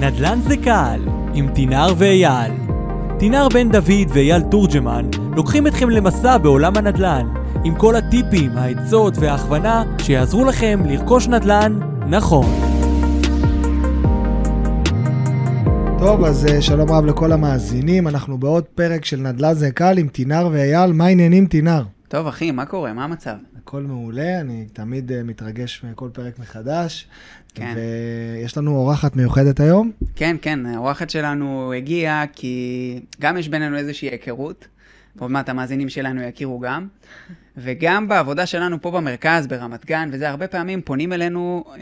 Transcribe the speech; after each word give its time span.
נדל"ן 0.00 0.38
זה 0.48 0.56
קל, 0.56 1.00
עם 1.34 1.48
תינר 1.54 1.86
ואייל. 1.96 2.52
תינר 3.18 3.48
בן 3.54 3.70
דוד 3.70 4.08
ואייל 4.08 4.42
תורג'מן 4.42 5.06
לוקחים 5.36 5.66
אתכם 5.66 5.90
למסע 5.90 6.38
בעולם 6.38 6.76
הנדל"ן, 6.76 7.26
עם 7.64 7.74
כל 7.74 7.96
הטיפים, 7.96 8.50
העצות 8.54 9.14
וההכוונה 9.18 9.84
שיעזרו 9.98 10.44
לכם 10.44 10.80
לרכוש 10.86 11.28
נדל"ן 11.28 11.78
נכון. 12.08 12.46
טוב, 15.98 16.24
אז 16.24 16.46
אה, 16.46 16.62
שלום 16.62 16.90
רב 16.90 17.04
לכל 17.04 17.32
המאזינים, 17.32 18.08
אנחנו 18.08 18.38
בעוד 18.38 18.64
פרק 18.64 19.04
של 19.04 19.20
נדל"ן 19.20 19.54
זה 19.54 19.70
קל 19.70 19.98
עם 19.98 20.08
תינר 20.08 20.48
ואייל, 20.52 20.92
מה 20.92 21.06
העניינים 21.06 21.46
תינר? 21.46 21.82
טוב, 22.08 22.26
אחי, 22.26 22.50
מה 22.50 22.66
קורה? 22.66 22.92
מה 22.92 23.04
המצב? 23.04 23.36
הכל 23.58 23.82
מעולה, 23.82 24.40
אני 24.40 24.66
תמיד 24.72 25.12
אה, 25.12 25.22
מתרגש 25.22 25.84
מכל 25.84 26.08
פרק 26.12 26.38
מחדש. 26.38 27.06
כן. 27.54 27.74
ויש 27.76 28.56
לנו 28.56 28.76
אורחת 28.76 29.16
מיוחדת 29.16 29.60
היום. 29.60 29.90
כן, 30.16 30.36
כן, 30.42 30.66
האורחת 30.66 31.10
שלנו 31.10 31.72
הגיעה 31.72 32.24
כי 32.32 33.00
גם 33.20 33.36
יש 33.36 33.48
בינינו 33.48 33.76
איזושהי 33.76 34.08
היכרות, 34.08 34.68
ועוד 35.16 35.30
מעט 35.30 35.48
המאזינים 35.48 35.88
שלנו 35.88 36.22
יכירו 36.22 36.60
גם, 36.60 36.86
וגם 37.56 38.08
בעבודה 38.08 38.46
שלנו 38.46 38.82
פה 38.82 38.90
במרכז, 38.90 39.46
ברמת 39.46 39.86
גן, 39.86 40.08
וזה 40.12 40.28
הרבה 40.28 40.48
פעמים 40.48 40.82
פונים 40.82 41.12
אלינו 41.12 41.64
אה, 41.68 41.76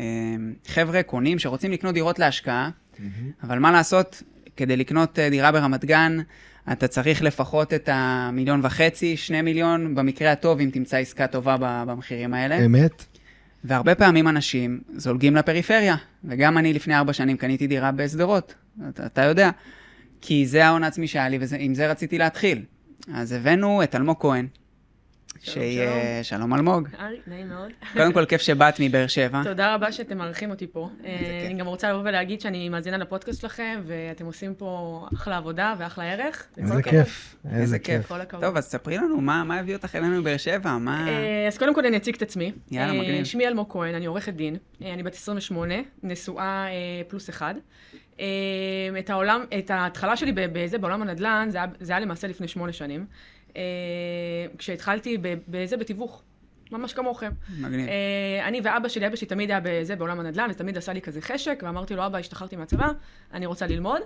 חבר'ה, 0.66 1.02
קונים, 1.02 1.38
שרוצים 1.38 1.72
לקנות 1.72 1.94
דירות 1.94 2.18
להשקעה, 2.18 2.70
אבל 3.42 3.58
מה 3.58 3.72
לעשות, 3.72 4.22
כדי 4.56 4.76
לקנות 4.76 5.18
אה, 5.18 5.30
דירה 5.30 5.52
ברמת 5.52 5.84
גן, 5.84 6.18
אתה 6.72 6.88
צריך 6.88 7.22
לפחות 7.22 7.74
את 7.74 7.88
המיליון 7.92 8.60
וחצי, 8.62 9.16
שני 9.16 9.42
מיליון, 9.42 9.94
במקרה 9.94 10.32
הטוב, 10.32 10.60
אם 10.60 10.70
תמצא 10.72 10.96
עסקה 10.96 11.26
טובה 11.26 11.56
במחירים 11.60 12.34
האלה. 12.34 12.64
אמת. 12.66 13.04
והרבה 13.64 13.94
פעמים 13.94 14.28
אנשים 14.28 14.80
זולגים 14.96 15.36
לפריפריה, 15.36 15.96
וגם 16.24 16.58
אני 16.58 16.72
לפני 16.72 16.96
ארבע 16.96 17.12
שנים 17.12 17.36
קניתי 17.36 17.66
דירה 17.66 17.92
בשדרות, 17.92 18.54
אתה, 18.88 19.06
אתה 19.06 19.24
יודע, 19.24 19.50
כי 20.20 20.46
זה 20.46 20.66
ההון 20.66 20.84
העצמי 20.84 21.08
שהיה 21.08 21.28
לי, 21.28 21.38
ועם 21.40 21.74
זה 21.74 21.90
רציתי 21.90 22.18
להתחיל. 22.18 22.62
אז 23.14 23.32
הבאנו 23.32 23.82
את 23.82 23.94
אלמוג 23.94 24.16
כהן, 24.20 24.46
שיהיה... 25.40 26.24
שלום 26.24 26.54
אלמוג. 26.54 26.88
ארי, 27.00 27.16
נעים 27.26 27.48
מאוד. 27.48 27.70
קודם 27.92 28.12
כל, 28.12 28.24
כיף 28.24 28.42
שבאת 28.42 28.74
מבאר 28.80 29.06
שבע. 29.06 29.42
תודה 29.44 29.74
רבה 29.74 29.92
שאתם 29.92 30.18
מארחים 30.18 30.50
אותי 30.50 30.66
פה. 30.66 30.88
אה, 31.04 31.42
אני 31.46 31.54
גם 31.54 31.66
רוצה 31.66 31.90
לבוא 31.90 32.00
ולהגיד 32.04 32.40
שאני 32.40 32.68
מאזינה 32.68 32.96
לפודקאסט 32.96 33.40
שלכם, 33.40 33.80
ואתם 33.86 34.26
עושים 34.26 34.54
פה 34.54 35.06
אחלה 35.14 35.36
עבודה 35.36 35.74
ואחלה 35.78 36.12
ערך. 36.12 36.46
איזה. 36.58 36.82
כיף, 36.82 37.36
איזה 37.52 37.78
כיף. 37.78 38.06
כל 38.06 38.20
הכבוד. 38.20 38.44
טוב, 38.44 38.56
אז 38.56 38.64
ספרי 38.64 38.96
לנו, 38.96 39.20
מה, 39.20 39.58
הביא 39.58 39.74
אותך 39.74 39.94
אלינו 39.94 40.20
מבאר 40.20 40.36
שבע? 40.36 40.78
מה... 40.78 41.08
אה, 41.08 41.46
אז 41.48 41.58
קודם 41.58 41.74
כל 41.74 41.86
אני 41.86 41.96
אציג 41.96 42.14
את 42.14 42.22
עצמי. 42.22 42.52
יאללה, 42.70 42.92
אה, 42.92 43.00
מגניב. 43.00 43.24
שמי 43.24 43.46
אלמוג 43.46 43.72
כהן, 43.72 43.94
אני 43.94 44.06
עורכת 44.06 44.34
דין. 44.34 44.56
אני 44.80 45.02
בת 45.02 45.14
28, 45.14 45.74
נשואה 46.02 46.66
אה, 46.66 46.72
פלוס 47.08 47.30
אחד. 47.30 47.54
את 48.98 49.10
העולם, 49.10 49.44
את 49.58 49.70
ההתחלה 49.70 50.16
שלי 50.16 50.32
בזה, 50.34 50.78
בעולם 50.78 51.02
הנדל"ן, 51.02 51.48
זה 51.80 51.92
היה 51.92 52.00
למעשה 52.00 52.28
לפני 52.28 52.48
שמונה 52.48 52.72
שנים. 52.72 53.06
אה, 53.56 53.62
כשהתחלתי 54.58 55.18
בזה, 55.48 55.76
בתיווך. 55.76 56.22
ממש 56.72 56.92
כמוכם. 56.92 57.30
מגניב. 57.58 57.88
אה, 57.88 58.48
אני 58.48 58.60
ואבא 58.64 58.88
שלי, 58.88 59.06
אבא 59.06 59.16
שלי 59.16 59.26
תמיד 59.26 59.50
היה 59.50 59.60
בזה, 59.62 59.96
בעולם 59.96 60.20
הנדל"ן, 60.20 60.48
ותמיד 60.50 60.76
עשה 60.78 60.92
לי 60.92 61.00
כזה 61.00 61.20
חשק, 61.20 61.62
ואמרתי 61.66 61.94
לו, 61.94 62.06
אבא, 62.06 62.18
השתחררתי 62.18 62.56
מהצבא, 62.56 62.88
אני 63.32 63.46
רוצה 63.46 63.66
ללמוד. 63.66 64.02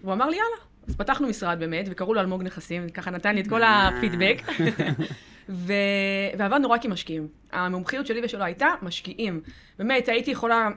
והוא 0.00 0.12
אמר 0.12 0.28
לי, 0.28 0.36
יאללה. 0.36 0.56
אז 0.88 0.96
פתחנו 0.96 1.28
משרד 1.28 1.58
באמת, 1.58 1.86
וקראו 1.90 2.14
לו 2.14 2.20
אלמוג 2.20 2.42
נכסים, 2.42 2.88
ככה 2.88 3.10
נתן 3.10 3.34
לי 3.34 3.40
את 3.40 3.48
כל 3.48 3.62
הפידבק. 3.64 4.42
ו... 5.48 5.72
ועבדנו 6.38 6.70
רק 6.70 6.84
עם 6.84 6.92
משקיעים. 6.92 7.28
המומחיות 7.52 8.06
שלי 8.06 8.20
ושלו 8.24 8.44
הייתה 8.44 8.68
משקיעים. 8.82 9.40
באמת, 9.78 10.08
הייתי 10.08 10.30
יכולה, 10.30 10.68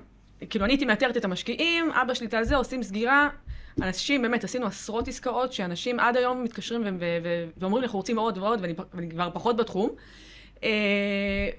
כאילו, 0.49 0.65
אני 0.65 0.73
הייתי 0.73 0.85
מאתרת 0.85 1.17
את 1.17 1.25
המשקיעים, 1.25 1.91
אבא 1.91 2.13
שלי 2.13 2.27
על 2.31 2.43
זה, 2.43 2.55
עושים 2.55 2.83
סגירה. 2.83 3.29
אנשים, 3.81 4.21
באמת, 4.21 4.43
עשינו 4.43 4.65
עשרות 4.65 5.07
עסקאות, 5.07 5.53
שאנשים 5.53 5.99
עד 5.99 6.17
היום 6.17 6.43
מתקשרים 6.43 6.81
ו- 6.81 6.87
ו- 6.99 7.17
ו- 7.23 7.45
ואומרים 7.57 7.81
לי, 7.81 7.85
אנחנו 7.85 7.99
רוצים 7.99 8.19
עוד 8.19 8.37
ועוד, 8.37 8.59
ואני, 8.61 8.73
ואני 8.93 9.09
כבר 9.09 9.29
פחות 9.33 9.57
בתחום. 9.57 9.89
אה, 10.63 10.69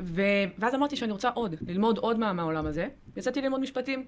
ו- 0.00 0.22
ואז 0.58 0.74
אמרתי 0.74 0.96
שאני 0.96 1.12
רוצה 1.12 1.28
עוד, 1.28 1.54
ללמוד 1.66 1.98
עוד 1.98 2.18
מה- 2.18 2.32
מהעולם 2.32 2.66
הזה. 2.66 2.88
יצאתי 3.16 3.40
ללמוד 3.42 3.60
משפטים. 3.60 4.04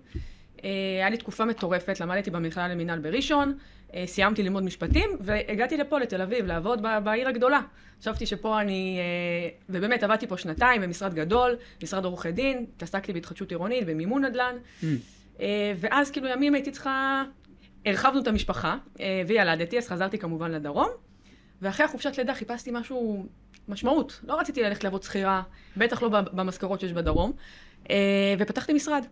אה, 0.65 0.71
היה 0.99 1.11
לי 1.11 1.17
תקופה 1.17 1.45
מטורפת, 1.45 2.01
למדתי 2.01 2.31
במכללה 2.31 2.69
למינהל 2.69 2.99
בראשון, 2.99 3.55
אה, 3.95 4.07
סיימתי 4.07 4.43
ללמוד 4.43 4.63
משפטים, 4.63 5.11
והגעתי 5.21 5.77
לפה, 5.77 5.99
לתל 5.99 6.23
אביב, 6.23 6.47
לעבוד 6.47 6.83
בעיר 7.05 7.29
הגדולה. 7.29 7.61
חשבתי 8.01 8.27
שפה 8.27 8.61
אני... 8.61 8.99
אה, 8.99 9.49
ובאמת, 9.69 10.03
עבדתי 10.03 10.27
פה 10.27 10.37
שנתיים 10.37 10.83
במשרד 10.83 11.15
גדול, 11.15 11.57
משרד 11.83 12.05
עורכי 12.05 12.33
דין, 12.33 12.67
התעסקתי 12.77 13.13
בהתחדשות 13.13 13.51
עירונית, 13.51 13.87
במימון 13.87 14.25
נדל"ן. 14.25 14.57
אה, 15.41 15.73
ואז 15.77 16.11
כאילו 16.11 16.29
ימים 16.29 16.55
הייתי 16.55 16.71
צריכה... 16.71 17.25
הרחבנו 17.87 18.21
את 18.21 18.27
המשפחה, 18.27 18.77
וילדתי, 19.27 19.79
אז 19.79 19.89
חזרתי 19.89 20.19
כמובן 20.19 20.51
לדרום. 20.51 20.89
ואחרי 21.63 21.87
החופשת 21.87 22.19
לידה 22.19 22.35
חיפשתי 22.35 22.71
משהו, 22.73 23.27
משמעות. 23.69 24.21
לא 24.25 24.41
רציתי 24.41 24.63
ללכת 24.63 24.85
לעבוד 24.85 25.03
שכירה, 25.03 25.43
בטח 25.77 26.03
לא 26.03 26.09
במשכורות 26.09 26.81
שיש 26.81 26.93
בדרום. 26.93 27.33
ופתחתי 28.39 28.73
משרד. 28.73 29.05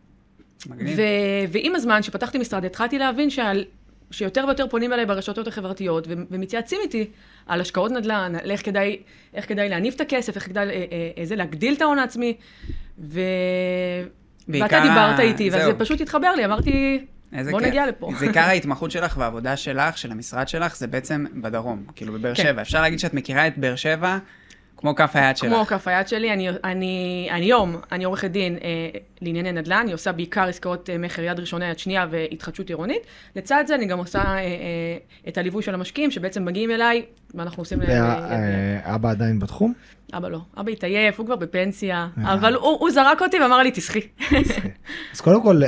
מגניב. 0.67 0.99
ו- 0.99 1.53
ועם 1.53 1.75
הזמן 1.75 2.03
שפתחתי 2.03 2.39
משרד, 2.39 2.65
התחלתי 2.65 2.99
להבין 2.99 3.31
שעל... 3.31 3.65
שיותר 4.11 4.45
ויותר 4.47 4.67
פונים 4.69 4.93
אליי 4.93 5.07
ברשתות 5.07 5.47
החברתיות 5.47 6.07
ו- 6.09 6.13
ומתייעצים 6.31 6.79
איתי 6.83 7.07
על 7.47 7.61
השקעות 7.61 7.93
נדל"ן, 7.93 8.33
על 8.43 8.51
איך 8.51 8.65
כדאי, 8.65 8.99
איך 9.35 9.49
כדאי 9.49 9.69
להניב 9.69 9.93
את 9.97 10.01
הכסף, 10.01 10.37
איך 10.37 10.47
כדאי 10.47 10.69
אה, 10.69 10.73
אה, 10.73 10.85
אה, 11.19 11.25
זה, 11.25 11.37
להגדיל 11.37 11.75
את 11.75 11.83
ההון 11.83 11.99
העצמי. 11.99 12.37
ו... 12.99 13.21
בעיקר 14.49 14.65
ואתה 14.77 14.89
דיברת 14.89 15.19
ה- 15.19 15.23
איתי, 15.23 15.49
וזה 15.49 15.59
זהו. 15.65 15.79
פשוט 15.79 16.01
התחבר 16.01 16.33
לי, 16.37 16.45
אמרתי, 16.45 17.05
בוא. 17.51 17.61
נגיע 17.61 17.87
לפה. 17.87 18.11
זה 18.19 18.27
עיקר 18.27 18.41
ההתמחות 18.41 18.91
שלך 18.91 19.17
והעבודה 19.19 19.57
שלך, 19.57 19.99
של 19.99 20.13
המשרד 20.13 20.49
שלך, 20.49 20.77
זה 20.77 20.87
בעצם 20.87 21.25
בדרום, 21.35 21.85
כאילו 21.97 22.13
בבאר 22.13 22.35
כן. 22.35 22.43
שבע. 22.43 22.63
אפשר 22.63 22.83
להגיד 22.83 22.99
שאת 22.99 23.15
מכירה 23.15 23.47
את 23.47 23.59
באר 23.59 23.77
שבע 23.77 24.19
כמו 24.79 24.95
כף 24.95 25.11
היד 25.15 25.37
שלך. 25.37 25.53
כמו 25.53 25.67
כף 25.67 25.89
היד 25.89 26.09
שלי, 26.09 26.33
אני, 26.33 26.49
אני, 26.49 27.29
אני 27.31 27.45
היום, 27.47 27.77
אני 27.93 28.05
עורכת 28.05 28.31
דין 28.31 28.59
אה, 28.65 28.89
לענייני 29.21 29.53
נדל"ן, 29.53 29.77
אני 29.77 29.93
עושה 29.93 30.13
בעיקר 30.13 30.43
עסקאות 30.43 30.91
אה, 30.91 30.99
מכר 30.99 31.23
יד 31.23 31.41
ראשונה, 31.41 31.71
יד 31.71 31.79
שנייה 31.79 32.07
והתחדשות 32.11 32.69
עירונית. 32.69 33.03
לצד 33.37 33.65
זה 33.67 33.75
אני 33.75 33.87
גם 33.87 33.99
עושה 33.99 34.19
אה, 34.19 34.35
אה, 34.35 34.43
את 35.29 35.39
הליווי 35.39 35.63
של 35.63 35.75
המשקיעים, 35.75 36.11
שבעצם 36.11 36.45
מגיעים 36.45 36.71
אליי, 36.71 37.03
ואנחנו 37.35 37.61
עושים 37.61 37.81
להם... 37.81 37.91
אה, 37.91 38.31
אה, 38.31 38.81
ואבא 38.87 39.11
עדיין 39.11 39.39
בתחום? 39.39 39.73
אבא 40.13 40.29
לא, 40.29 40.41
אבא 40.57 40.71
התעייף, 40.71 41.19
הוא 41.19 41.27
כבר 41.27 41.37
בפנסיה, 41.37 42.09
אה. 42.19 42.35
אבל 42.35 42.55
הוא, 42.55 42.79
הוא 42.81 42.91
זרק 42.91 43.23
אותי 43.23 43.41
ואמר 43.41 43.59
לי, 43.59 43.71
תסחי. 43.71 44.01
אז 45.15 45.21
קודם 45.21 45.43
כל, 45.43 45.63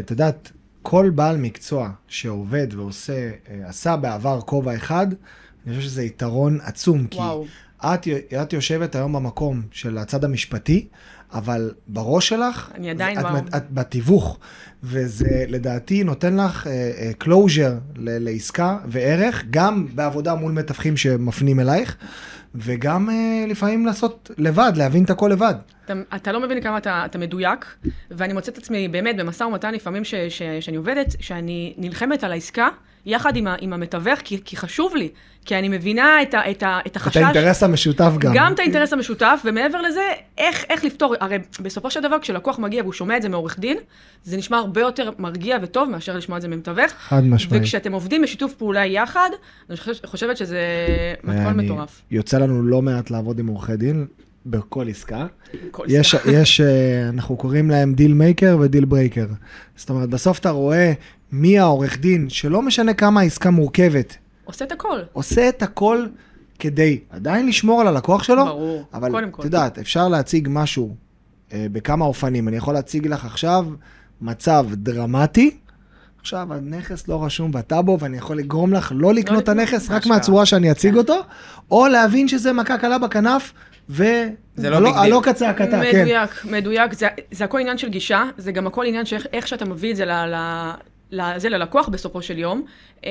את 0.00 0.10
יודעת, 0.10 0.52
כל 0.82 1.10
בעל 1.14 1.36
מקצוע 1.36 1.90
שעובד 2.08 2.66
ועושה, 2.74 3.12
אה, 3.12 3.68
עשה 3.68 3.96
בעבר 3.96 4.40
כובע 4.40 4.74
אחד, 4.74 5.06
אני 5.66 5.76
חושב 5.76 5.88
שזה 5.88 6.02
יתרון 6.02 6.58
עצום, 6.62 7.06
כי 7.06 7.18
וואו. 7.18 7.46
את, 7.84 8.08
את 8.42 8.52
יושבת 8.52 8.94
היום 8.94 9.12
במקום 9.12 9.62
של 9.72 9.98
הצד 9.98 10.24
המשפטי, 10.24 10.88
אבל 11.32 11.70
בראש 11.86 12.28
שלך, 12.28 12.70
אני 12.74 12.90
עדיין 12.90 13.18
את, 13.18 13.24
ב- 13.24 13.54
את 13.56 13.70
בתיווך, 13.70 14.38
וזה 14.82 15.44
לדעתי 15.48 16.04
נותן 16.04 16.36
לך 16.36 16.66
uh, 16.66 17.24
closure 17.24 17.96
ל- 17.96 18.24
לעסקה 18.24 18.78
וערך, 18.86 19.44
גם 19.50 19.86
בעבודה 19.94 20.34
מול 20.34 20.52
מתווכים 20.52 20.96
שמפנים 20.96 21.60
אלייך, 21.60 21.96
וגם 22.54 23.08
uh, 23.08 23.50
לפעמים 23.50 23.86
לעשות 23.86 24.30
לבד, 24.38 24.72
להבין 24.76 25.04
את 25.04 25.10
הכל 25.10 25.28
לבד. 25.32 25.54
אתה, 25.84 25.94
אתה 26.16 26.32
לא 26.32 26.40
מבין 26.40 26.60
כמה 26.60 26.78
אתה, 26.78 27.02
אתה 27.04 27.18
מדויק, 27.18 27.66
ואני 28.10 28.32
מוצאת 28.32 28.58
את 28.58 28.62
עצמי 28.62 28.88
באמת 28.88 29.16
במשא 29.16 29.44
ומתן 29.44 29.74
לפעמים 29.74 30.04
ש, 30.04 30.14
ש, 30.14 30.42
שאני 30.60 30.76
עובדת, 30.76 31.14
שאני 31.20 31.74
נלחמת 31.78 32.24
על 32.24 32.32
העסקה 32.32 32.68
יחד 33.06 33.36
עם, 33.36 33.46
ה, 33.46 33.54
עם 33.60 33.72
המתווך, 33.72 34.20
כי, 34.24 34.40
כי 34.44 34.56
חשוב 34.56 34.96
לי, 34.96 35.08
כי 35.44 35.58
אני 35.58 35.68
מבינה 35.68 36.22
את, 36.22 36.34
ה, 36.34 36.50
את, 36.50 36.62
ה, 36.62 36.78
את 36.80 36.86
את 36.86 36.96
החשש. 36.96 37.16
האינטרס 37.16 37.62
המשותף 37.62 38.12
גם. 38.18 38.32
גם 38.34 38.52
את 38.52 38.58
האינטרס 38.58 38.92
המשותף, 38.92 39.40
ומעבר 39.44 39.80
לזה, 39.80 40.00
איך, 40.38 40.64
איך 40.68 40.84
לפתור, 40.84 41.14
הרי 41.20 41.38
בסופו 41.60 41.90
של 41.90 42.00
דבר 42.00 42.18
כשלקוח 42.18 42.58
מגיע 42.58 42.82
והוא 42.82 42.92
שומע 42.92 43.16
את 43.16 43.22
זה 43.22 43.28
מעורך 43.28 43.58
דין, 43.58 43.78
זה 44.24 44.36
נשמע 44.36 44.56
הרבה 44.56 44.80
יותר 44.80 45.10
מרגיע 45.18 45.58
וטוב 45.62 45.90
מאשר 45.90 46.16
לשמוע 46.16 46.36
את 46.36 46.42
זה 46.42 46.48
ממתווך. 46.48 46.92
חד 46.98 47.24
משמעית. 47.24 47.62
וכשאתם 47.62 47.92
עובדים 47.92 48.22
בשיתוף 48.22 48.54
פעולה 48.54 48.86
יחד, 48.86 49.30
אני 49.70 49.76
חושבת, 49.76 50.06
חושבת 50.06 50.36
שזה 50.36 50.60
מתכון 51.24 51.56
מטורף. 51.56 52.02
יוצא 52.10 52.38
לנו 52.38 52.62
לא 52.62 52.82
מעט 52.82 53.10
לעבוד 53.10 53.38
עם 53.38 53.46
עורכי 53.46 53.76
דין 53.76 54.06
בכל 54.46 54.88
עסקה. 54.88 55.26
כל 55.70 55.86
יש, 55.88 56.14
עסקה. 56.14 56.30
יש, 56.32 56.60
אה, 56.60 57.08
אנחנו 57.08 57.36
קוראים 57.36 57.70
להם 57.70 57.94
deal 57.94 58.14
maker 58.14 58.58
ו 58.60 58.65
deal 58.65 58.84
breaker. 58.84 59.26
זאת 59.76 59.90
אומרת, 59.90 60.08
בסוף 60.08 60.38
אתה 60.38 60.50
רואה 60.50 60.92
מי 61.36 61.58
העורך 61.58 61.98
דין, 61.98 62.28
שלא 62.30 62.62
משנה 62.62 62.94
כמה 62.94 63.20
העסקה 63.20 63.50
מורכבת, 63.50 64.16
עושה 64.44 64.64
את 64.64 64.72
הכל. 64.72 64.98
עושה 65.12 65.48
את 65.48 65.62
הכל 65.62 66.06
כדי 66.58 66.98
עדיין 67.10 67.46
לשמור 67.48 67.80
על 67.80 67.86
הלקוח 67.88 68.22
שלו, 68.22 68.44
ברור, 68.44 68.84
אבל 68.94 69.10
קודם 69.10 69.28
את 69.28 69.34
כל. 69.34 69.42
יודעת, 69.44 69.78
אפשר 69.78 70.08
להציג 70.08 70.48
משהו 70.50 70.94
אה, 71.52 71.66
בכמה 71.72 72.04
אופנים. 72.04 72.48
אני 72.48 72.56
יכול 72.56 72.74
להציג 72.74 73.06
לך 73.06 73.24
עכשיו 73.24 73.66
מצב 74.20 74.66
דרמטי, 74.72 75.56
עכשיו 76.20 76.54
הנכס 76.54 77.08
לא 77.08 77.24
רשום 77.24 77.52
בטאבו, 77.52 77.98
ואני 78.00 78.16
יכול 78.16 78.36
לגרום 78.38 78.72
לך 78.72 78.92
לא 78.94 79.14
לקנות 79.14 79.42
את 79.42 79.48
לקנות, 79.48 79.48
הנכס 79.48 79.90
רק. 79.90 80.06
מהצורה 80.06 80.46
שאני 80.46 80.70
אציג 80.70 80.92
כן. 80.92 80.98
אותו, 80.98 81.20
או 81.70 81.86
להבין 81.88 82.28
שזה 82.28 82.52
מכה 82.52 82.78
קלה 82.78 82.98
בכנף, 82.98 83.52
ו... 83.90 84.04
זה 84.56 84.70
לא 84.70 84.76
הלא- 84.76 84.84
big 84.90 85.00
deal. 85.02 85.12
הלא 85.12 85.20
כצעקתה, 85.24 85.82
כן. 85.90 86.00
מדויק, 86.02 86.30
מדויק. 86.44 86.92
זה, 86.92 87.06
זה 87.30 87.44
הכל 87.44 87.58
עניין 87.58 87.78
של 87.78 87.88
גישה, 87.88 88.22
זה 88.38 88.52
גם 88.52 88.66
הכל 88.66 88.84
עניין 88.86 89.06
של 89.06 89.16
איך- 89.32 89.46
שאתה 89.48 89.64
מביא 89.64 89.90
את 89.90 89.96
זה 89.96 90.04
ל, 90.04 90.10
ל- 90.12 90.72
זה 91.36 91.48
ללקוח 91.48 91.88
בסופו 91.88 92.22
של 92.22 92.38
יום, 92.38 92.62
אה, 93.04 93.10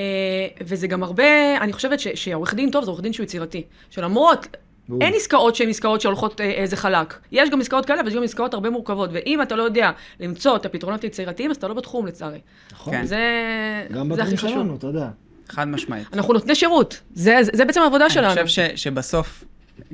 וזה 0.61 0.87
גם 0.87 1.03
הרבה, 1.03 1.57
אני 1.61 1.73
חושבת 1.73 1.99
שעורך 1.99 2.53
דין 2.53 2.71
טוב 2.71 2.83
זה 2.83 2.91
עורך 2.91 3.01
דין 3.01 3.13
שהוא 3.13 3.23
יצירתי. 3.23 3.63
שלמרות, 3.89 4.47
ברור. 4.89 5.01
אין 5.01 5.13
עסקאות 5.15 5.55
שהן 5.55 5.69
עסקאות 5.69 6.01
שהולכות 6.01 6.41
אה, 6.41 6.45
איזה 6.45 6.75
חלק. 6.75 7.19
יש 7.31 7.49
גם 7.49 7.61
עסקאות 7.61 7.85
כאלה, 7.85 8.01
אבל 8.01 8.09
יש 8.09 8.15
גם 8.15 8.23
עסקאות 8.23 8.53
הרבה 8.53 8.69
מורכבות, 8.69 9.09
ואם 9.13 9.41
אתה 9.41 9.55
לא 9.55 9.63
יודע 9.63 9.91
למצוא 10.19 10.55
את 10.55 10.65
הפתרונות 10.65 11.01
היצירתיים, 11.01 11.51
אז 11.51 11.57
אתה 11.57 11.67
לא 11.67 11.73
בתחום 11.73 12.05
לצערי. 12.05 12.39
נכון. 12.71 12.93
כן. 12.93 13.05
זה, 13.05 13.17
גם 13.91 14.09
זה 14.09 14.15
בתחום 14.15 14.27
הכי 14.27 14.37
חשוב. 14.37 14.49
שלנו, 14.49 14.75
אתה 14.75 14.87
יודע. 14.87 15.09
חד 15.49 15.67
משמעית. 15.67 16.07
אנחנו 16.13 16.33
נותני 16.33 16.55
שירות, 16.55 17.01
זה, 17.13 17.37
זה, 17.41 17.51
זה 17.53 17.65
בעצם 17.65 17.81
העבודה 17.81 18.09
שלנו. 18.09 18.33
אני 18.33 18.43
חושב 18.43 18.69
ש, 18.75 18.83
שבסוף, 18.83 19.43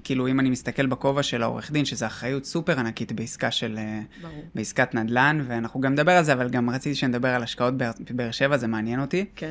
כאילו, 0.04 0.28
אם 0.28 0.40
אני 0.40 0.50
מסתכל 0.50 0.86
בכובע 0.86 1.24
של 1.24 1.44
העורך 1.44 1.72
דין, 1.72 1.86
שזו 1.86 2.06
אחריות 2.06 2.46
סופר 2.46 2.80
ענקית 2.80 3.12
בעסקה 3.12 3.52
של... 3.52 3.78
אה, 3.78 4.02
ברור. 4.22 4.44
בעסקת 4.56 4.96
נדל"ן, 4.96 5.44
ואנחנו 5.48 5.82
גם 5.82 5.92
נדבר 5.94 6.12
על 6.12 6.24
זה, 6.24 6.34
אבל 6.34 6.50
גם 6.50 6.70
רציתי 6.70 6.96
שנדבר 6.96 7.28
על 7.30 7.44
השקעות 7.44 7.78
באר- 7.78 7.92
בבאר 8.12 8.32
שבע, 8.32 8.58
זה 8.58 8.68
מעניין 8.68 9.00
אותי. 9.02 9.26
כן. 9.36 9.50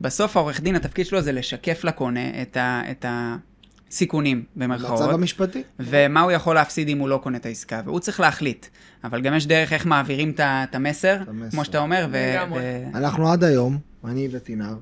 בסוף 0.00 0.36
העורך 0.36 0.60
דין, 0.60 0.76
התפקיד 0.76 1.06
שלו 1.06 1.20
זה 1.22 1.32
לשקף 1.32 1.84
לקונה 1.84 2.42
את, 2.42 2.56
ה, 2.56 2.82
את 2.90 3.04
הסיכונים, 3.88 4.44
במרכאות. 4.56 5.00
המצב 5.00 5.14
המשפטי. 5.14 5.62
ומה 5.78 6.20
הוא 6.20 6.30
יכול 6.32 6.54
להפסיד 6.54 6.88
אם 6.88 6.98
הוא 6.98 7.08
לא 7.08 7.20
קונה 7.22 7.36
את 7.38 7.46
העסקה, 7.46 7.80
והוא 7.84 8.00
צריך 8.00 8.20
להחליט. 8.20 8.66
אבל 9.04 9.20
גם 9.20 9.34
יש 9.34 9.46
דרך 9.46 9.72
איך 9.72 9.86
מעבירים 9.86 10.30
את 10.30 10.40
ה- 10.40 10.64
את 10.70 10.74
המסר. 10.74 11.16
כמו 11.50 11.64
שאתה 11.64 11.78
אומר, 11.78 12.06
ו... 12.12 12.16
ו- 12.54 12.86
אנחנו 12.94 13.32
עד 13.32 13.44
היום, 13.44 13.78
אני 14.04 14.28
וטינר, 14.32 14.74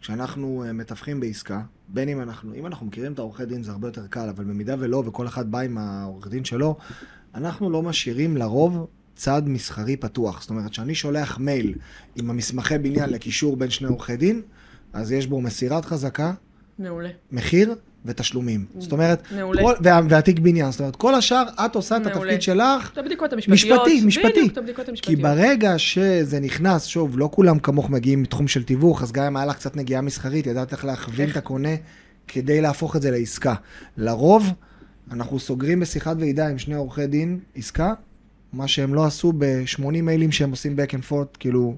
כשאנחנו 0.00 0.64
אה, 0.66 0.72
מתווכים 0.72 1.20
בעסקה, 1.20 1.60
בין 1.88 2.08
אם 2.08 2.20
אנחנו, 2.20 2.54
אם 2.54 2.66
אנחנו 2.66 2.86
מכירים 2.86 3.12
את 3.12 3.18
העורכי 3.18 3.44
דין 3.44 3.62
זה 3.62 3.70
הרבה 3.72 3.88
יותר 3.88 4.06
קל, 4.06 4.28
אבל 4.28 4.44
במידה 4.44 4.74
ולא, 4.78 5.02
וכל 5.06 5.26
אחד 5.26 5.50
בא 5.50 5.58
עם 5.58 5.78
העורך 5.78 6.28
דין 6.28 6.44
שלו, 6.44 6.76
אנחנו 7.34 7.70
לא 7.70 7.82
משאירים 7.82 8.36
לרוב 8.36 8.86
צד 9.16 9.42
מסחרי 9.46 9.96
פתוח. 9.96 10.40
זאת 10.40 10.50
אומרת, 10.50 10.70
כשאני 10.70 10.94
שולח 10.94 11.38
מייל 11.38 11.74
עם 12.16 12.30
המסמכי 12.30 12.78
בניין 12.78 13.10
לקישור 13.10 13.56
בין 13.56 13.70
שני 13.70 13.88
עורכי 13.88 14.16
דין, 14.16 14.42
אז 14.92 15.12
יש 15.12 15.26
בו 15.26 15.40
מסירת 15.40 15.84
חזקה, 15.84 16.32
מעולה. 16.78 17.10
מחיר 17.32 17.74
ותשלומים. 18.06 18.64
זאת 18.78 18.92
אומרת, 18.92 19.22
מעולה. 19.36 19.62
כל, 19.62 19.74
וה, 19.80 20.00
והתיק 20.08 20.38
בניין. 20.38 20.70
זאת 20.70 20.80
אומרת, 20.80 20.96
כל 20.96 21.14
השאר, 21.14 21.42
את 21.66 21.74
עושה 21.74 21.96
את 21.96 22.00
מעולה. 22.00 22.16
התפקיד 22.16 22.42
שלך, 22.42 22.90
את 22.92 22.98
הבדיקות 22.98 23.32
המשפטיות. 23.32 23.80
משפטי, 23.80 24.06
משפטי. 24.06 24.28
בדיוק, 24.28 24.52
את 24.52 24.58
הבדיקות 24.58 24.84
כי 24.84 24.90
המשפטיות. 24.90 25.20
ברגע 25.20 25.78
שזה 25.78 26.40
נכנס, 26.40 26.84
שוב, 26.84 27.18
לא 27.18 27.28
כולם 27.32 27.58
כמוך 27.58 27.90
מגיעים 27.90 28.22
מתחום 28.22 28.48
של 28.48 28.62
תיווך, 28.62 29.02
אז 29.02 29.12
גם 29.12 29.24
אם 29.24 29.36
היה 29.36 29.46
לך 29.46 29.56
קצת 29.56 29.76
נגיעה 29.76 30.02
מסחרית, 30.02 30.46
ידעת 30.46 30.72
איך 30.72 30.84
להכווין 30.84 31.30
את 31.30 31.36
הקונה 31.36 31.74
כדי 32.28 32.60
להפוך 32.60 32.96
את 32.96 33.02
זה 33.02 33.10
לעסקה. 33.10 33.54
לרוב, 33.96 34.52
אנחנו 35.10 35.38
סוגרים 35.38 35.80
בשיחת 35.80 36.16
ועידה 36.18 36.48
עם 36.48 36.58
שני 36.58 36.74
עורכי 36.74 37.06
דין 37.06 37.38
עסקה, 37.54 37.94
מה 38.52 38.68
שהם 38.68 38.94
לא 38.94 39.04
עשו 39.04 39.32
ב-80 39.38 40.02
מיילים 40.02 40.32
שהם 40.32 40.50
עושים 40.50 40.76
back 40.76 40.90
and 40.90 41.10
forth, 41.10 41.36
כאילו, 41.38 41.76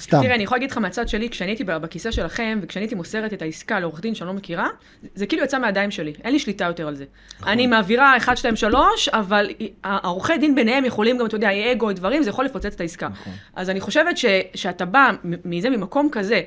סתם. 0.00 0.22
תראה, 0.22 0.34
אני 0.34 0.42
יכולה 0.42 0.58
להגיד 0.58 0.70
לך 0.70 0.78
מהצד 0.78 1.08
שלי, 1.08 1.28
כשאני 1.28 1.50
הייתי 1.50 1.64
בכיסא 1.64 2.10
שלכם, 2.10 2.58
וכשאני 2.62 2.84
הייתי 2.84 2.94
מוסרת 2.94 3.32
את 3.32 3.42
העסקה 3.42 3.80
לעורך 3.80 4.00
דין 4.00 4.14
שאני 4.14 4.28
לא 4.28 4.34
מכירה, 4.34 4.68
זה 5.14 5.26
כאילו 5.26 5.44
יצא 5.44 5.58
מהידיים 5.58 5.90
שלי, 5.90 6.12
אין 6.24 6.32
לי 6.32 6.38
שליטה 6.38 6.64
יותר 6.64 6.88
על 6.88 6.94
זה. 6.94 7.04
נכון. 7.38 7.52
אני 7.52 7.66
מעבירה 7.66 8.16
1, 8.16 8.36
2, 8.36 8.56
3, 8.56 9.08
אבל 9.08 9.50
העורכי 9.84 10.38
דין 10.38 10.54
ביניהם 10.54 10.84
יכולים 10.84 11.18
גם, 11.18 11.26
אתה 11.26 11.36
יודע, 11.36 11.72
אגו, 11.72 11.92
דברים, 11.92 12.22
זה 12.22 12.30
יכול 12.30 12.44
לפוצץ 12.44 12.74
את 12.74 12.80
העסקה. 12.80 13.08
נכון. 13.08 13.32
אז 13.54 13.70
אני 13.70 13.80
חושבת 13.80 14.16
שאתה 14.54 14.84
בא 14.84 15.10
מזה, 15.44 15.70
ממקום 15.70 16.08
כזה, 16.12 16.40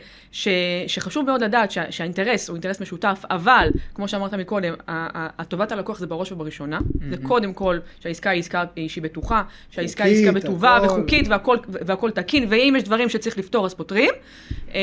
שחשוב 0.88 1.26
מאוד 1.26 1.44
לדעת 1.44 1.72
שה, 1.72 1.92
שהאינטרס 1.92 2.50
הוא 2.50 2.56
אינטרס 2.56 2.82
משותף, 2.82 3.24
אבל, 3.30 3.70
כמו 3.94 4.08
שאמרת 4.08 4.34
מקודם, 4.34 4.74
הטובת 4.88 5.72
הלקוח 5.72 6.00
זה 6.00 6.08
בראש 6.08 6.32
ובראשונה. 6.32 6.80
זה 7.10 7.16
קודם 7.24 7.54
כל 7.54 7.80
שהעסקה 8.00 8.30
היא 8.30 8.40
עסקה 8.40 8.64
שהיא 8.88 9.04
בטוחה, 9.04 9.44
שהעסקה 9.72 10.04
היא 10.04 10.18
עסקה 10.18 10.32
בטובה. 10.32 10.80
וחוקית 10.84 11.28
והכל 11.86 12.12
תקין, 12.12 12.46
ואם 12.50 12.74
יש 12.78 12.84
דברים 12.84 13.10
שצריך 13.10 13.37
לפתור 13.38 13.66
אז 13.66 13.74
פותרים. 13.74 14.10
אה, 14.74 14.82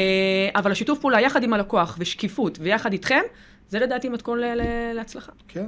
אבל 0.55 0.73
השיתוף 0.73 0.99
פעולה 1.01 1.21
יחד 1.21 1.43
עם 1.43 1.53
הלקוח 1.53 1.97
ושקיפות 2.01 2.59
ויחד 2.61 2.93
איתכם, 2.93 3.21
זה 3.69 3.79
לדעתי 3.79 4.09
מתכון 4.09 4.39
להצלחה. 4.95 5.33
כן. 5.49 5.67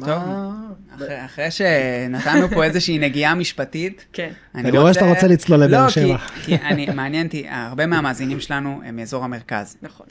טוב. 0.00 0.08
מה... 0.08 0.50
אחרי, 0.94 1.24
אחרי 1.24 1.50
שנתנו 1.50 2.48
פה 2.48 2.64
איזושהי 2.64 2.98
נגיעה 2.98 3.34
משפטית, 3.34 4.06
כן. 4.12 4.30
אני 4.54 4.78
רואה 4.78 4.94
שאתה 4.94 5.04
רוצה 5.04 5.26
לצלול 5.26 5.60
לבאר 5.60 5.84
לא, 5.84 5.90
שבע. 5.90 6.18
כי, 6.18 6.42
כי 6.44 6.54
אני, 6.64 6.86
מעניין 6.94 7.26
אותי, 7.26 7.46
הרבה 7.48 7.86
מהמאזינים 7.86 8.40
שלנו 8.40 8.80
הם 8.84 8.96
מאזור 8.96 9.24
המרכז, 9.24 9.76
נכון. 9.82 10.06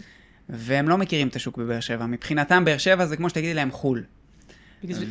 והם 0.50 0.90
לא 0.90 0.98
מכירים 0.98 1.28
את 1.28 1.36
השוק 1.36 1.58
בבאר 1.58 1.80
שבע. 1.80 2.06
מבחינתם 2.06 2.66
באר 2.66 2.78
שבע 2.78 3.06
זה 3.06 3.18
כמו 3.18 3.30
שתגידי 3.30 3.54
להם 3.54 3.72
חו"ל. 3.72 4.04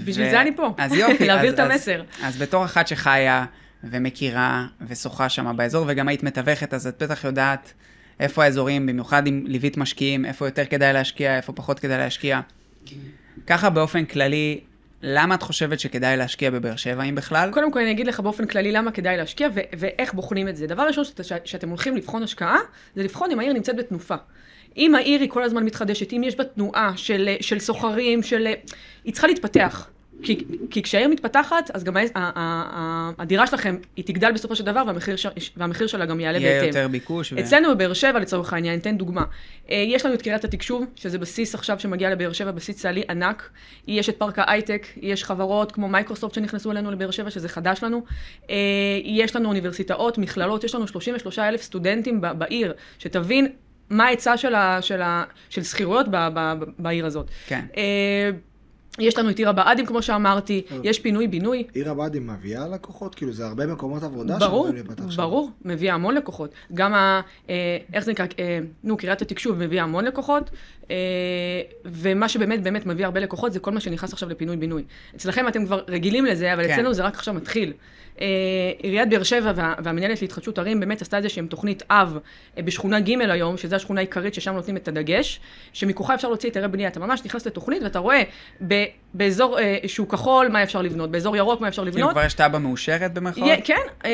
בשביל 0.04 0.30
זה 0.30 0.40
אני 0.40 0.56
פה. 0.56 0.74
אז 0.78 0.92
יופי. 0.92 1.26
להעביר 1.28 1.54
את 1.54 1.58
המסר. 1.58 2.00
אז, 2.22 2.34
אז 2.34 2.42
בתור 2.42 2.64
אחת 2.64 2.86
שחיה 2.88 3.44
ומכירה 3.90 4.66
ושוחה 4.88 5.28
שם 5.28 5.56
באזור, 5.56 5.84
וגם 5.88 6.08
היית 6.08 6.22
מתווכת, 6.22 6.74
אז 6.74 6.86
את 6.86 7.02
בטח 7.02 7.24
יודעת 7.24 7.72
איפה 8.20 8.44
האזורים, 8.44 8.86
במיוחד 8.86 9.26
אם 9.26 9.44
ליווית 9.46 9.76
משקיעים, 9.76 10.24
איפה 10.24 10.46
יותר 10.46 10.64
כדאי 10.64 10.92
להשקיע, 10.92 11.36
איפה 11.36 11.52
פחות 11.52 11.78
כדאי 11.80 11.98
להשקיע. 11.98 12.40
ככה 13.46 13.70
באופן 13.70 14.04
כללי, 14.04 14.60
למה 15.02 15.34
את 15.34 15.42
חושבת 15.42 15.80
שכדאי 15.80 16.16
להשקיע 16.16 16.50
בבאר 16.50 16.76
שבע, 16.76 17.02
אם 17.02 17.14
בכלל? 17.14 17.50
קודם 17.52 17.72
כל 17.72 17.78
אני 17.80 17.90
אגיד 17.90 18.06
לך 18.06 18.20
באופן 18.20 18.46
כללי 18.46 18.72
למה 18.72 18.90
כדאי 18.90 19.16
להשקיע 19.16 19.48
ו- 19.54 19.60
ואיך 19.78 20.14
בוחנים 20.14 20.48
את 20.48 20.56
זה. 20.56 20.66
דבר 20.66 20.82
ראשון 20.82 21.04
שאת, 21.04 21.24
שאת- 21.24 21.46
שאתם 21.46 21.68
הולכים 21.68 21.96
לבחון 21.96 22.22
השקעה, 22.22 22.58
זה 22.96 23.02
לבחון 23.02 23.30
אם 23.30 23.38
העיר 23.40 23.52
נמצאת 23.52 23.76
בתנופה. 23.76 24.14
אם 24.76 24.94
העיר 24.94 25.20
היא 25.20 25.30
כל 25.30 25.42
הזמן 25.42 25.64
מתחדשת, 25.64 26.12
אם 26.12 26.22
יש 26.24 26.36
בה 26.36 26.44
תנועה 26.44 26.92
של 27.40 27.58
סוחרים, 27.58 28.22
של... 28.22 28.48
היא 29.04 29.12
צריכה 29.12 29.26
להתפתח. 29.26 29.88
כי, 30.24 30.44
כי 30.70 30.82
כשהעיר 30.82 31.08
מתפתחת, 31.08 31.70
אז 31.74 31.84
גם 31.84 31.96
ה- 31.96 32.00
ה- 32.14 32.30
ה- 32.34 33.10
הדירה 33.18 33.46
שלכם, 33.46 33.76
היא 33.96 34.04
תגדל 34.04 34.32
בסופו 34.32 34.56
של 34.56 34.64
דבר, 34.64 34.82
והמחיר, 34.86 35.16
ש- 35.16 35.26
והמחיר 35.56 35.86
שלה 35.86 36.04
גם 36.06 36.20
יעלה 36.20 36.38
יהיה 36.38 36.52
בהתאם. 36.54 36.68
יותר 36.68 36.88
ביקוש. 36.88 37.32
ו- 37.32 37.40
אצלנו 37.40 37.74
בבאר 37.74 37.92
שבע, 37.92 38.18
לצורך 38.18 38.52
העניין, 38.52 38.78
אתן 38.78 38.96
דוגמה. 38.96 39.24
אה, 39.70 39.84
יש 39.88 40.04
לנו 40.06 40.14
את 40.14 40.22
קריית 40.22 40.44
התקשוב, 40.44 40.84
שזה 40.96 41.18
בסיס 41.18 41.54
עכשיו 41.54 41.80
שמגיע 41.80 42.10
לבאר 42.10 42.32
שבע, 42.32 42.50
בסיס 42.50 42.76
צה"לי 42.76 43.02
ענק. 43.10 43.50
יש 43.88 44.08
את 44.08 44.16
פארק 44.16 44.38
ההייטק, 44.38 44.86
יש 44.96 45.24
חברות 45.24 45.72
כמו 45.72 45.88
מייקרוסופט 45.88 46.34
שנכנסו 46.34 46.70
אלינו 46.72 46.90
לבאר 46.90 47.10
שבע, 47.10 47.30
שזה 47.30 47.48
חדש 47.48 47.82
לנו. 47.82 48.04
אה, 48.50 48.54
יש 49.04 49.36
לנו 49.36 49.48
אוניברסיטאות, 49.48 50.18
מכללות, 50.18 50.64
יש 50.64 50.74
לנו 50.74 50.86
33 50.88 51.38
אלף 51.38 51.62
סטודנטים 51.62 52.20
בעיר, 52.20 52.72
שתבין 52.98 53.46
מה 53.90 54.04
ההיצע 54.04 54.36
של, 54.36 54.52
של, 54.80 55.00
של 55.48 55.62
שכירויות 55.62 56.06
בעיר 56.78 57.06
הזאת. 57.06 57.30
כן. 57.46 57.64
יש 58.98 59.18
לנו 59.18 59.30
את 59.30 59.38
עיר 59.38 59.48
הבה"דים, 59.48 59.86
כמו 59.86 60.02
שאמרתי, 60.02 60.62
יש 60.82 60.98
פינוי-בינוי. 60.98 61.64
עיר 61.74 61.90
הבה"דים 61.90 62.26
מביאה 62.26 62.68
לקוחות? 62.68 63.14
כאילו, 63.14 63.32
זה 63.32 63.46
הרבה 63.46 63.66
מקומות 63.66 64.02
עבודה 64.02 64.38
ברור, 64.38 64.50
שאמורים 64.50 64.74
להיפתח 64.74 65.10
שם. 65.10 65.16
ברור, 65.16 65.50
מביאה 65.64 65.94
המון 65.94 66.14
לקוחות. 66.14 66.50
גם 66.74 66.94
ה... 66.94 67.20
אה, 67.50 67.76
איך 67.92 68.04
זה 68.04 68.10
נקרא? 68.10 68.26
אה, 68.38 68.58
נו, 68.84 68.96
קריית 68.96 69.22
התקשוב 69.22 69.58
מביאה 69.58 69.84
המון 69.84 70.04
לקוחות, 70.04 70.50
אה, 70.90 70.96
ומה 71.84 72.28
שבאמת 72.28 72.62
באמת 72.62 72.86
מביא 72.86 73.04
הרבה 73.04 73.20
לקוחות 73.20 73.52
זה 73.52 73.60
כל 73.60 73.70
מה 73.70 73.80
שנכנס 73.80 74.12
עכשיו 74.12 74.28
לפינוי-בינוי. 74.28 74.84
אצלכם 75.16 75.48
אתם 75.48 75.66
כבר 75.66 75.82
רגילים 75.88 76.24
לזה, 76.26 76.54
אבל 76.54 76.66
כן. 76.66 76.72
אצלנו 76.72 76.94
זה 76.94 77.02
רק 77.02 77.14
עכשיו 77.14 77.34
מתחיל. 77.34 77.72
עיריית 78.82 79.08
באר 79.10 79.22
שבע 79.22 79.52
וה, 79.56 79.74
והמנהלת 79.84 80.22
להתחדשות 80.22 80.58
ערים 80.58 80.80
באמת 80.80 81.02
עשתה 81.02 81.16
איזה 81.16 81.28
שהם 81.28 81.46
תוכנית 81.46 81.82
אב 81.90 82.18
בשכונה 82.56 83.00
ג' 83.00 83.20
היום, 83.20 83.56
שזו 83.56 83.76
השכונה 83.76 84.00
העיקרית 84.00 84.34
ששם 84.34 84.54
נותנים 84.54 84.76
את 84.76 84.88
הדגש, 84.88 85.40
שמכוחה 85.72 86.14
אפשר 86.14 86.28
להוציא 86.28 86.48
היתרי 86.48 86.68
בנייה. 86.68 86.88
אתה 86.88 87.00
ממש 87.00 87.20
נכנס 87.24 87.46
לתוכנית 87.46 87.82
ואתה 87.82 87.98
רואה 87.98 88.22
ב, 88.68 88.83
באזור 89.14 89.58
אה, 89.58 89.78
שהוא 89.86 90.08
כחול 90.08 90.48
מה 90.48 90.62
אפשר 90.62 90.82
לבנות, 90.82 91.10
באזור 91.10 91.36
ירוק 91.36 91.60
מה 91.60 91.68
אפשר 91.68 91.82
כאילו 91.82 91.96
לבנות. 91.96 92.12
כבר 92.12 92.24
יש 92.24 92.34
תב"ע 92.34 92.58
מאושרת 92.58 93.14
במרכאות? 93.14 93.46
יהיה, 93.46 93.60
כן, 93.60 93.80
אה, 94.04 94.10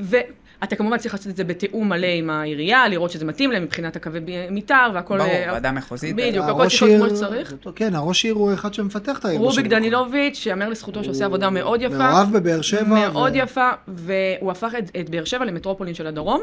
ואתה 0.00 0.76
כמובן 0.76 0.98
צריך 0.98 1.14
לעשות 1.14 1.26
את 1.26 1.36
זה 1.36 1.44
בתיאום 1.44 1.88
מלא 1.88 2.06
עם 2.06 2.30
העירייה, 2.30 2.88
לראות 2.88 3.10
שזה 3.10 3.24
מתאים 3.24 3.50
להם 3.50 3.62
מבחינת 3.62 3.96
הקווי 3.96 4.20
מתאר 4.50 4.90
והכל... 4.94 5.18
ברור, 5.18 5.30
אה, 5.30 5.52
ועדה 5.52 5.72
מחוזית. 5.72 6.16
בדיוק, 6.16 6.44
הכל 6.44 6.60
הראש 6.60 6.78
צריך 6.78 6.90
להיות 6.92 7.08
כמו 7.08 7.16
שצריך. 7.16 7.54
כן, 7.76 7.94
הראש 7.94 8.24
עיר 8.24 8.34
הוא 8.34 8.54
אחד 8.54 8.74
שמפתח 8.74 9.18
את 9.18 9.24
העיר. 9.24 9.40
רוביק. 9.40 9.66
דנילוביץ', 9.66 10.34
שיאמר 10.34 10.68
לזכותו 10.68 11.04
שעושה 11.04 11.24
עבודה 11.24 11.50
מאוד 11.50 11.82
יפה. 11.82 11.98
מאוהב 11.98 12.32
בבאר 12.32 12.62
שבע. 12.62 12.84
מאוד 12.84 13.32
ו- 13.32 13.38
יפה, 13.38 13.70
והוא 13.88 14.50
הפך 14.50 14.72
את, 14.78 14.90
את 15.00 15.10
באר 15.10 15.24
שבע 15.24 15.44
למטרופולין 15.44 15.94
של 15.94 16.06
הדרום. 16.06 16.42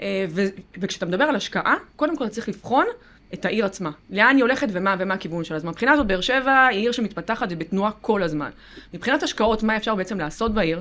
אה, 0.00 0.26
ו, 0.30 0.42
וכשאתה 0.78 1.06
מדבר 1.06 1.24
על 1.24 1.36
השקעה, 1.36 1.74
קודם 1.96 2.16
כל 2.16 2.28
צריך 2.28 2.48
לבחון 2.48 2.86
את 3.34 3.44
העיר 3.44 3.64
עצמה. 3.64 3.90
לאן 4.10 4.36
היא 4.36 4.42
הולכת 4.42 4.66
ומה, 4.70 4.96
ומה 4.98 5.14
הכיוון 5.14 5.44
שלה. 5.44 5.56
אז 5.56 5.64
מבחינה 5.64 5.92
הזאת, 5.92 6.06
באר 6.06 6.20
שבע 6.20 6.66
היא 6.66 6.80
עיר 6.80 6.92
שמתפתחת 6.92 7.48
ובתנועה 7.50 7.90
כל 8.00 8.22
הזמן. 8.22 8.50
מבחינת 8.94 9.22
השקעות, 9.22 9.62
מה 9.62 9.76
אפשר 9.76 9.94
בעצם 9.94 10.18
לעשות 10.18 10.54
בעיר? 10.54 10.80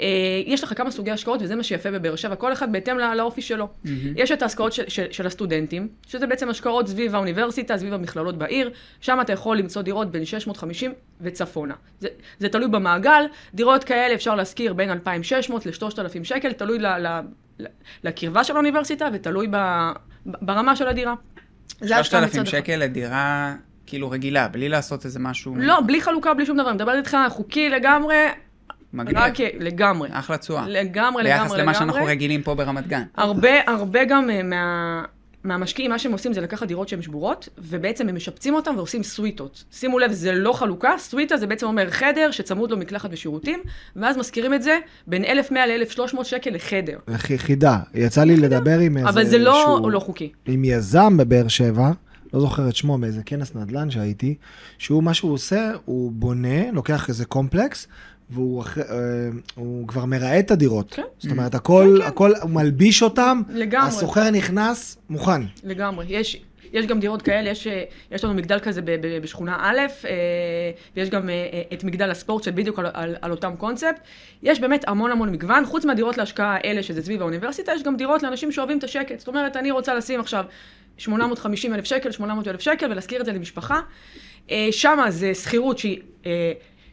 אה, 0.00 0.06
יש 0.46 0.64
לך 0.64 0.72
כמה 0.76 0.90
סוגי 0.90 1.10
השקעות, 1.10 1.42
וזה 1.42 1.56
מה 1.56 1.62
שיפה 1.62 1.90
בבאר 1.90 2.16
שבע, 2.16 2.36
כל 2.36 2.52
אחד 2.52 2.72
בהתאם 2.72 2.98
לא, 2.98 3.14
לאופי 3.14 3.42
שלו. 3.42 3.68
יש 4.16 4.32
את 4.32 4.42
ההשקעות 4.42 4.72
של, 4.72 4.88
של, 4.88 5.04
של 5.10 5.26
הסטודנטים, 5.26 5.88
שזה 6.06 6.26
בעצם 6.26 6.48
השקעות 6.48 6.88
סביב 6.88 7.14
האוניברסיטה, 7.14 7.78
סביב 7.78 7.94
המכללות 7.94 8.38
בעיר, 8.38 8.70
שם 9.00 9.18
אתה 9.20 9.32
יכול 9.32 9.58
למצוא 9.58 9.82
דירות 9.82 10.10
בין 10.10 10.24
650 10.24 10.92
וצפונה. 11.20 11.74
זה, 12.00 12.08
זה 12.38 12.48
תלוי 12.48 12.68
במעגל, 12.68 13.24
דירות 13.54 13.84
כאלה 13.84 14.14
אפשר 14.14 14.34
להשכיר 14.34 14.72
בין 14.72 14.90
2,600 14.90 15.66
ל-3,000 15.66 16.24
שקל, 16.24 16.52
תלוי 16.52 16.78
ל, 16.78 16.86
ל, 16.86 17.20
ל, 17.58 17.66
לקרבה 18.04 18.44
של 18.44 18.54
האוניברסיטה 18.54 19.08
ותלוי 19.12 19.46
ב, 19.50 19.56
ב, 20.26 20.32
ברמה 20.40 20.76
של 20.76 20.88
הדירה. 20.88 21.14
זה 21.80 21.96
השקעה 21.96 22.20
3,000 22.20 22.40
מצד 22.40 22.48
אחד. 22.48 22.58
שקל 22.58 22.76
לדירה 22.76 23.54
כאילו 23.86 24.10
רגילה, 24.10 24.48
בלי 24.48 24.68
לעשות 24.68 25.04
איזה 25.04 25.18
משהו... 25.18 25.56
לא, 25.56 25.80
בלי 25.86 26.00
חלוקה, 26.00 26.34
בלי 26.34 26.46
שום 26.46 26.56
דבר. 26.56 26.68
אני 26.68 26.74
מדברת 26.74 26.96
איתך 26.96 27.16
חוקי 27.28 27.68
לגמרי, 27.68 28.16
מגניב. 28.92 29.18
רק 29.18 29.34
לגמרי. 29.60 30.08
אחלה 30.12 30.36
תשואה. 30.36 30.64
לגמרי, 30.68 31.22
ביחס 31.22 31.40
לגמרי, 31.40 31.62
למה 31.62 31.72
לגמרי. 31.72 31.74
שאנחנו 31.74 32.04
רגילים 32.04 32.42
פה 32.42 32.54
ברמת 32.54 32.86
גן. 32.86 33.02
הרבה, 33.16 33.50
הרבה 33.66 34.04
גם 34.04 34.30
אה, 34.30 34.42
מה... 34.42 35.02
מהמשקיעים, 35.44 35.90
מה 35.90 35.98
שהם 35.98 36.12
עושים 36.12 36.32
זה 36.32 36.40
לקחת 36.40 36.68
דירות 36.68 36.88
שהן 36.88 37.02
שבורות, 37.02 37.48
ובעצם 37.58 38.08
הם 38.08 38.14
משפצים 38.14 38.54
אותן 38.54 38.70
ועושים 38.76 39.02
סוויטות. 39.02 39.64
שימו 39.72 39.98
לב, 39.98 40.12
זה 40.12 40.32
לא 40.32 40.52
חלוקה, 40.52 40.90
סוויטה 40.98 41.36
זה 41.36 41.46
בעצם 41.46 41.66
אומר 41.66 41.90
חדר 41.90 42.30
שצמוד 42.30 42.70
לו 42.70 42.76
מקלחת 42.76 43.08
ושירותים, 43.12 43.60
ואז 43.96 44.16
משכירים 44.16 44.54
את 44.54 44.62
זה 44.62 44.78
בין 45.06 45.24
1,100 45.24 45.66
ל-1,300 45.66 46.24
שקל 46.24 46.50
לחדר. 46.50 46.98
חידה, 47.36 47.78
יצא 47.94 48.24
לי 48.24 48.36
לדבר 48.36 48.78
עם 48.78 48.96
איזה... 48.96 49.08
אבל 49.08 49.24
זה 49.26 49.38
לא, 49.38 49.62
שהוא- 49.64 49.90
לא 49.90 49.98
חוקי. 50.00 50.32
עם 50.46 50.64
יזם 50.64 51.16
בבאר 51.16 51.48
שבע, 51.48 51.90
לא 52.34 52.40
זוכר 52.40 52.68
את 52.68 52.76
שמו, 52.76 52.98
באיזה 52.98 53.22
כנס 53.26 53.54
נדל"ן 53.54 53.90
שהייתי, 53.90 54.34
שהוא, 54.78 55.02
מה 55.02 55.14
שהוא 55.14 55.32
עושה, 55.32 55.70
הוא 55.84 56.12
בונה, 56.12 56.70
לוקח 56.72 57.08
איזה 57.08 57.24
קומפלקס, 57.24 57.88
והוא 58.30 58.62
אחרי, 58.62 58.82
אה, 58.82 59.28
הוא 59.54 59.88
כבר 59.88 60.04
מראה 60.04 60.38
את 60.38 60.50
הדירות. 60.50 60.92
כן. 60.94 61.02
זאת 61.18 61.30
אומרת, 61.32 61.54
הכל, 61.54 61.94
כן, 61.98 62.02
כן. 62.02 62.08
הכל, 62.08 62.32
הוא 62.42 62.50
מלביש 62.50 63.02
אותם, 63.02 63.42
לגמרי. 63.48 63.88
הסוחר 63.88 64.30
נכנס, 64.30 64.98
מוכן. 65.10 65.42
לגמרי. 65.64 66.06
יש, 66.08 66.42
יש 66.72 66.86
גם 66.86 67.00
דירות 67.00 67.22
כאלה, 67.22 67.50
יש, 67.50 67.66
אה, 67.66 67.84
יש 68.10 68.24
לנו 68.24 68.34
מגדל 68.34 68.58
כזה 68.58 68.82
ב, 68.82 68.90
ב, 68.90 69.22
בשכונה 69.22 69.56
א', 69.60 69.78
אה, 70.08 70.14
ויש 70.96 71.10
גם 71.10 71.28
את 71.72 71.84
מגדל 71.84 72.10
הספורט 72.10 72.42
שבדיוק 72.42 72.78
על, 72.78 72.86
על, 72.92 73.16
על 73.22 73.30
אותם 73.30 73.54
קונספט. 73.58 74.00
יש 74.42 74.60
באמת 74.60 74.88
המון 74.88 75.10
המון 75.10 75.32
מגוון, 75.32 75.66
חוץ 75.66 75.84
מהדירות 75.84 76.18
להשקעה 76.18 76.56
האלה, 76.56 76.82
שזה 76.82 77.02
סביב 77.02 77.20
האוניברסיטה, 77.20 77.72
יש 77.76 77.82
גם 77.82 77.96
דירות 77.96 78.22
לאנשים 78.22 78.52
שאוהבים 78.52 78.78
את 78.78 78.84
השקט. 78.84 79.18
זאת 79.18 79.28
אומרת, 79.28 79.56
אני 79.56 79.70
רוצה 79.70 79.94
לשים 79.94 80.20
עכשיו 80.20 80.44
850 80.98 81.74
אלף 81.74 81.84
שקל, 81.84 82.10
800 82.10 82.48
אלף 82.48 82.60
שקל, 82.60 82.90
ולהשכיר 82.90 83.20
את 83.20 83.26
זה 83.26 83.32
למשפחה. 83.32 83.80
שמה 84.70 85.10
זה 85.10 85.34
שכירות 85.34 85.78
שהיא... 85.78 85.98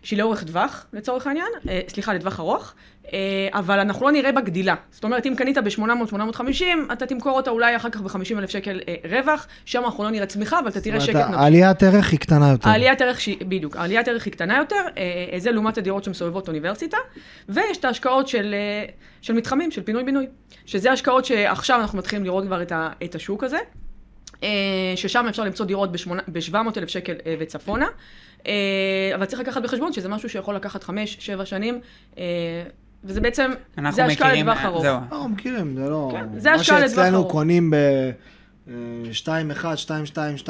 שהיא 0.05 0.19
לאורך 0.19 0.43
טווח, 0.43 0.85
לצורך 0.93 1.27
העניין, 1.27 1.47
אה, 1.69 1.79
סליחה, 1.87 2.13
לטווח 2.13 2.39
ארוך, 2.39 2.73
אה, 3.13 3.19
אבל 3.53 3.79
אנחנו 3.79 4.05
לא 4.05 4.11
נראה 4.11 4.31
בה 4.31 4.41
גדילה. 4.41 4.75
זאת 4.91 5.03
אומרת, 5.03 5.25
אם 5.25 5.33
קנית 5.37 5.57
ב-800-850, 5.57 6.63
אתה 6.93 7.05
תמכור 7.05 7.37
אותה 7.37 7.51
אולי 7.51 7.75
אחר 7.75 7.89
כך 7.89 8.01
ב-50 8.01 8.39
אלף 8.39 8.49
שקל 8.49 8.79
אה, 8.87 8.95
רווח, 9.09 9.47
שם 9.65 9.83
אנחנו 9.85 10.03
לא 10.03 10.09
נראה 10.09 10.25
צמיחה, 10.25 10.59
אבל 10.59 10.67
אתה 10.67 10.81
תראה 10.81 11.01
שקט 11.01 11.15
נפשי. 11.15 11.33
העליית 11.33 11.83
ערך 11.83 12.11
היא 12.11 12.19
קטנה 12.19 12.51
יותר. 12.51 12.69
העליית 12.69 13.01
ערך 13.01 13.21
שהיא, 13.21 13.37
בדיוק, 13.41 13.75
העליית 13.75 14.07
ערך 14.07 14.25
היא 14.25 14.33
קטנה 14.33 14.57
יותר, 14.57 14.75
אה, 14.97 15.03
אה, 15.33 15.39
זה 15.39 15.51
לעומת 15.51 15.77
הדירות 15.77 16.03
שמסובבות 16.03 16.47
אוניברסיטה, 16.47 16.97
ויש 17.49 17.77
את 17.77 17.85
ההשקעות 17.85 18.27
של, 18.27 18.55
אה, 18.57 18.85
של 19.21 19.33
מתחמים, 19.33 19.71
של 19.71 19.83
פינוי-בינוי, 19.83 20.27
שזה 20.65 20.91
השקעות 20.91 21.25
שעכשיו 21.25 21.81
אנחנו 21.81 21.97
מתחילים 21.97 22.25
לראות 22.25 22.45
כבר 22.45 22.61
את, 22.61 22.71
ה, 22.71 22.89
את 23.03 23.15
השוק 23.15 23.43
הזה, 23.43 23.57
אה, 24.43 24.93
ששם 24.95 25.25
אפשר 25.29 25.43
למצוא 25.43 25.65
דירות 25.65 25.91
ב-700 25.91 26.77
אלף 26.77 26.89
שקל 26.89 27.13
אה, 27.25 27.35
וצפונה, 27.39 27.87
אבל 29.15 29.25
צריך 29.25 29.41
לקחת 29.41 29.61
בחשבון 29.61 29.93
שזה 29.93 30.09
משהו 30.09 30.29
שיכול 30.29 30.55
לקחת 30.55 30.83
5-7 30.83 30.89
שנים, 31.45 31.79
אה, 32.17 32.23
וזה 33.03 33.21
בעצם, 33.21 33.51
אנחנו 33.77 33.95
זה 33.95 34.05
השקעה 34.05 34.33
לטווח 34.33 34.65
ארוך. 34.65 34.81
זהו. 34.81 34.97
לא, 35.11 35.29
מכירים, 35.29 35.75
זה 35.75 35.89
לא... 35.89 36.09
כן, 36.11 36.39
זה 36.39 36.51
השקעה 36.53 36.79
לטווח 36.79 36.97
מה 36.97 37.03
שאצלנו 37.03 37.17
ארוך. 37.17 37.31
קונים 37.31 37.71
ב... 37.71 37.75
2-1, 38.67 38.69
2-2, 39.57 40.45
2-3, 40.45 40.49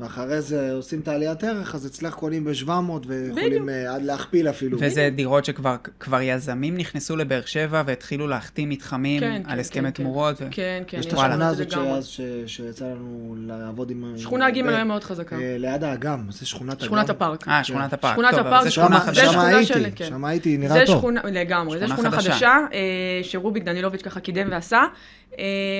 ואחרי 0.00 0.40
זה 0.42 0.72
עושים 0.72 1.00
את 1.00 1.08
העליית 1.08 1.44
ערך, 1.44 1.74
אז 1.74 1.86
אצלך 1.86 2.14
קונים 2.14 2.44
ב-700 2.44 2.70
ויכולים. 3.06 3.68
אה, 3.68 3.94
עד 3.94 4.02
להכפיל 4.02 4.48
אפילו. 4.48 4.78
וזה 4.80 5.08
דירות 5.14 5.44
שכבר 5.44 5.76
כבר 6.00 6.20
יזמים 6.22 6.76
נכנסו 6.76 7.16
לבאר 7.16 7.40
שבע 7.46 7.82
והתחילו 7.86 8.26
להחתים 8.26 8.68
מתחמים 8.68 9.20
כן, 9.20 9.42
על 9.44 9.52
כן, 9.54 9.58
הסכמי 9.58 9.82
כן, 9.82 9.90
תמורות. 9.90 10.36
ו- 10.40 10.48
כן, 10.50 10.82
כן, 10.86 10.98
יש 10.98 11.06
את 11.06 11.12
השכונה 11.12 11.48
הזאת. 11.48 11.70
שאז 11.70 12.06
ש- 12.06 12.20
שיצא 12.46 12.84
לנו 12.84 13.34
לעבוד 13.38 13.90
עם... 13.90 14.14
שכונה 14.16 14.50
ג' 14.50 14.56
היום 14.56 14.88
מאוד 14.88 15.04
חזקה. 15.04 15.36
אה, 15.36 15.56
ליד 15.58 15.84
האגם, 15.84 16.26
זה 16.30 16.46
שכונת 16.46 16.70
האגם. 16.72 16.84
שכונת 16.86 17.10
הפארק. 17.10 17.48
אה, 17.48 17.64
שכונת 17.64 17.92
הפארק. 17.92 18.12
שכונת 18.14 18.30
טוב, 18.34 18.46
הפארק, 18.46 18.64
זה 18.64 18.70
שם 18.70 18.82
שכונה 18.82 19.00
חדשה. 19.00 19.26
שכונה 19.26 19.46
הייתי, 19.56 19.72
כן. 19.94 20.04
שם 20.08 20.24
הייתי, 20.24 20.56
נראה 20.56 20.74
זה 20.74 20.82
טוב. 20.86 20.98
שכונה, 20.98 21.20
לגמרי, 21.24 21.78
זה 21.78 21.88
שכונה 21.88 22.10
חדשה. 22.10 22.56
אה, 22.72 22.78
שרוביק 23.22 23.64
דנילוביץ' 23.64 24.02
ככה 24.02 24.20
קידם 24.20 24.48
ועשה, 24.50 24.76
אה, 24.78 24.86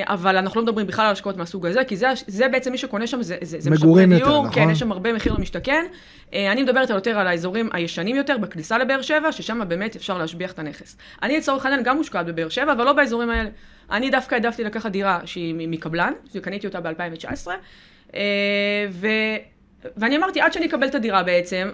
אבל 0.02 0.36
אנחנו 0.36 0.60
לא 0.60 0.66
מדברים 0.66 0.86
בכלל 0.86 1.06
על 1.06 1.12
השקעות 1.12 1.36
מהסוג 1.36 1.66
הזה, 1.66 1.84
כי 1.84 1.96
זה, 1.96 2.06
זה 2.26 2.48
בעצם 2.48 2.72
מי 2.72 2.78
שקונה 2.78 3.06
שם, 3.06 3.22
זה, 3.22 3.36
זה, 3.40 3.60
זה 3.60 3.70
מגורים 3.70 4.12
יותר, 4.12 4.24
דיור, 4.24 4.46
נכון? 4.46 4.54
כן, 4.54 4.70
יש 4.70 4.78
שם 4.78 4.92
הרבה 4.92 5.12
מחיר 5.12 5.32
למשתכן. 5.32 5.86
אה, 6.34 6.52
אני 6.52 6.62
מדברת 6.62 6.90
יותר 6.90 7.18
על 7.18 7.26
האזורים 7.26 7.68
הישנים 7.72 8.16
יותר, 8.16 8.38
בכניסה 8.38 8.78
לבאר 8.78 9.02
שבע, 9.02 9.32
ששם 9.32 9.60
באמת 9.68 9.96
אפשר 9.96 10.18
להשביח 10.18 10.52
את 10.52 10.58
הנכס. 10.58 10.96
אני 11.22 11.36
לצורך 11.38 11.64
העניין 11.64 11.82
גם 11.82 11.96
מושקעת 11.96 12.26
בבאר 12.26 12.48
שבע, 12.48 12.72
אבל 12.72 12.84
לא 12.84 12.92
באזורים 12.92 13.30
האלה. 13.30 13.50
אני 13.90 14.10
דווקא 14.10 14.34
העדפתי 14.34 14.64
לקחת 14.64 14.90
דירה 14.90 15.20
שהיא 15.24 15.54
מקבלן, 15.68 16.12
שקניתי 16.32 16.66
אותה 16.66 16.80
ב-2019, 16.80 17.48
ו... 18.90 19.06
ואני 19.96 20.16
אמרתי, 20.16 20.40
עד 20.40 20.52
שאני 20.52 20.66
אקבל 20.66 20.86
את 20.86 20.94
הדירה 20.94 21.22
בעצם, 21.22 21.68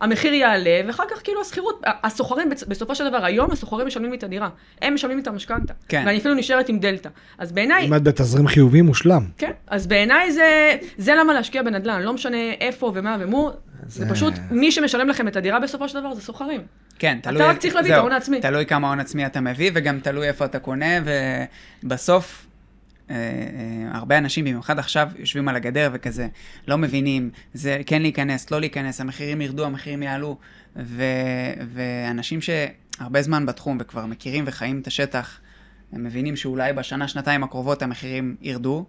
המחיר 0.00 0.32
יעלה, 0.34 0.80
ואחר 0.86 1.04
כך 1.10 1.20
כאילו 1.24 1.40
השכירות, 1.40 1.82
הסוחרים 2.02 2.50
בסופו 2.68 2.94
של 2.94 3.08
דבר, 3.08 3.24
היום 3.24 3.50
הסוחרים 3.50 3.86
משלמים 3.86 4.10
לי 4.10 4.16
את 4.16 4.22
הדירה. 4.24 4.48
הם 4.82 4.94
משלמים 4.94 5.16
לי 5.16 5.22
את 5.22 5.28
המשכנתה. 5.28 5.74
כן. 5.88 6.02
ואני 6.06 6.18
אפילו 6.18 6.34
נשארת 6.34 6.68
עם 6.68 6.78
דלתא. 6.78 7.08
אז 7.38 7.52
בעיניי, 7.52 7.86
אם 7.86 7.94
את 7.94 8.02
בתזרים 8.02 8.46
חיובי 8.46 8.82
מושלם. 8.82 9.24
כן, 9.38 9.50
אז 9.66 9.86
בעיניי 9.86 10.32
זה, 10.32 10.76
זה 10.98 11.14
למה 11.14 11.32
להשקיע 11.34 11.62
בנדל"ן, 11.62 12.02
לא 12.02 12.12
משנה 12.12 12.36
איפה 12.60 12.92
ומה 12.94 13.16
ומו, 13.20 13.50
זה... 13.86 14.04
זה- 14.04 14.10
פשוט 14.14 14.34
מי 14.50 14.72
שמשלם 14.72 15.08
לכם 15.08 15.28
את 15.28 15.36
הדירה 15.36 15.60
בסופו 15.60 15.88
של 15.88 16.00
דבר 16.00 16.14
זה 16.14 16.22
סוחרים. 16.22 16.60
כן, 16.98 17.18
אתה 17.20 17.30
תלוי... 17.30 17.42
רק 17.42 17.58
צריך 17.58 17.74
להביא 17.74 17.92
את 17.92 17.98
ההון 17.98 18.12
העצמי. 18.12 18.40
תלוי 18.40 18.66
כמה 18.66 18.88
הון 18.88 19.00
עצמי 19.00 19.26
אתה 19.26 19.40
מביא, 19.40 19.70
וגם 19.74 20.00
תלוי 20.00 20.28
איפה 20.28 20.44
אתה 20.44 20.58
קונה, 20.58 20.86
ובסוף, 21.84 22.46
הרבה 23.90 24.18
אנשים, 24.18 24.44
במיוחד 24.44 24.78
עכשיו, 24.78 25.08
יושבים 25.18 25.48
על 25.48 25.56
הגדר 25.56 25.90
וכזה, 25.92 26.28
לא 26.68 26.78
מבינים, 26.78 27.30
זה 27.54 27.80
כן 27.86 28.02
להיכנס, 28.02 28.50
לא 28.50 28.60
להיכנס, 28.60 29.00
המחירים 29.00 29.40
ירדו, 29.40 29.64
המחירים 29.64 30.02
יעלו, 30.02 30.36
ו, 30.76 31.02
ואנשים 31.74 32.40
שהרבה 32.40 33.22
זמן 33.22 33.46
בתחום 33.46 33.78
וכבר 33.80 34.06
מכירים 34.06 34.44
וחיים 34.46 34.80
את 34.80 34.86
השטח, 34.86 35.40
הם 35.92 36.04
מבינים 36.04 36.36
שאולי 36.36 36.72
בשנה, 36.72 37.08
שנתיים 37.08 37.44
הקרובות 37.44 37.82
המחירים 37.82 38.36
ירדו, 38.40 38.84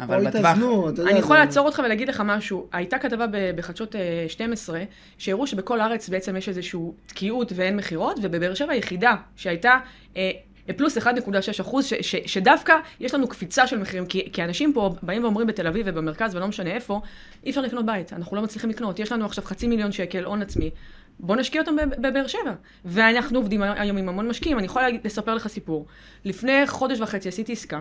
אבל 0.00 0.20
או 0.20 0.24
בטווח... 0.24 0.56
אתה 0.56 1.00
יודע, 1.00 1.10
אני 1.10 1.18
יכולה 1.18 1.44
לעצור 1.44 1.66
אותך 1.66 1.82
ולהגיד 1.84 2.08
לך 2.08 2.22
משהו. 2.26 2.66
הייתה 2.72 2.98
כתבה 2.98 3.26
בחדשות 3.56 3.96
אה, 3.96 4.24
12, 4.28 4.82
שהראו 5.18 5.46
שבכל 5.46 5.80
הארץ 5.80 6.08
בעצם 6.08 6.36
יש 6.36 6.48
איזושהי 6.48 6.80
תקיעות 7.06 7.52
ואין 7.54 7.76
מכירות, 7.76 8.18
ובבאר 8.22 8.54
שבע 8.54 8.72
היחידה 8.72 9.14
שהייתה... 9.36 9.78
פלוס 10.76 10.98
1.6 10.98 11.02
אחוז, 11.60 11.86
ש- 11.86 11.94
ש- 11.94 12.16
שדווקא 12.26 12.76
יש 13.00 13.14
לנו 13.14 13.28
קפיצה 13.28 13.66
של 13.66 13.78
מחירים, 13.78 14.06
כי, 14.06 14.28
כי 14.32 14.44
אנשים 14.44 14.72
פה 14.72 14.94
באים 15.02 15.22
ואומרים 15.24 15.46
בתל 15.46 15.66
אביב 15.66 15.86
ובמרכז 15.88 16.34
ולא 16.34 16.48
משנה 16.48 16.70
איפה, 16.70 17.00
אי 17.44 17.50
אפשר 17.50 17.60
לקנות 17.60 17.86
בית, 17.86 18.12
אנחנו 18.12 18.36
לא 18.36 18.42
מצליחים 18.42 18.70
לקנות, 18.70 18.98
יש 18.98 19.12
לנו 19.12 19.26
עכשיו 19.26 19.44
חצי 19.44 19.66
מיליון 19.66 19.92
שקל 19.92 20.24
הון 20.24 20.42
עצמי, 20.42 20.70
בוא 21.20 21.36
נשקיע 21.36 21.60
אותם 21.60 21.76
בב- 21.76 22.06
בבאר 22.08 22.26
שבע. 22.26 22.54
ואנחנו 22.84 23.38
עובדים 23.38 23.62
היום 23.62 23.96
עם 23.96 24.08
המון 24.08 24.28
משקיעים, 24.28 24.58
אני 24.58 24.66
יכולה 24.66 24.86
לספר 25.04 25.34
לך 25.34 25.46
סיפור. 25.48 25.86
לפני 26.24 26.66
חודש 26.66 27.00
וחצי 27.00 27.28
עשיתי 27.28 27.52
עסקה 27.52 27.80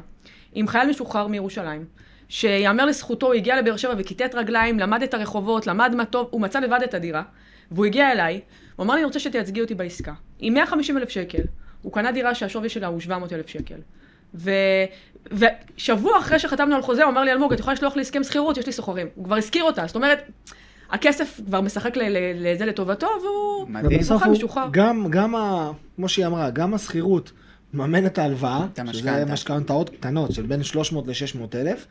עם 0.53 0.67
חייל 0.67 0.89
משוחרר 0.89 1.27
מירושלים, 1.27 1.85
שיאמר 2.29 2.85
לזכותו, 2.85 3.25
הוא 3.25 3.33
הגיע 3.33 3.61
לבאר 3.61 3.77
שבע 3.77 3.93
וכיתת 3.97 4.35
רגליים, 4.35 4.79
למד 4.79 5.03
את 5.03 5.13
הרחובות, 5.13 5.67
למד 5.67 5.95
מה 5.95 6.05
טוב, 6.05 6.27
הוא 6.31 6.41
מצא 6.41 6.59
לבד 6.59 6.79
את 6.83 6.93
הדירה, 6.93 7.23
והוא 7.71 7.85
הגיע 7.85 8.11
אליי, 8.11 8.41
הוא 8.75 8.83
אמר 8.83 8.93
לי, 8.93 8.99
אני 8.99 9.05
רוצה 9.05 9.19
שתייצגי 9.19 9.61
אותי 9.61 9.75
בעסקה. 9.75 10.13
עם 10.39 10.53
150 10.53 10.97
אלף 10.97 11.09
שקל, 11.09 11.41
הוא 11.81 11.93
קנה 11.93 12.11
דירה 12.11 12.35
שהשווי 12.35 12.69
שלה 12.69 12.87
הוא 12.87 12.99
700 12.99 13.33
אלף 13.33 13.47
שקל. 13.47 13.75
ו... 14.35 14.51
ושבוע 15.31 16.19
אחרי 16.19 16.39
שחתמנו 16.39 16.75
על 16.75 16.81
חוזה, 16.81 17.03
הוא 17.03 17.11
אמר 17.11 17.23
לי, 17.23 17.31
אלמוג, 17.31 17.53
את 17.53 17.59
יכולה 17.59 17.73
לשלוח 17.73 17.95
לי 17.95 18.01
הסכם 18.01 18.23
שכירות, 18.23 18.57
יש 18.57 18.65
לי 18.65 18.71
סוחרים. 18.71 19.07
הוא 19.15 19.25
כבר 19.25 19.35
השכיר 19.35 19.63
אותה, 19.63 19.83
זאת 19.87 19.95
אומרת, 19.95 20.29
הכסף 20.89 21.39
כבר 21.45 21.61
משחק 21.61 21.93
לזה 22.35 22.65
לטובתו, 22.65 23.07
והוא... 23.21 23.69
מדהים. 23.69 23.99
ובסוף 23.99 24.17
סוחר 24.17 24.25
הוא, 24.25 24.35
משוחרר. 24.35 24.67
גם, 24.71 25.07
גם 25.09 25.35
ה... 25.35 25.71
כמו 25.95 26.09
שהיא 26.09 26.25
אמרה, 26.25 26.49
גם 26.49 26.73
השכירות 26.73 27.31
מממן 27.73 28.05
את 28.05 28.17
ההלוואה, 28.17 28.65
שזה. 28.91 29.25
משכנתאות 29.25 29.89
קטנות 29.89 30.31
של 30.31 30.45
בין 30.45 30.63
300 30.63 31.07
ל-600 31.07 31.55
אלף, 31.55 31.87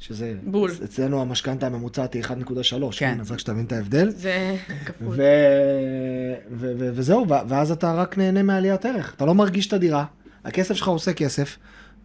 שזה... 0.00 0.34
בול. 0.42 0.70
אצלנו 0.84 1.20
המשכנתה 1.22 1.66
הממוצעת 1.66 2.14
היא 2.14 2.22
1.3, 2.24 2.28
כן. 2.30 2.34
כן. 2.98 3.20
אז 3.20 3.30
רק 3.32 3.38
שתבין 3.38 3.64
את 3.64 3.72
ההבדל. 3.72 4.10
זה 4.10 4.56
כפול. 4.86 5.06
ו... 5.08 5.22
ו... 6.50 6.72
ו... 6.78 6.90
וזהו. 6.94 7.26
ואז 7.48 7.70
אתה 7.70 7.94
רק 7.94 8.18
נהנה 8.18 8.42
מעליית 8.42 8.86
ערך. 8.86 9.14
אתה 9.16 9.24
לא 9.26 9.34
מרגיש 9.34 9.66
את 9.66 9.72
הדירה, 9.72 10.04
הכסף 10.44 10.74
שלך 10.74 10.88
עושה 10.88 11.12
כסף, 11.12 11.56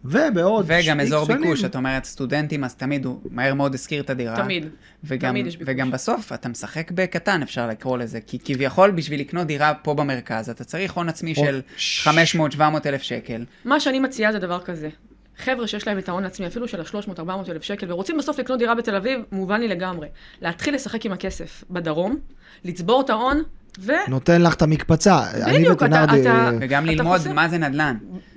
ובעוד... 0.04 0.64
וגם 0.68 1.00
אזור 1.00 1.26
שנים- 1.26 1.40
ביקוש, 1.40 1.64
את 1.64 1.76
אומרת 1.76 2.04
סטודנטים, 2.04 2.64
אז 2.64 2.74
תמיד 2.74 3.04
הוא 3.04 3.20
מהר 3.30 3.54
מאוד 3.54 3.74
השכיר 3.74 4.02
את 4.02 4.10
הדירה. 4.10 4.36
תמיד. 4.36 4.66
וגם, 5.04 5.30
תמיד 5.30 5.46
יש 5.46 5.56
ביקוש. 5.56 5.74
וגם 5.74 5.90
בסוף 5.90 6.32
אתה 6.32 6.48
משחק 6.48 6.90
בקטן, 6.90 7.42
אפשר 7.42 7.66
לקרוא 7.68 7.98
לזה, 7.98 8.20
כי 8.20 8.38
כביכול 8.44 8.90
בשביל 8.90 9.20
לקנות 9.20 9.46
דירה 9.46 9.74
פה 9.74 9.94
במרכז, 9.94 10.48
אתה 10.50 10.64
צריך 10.64 10.92
הון 10.92 11.08
עצמי 11.08 11.34
או- 11.36 11.44
של 11.44 11.60
ש- 11.76 12.08
500-700 12.08 12.60
אלף 12.86 13.02
שקל. 13.02 13.44
מה 13.64 13.80
שאני 13.80 14.00
מציעה 14.00 14.32
זה 14.32 14.38
דבר 14.38 14.60
כזה. 14.60 14.88
חבר'ה 15.38 15.66
שיש 15.66 15.86
להם 15.86 15.98
את 15.98 16.08
ההון 16.08 16.24
העצמי, 16.24 16.46
אפילו 16.46 16.68
של 16.68 16.80
ה-300-400 16.80 17.20
אלף 17.50 17.62
שקל, 17.62 17.92
ורוצים 17.92 18.18
בסוף 18.18 18.38
לקנות 18.38 18.58
דירה 18.58 18.74
בתל 18.74 18.94
אביב, 18.96 19.20
מובן 19.32 19.60
לי 19.60 19.68
לגמרי. 19.68 20.08
להתחיל 20.42 20.74
לשחק 20.74 21.06
עם 21.06 21.12
הכסף 21.12 21.64
בדרום, 21.70 22.16
לצבור 22.64 23.00
את 23.00 23.10
ההון, 23.10 23.42
ו... 23.78 23.92
נותן 24.08 24.42
לך 24.42 24.54
את 24.54 24.62
המקפצה. 24.62 25.20
בדיוק, 25.46 25.82
אתה- 25.82 25.84
וטנרדי... 25.84 26.20
אתה- 26.20 26.50
וגם 26.60 26.84
אתה 26.84 26.92
ללמוד 26.92 27.18
חוסך. 27.18 27.30
מה 27.30 27.48
זה 27.48 27.58
נדל"ן. 27.58 27.96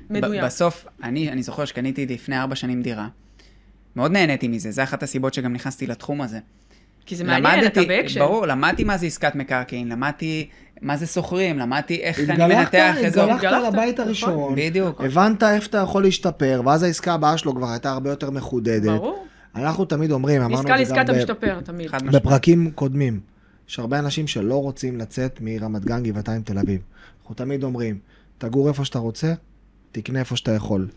מדויק. 0.10 0.44
בסוף, 0.44 0.86
אני, 1.04 1.32
אני 1.32 1.44
זוכר 1.44 1.66
שקניתי 1.66 2.06
לפני 2.06 2.40
ארבע 2.40 2.56
שנים 2.56 2.82
דירה. 2.82 3.08
מאוד 3.96 4.12
נהניתי 4.12 4.48
מזה, 4.48 4.72
זו 4.72 4.84
אחת 4.84 5.04
הסיבות 5.04 5.34
שגם 5.34 5.54
נכנסתי 5.54 5.88
לתחום 5.88 6.22
הזה. 6.22 6.40
כי 7.08 7.16
זה 7.16 7.24
מעניין, 7.24 7.66
אתה 7.66 7.82
באקשן. 7.88 8.20
ברור, 8.20 8.46
למדתי 8.46 8.84
מה 8.84 8.98
זה 8.98 9.06
עסקת 9.06 9.36
מקרקעין, 9.36 9.90
למדתי 9.90 10.48
מה 10.82 10.98
זה 10.98 11.06
שוכרים, 11.06 11.58
למדתי 11.60 11.96
איך 11.96 12.20
אני 12.20 12.56
מנתח 12.56 12.96
אזור. 13.06 13.24
התגלחת 13.24 13.44
התגלחת, 13.44 13.74
לבית 13.74 13.94
נכון. 13.94 14.06
הראשון, 14.06 14.56
בדיוק. 14.56 15.02
הבנת 15.02 15.44
איפה 15.44 15.66
אתה 15.70 15.78
יכול 15.78 16.04
להשתפר, 16.04 16.62
ואז 16.66 16.84
העסקה 16.84 17.14
הבאה 17.14 17.38
שלו 17.38 17.56
כבר 17.56 17.70
הייתה 17.70 17.92
הרבה 17.92 18.10
יותר 18.10 18.30
מחודדת. 18.32 18.84
ברור. 18.84 19.26
אנחנו 19.56 19.86
תמיד 19.86 20.12
אומרים, 20.12 20.42
אמרנו 20.42 20.62
את 20.62 20.68
זה 20.68 20.74
לעסקה 20.74 20.96
גם 20.96 21.02
אתה 21.04 21.14
ב- 21.14 21.18
משתפר, 21.18 21.60
תמיד. 21.64 21.92
בפרקים 22.12 22.72
קודמים. 22.72 23.20
יש 23.70 23.80
הרבה 23.80 24.00
אנשים 24.00 24.28
שלא 24.28 24.62
רוצים 24.62 24.98
לצאת 24.98 25.40
מרמת 25.42 25.86
גן, 25.86 26.04
גבעתיים, 26.04 26.42
תל 26.42 26.60
אביב. 26.60 26.82
אנחנו 27.22 27.36
תמיד 27.36 27.64
אומרים, 27.64 28.00
תגור 28.38 28.68
איפה 28.68 28.86
שאתה 28.86 29.00
רוצה, 29.00 29.34
תקנה 29.92 30.20
איפה 30.20 30.36
שאתה 30.36 30.52
יכול. 30.52 30.88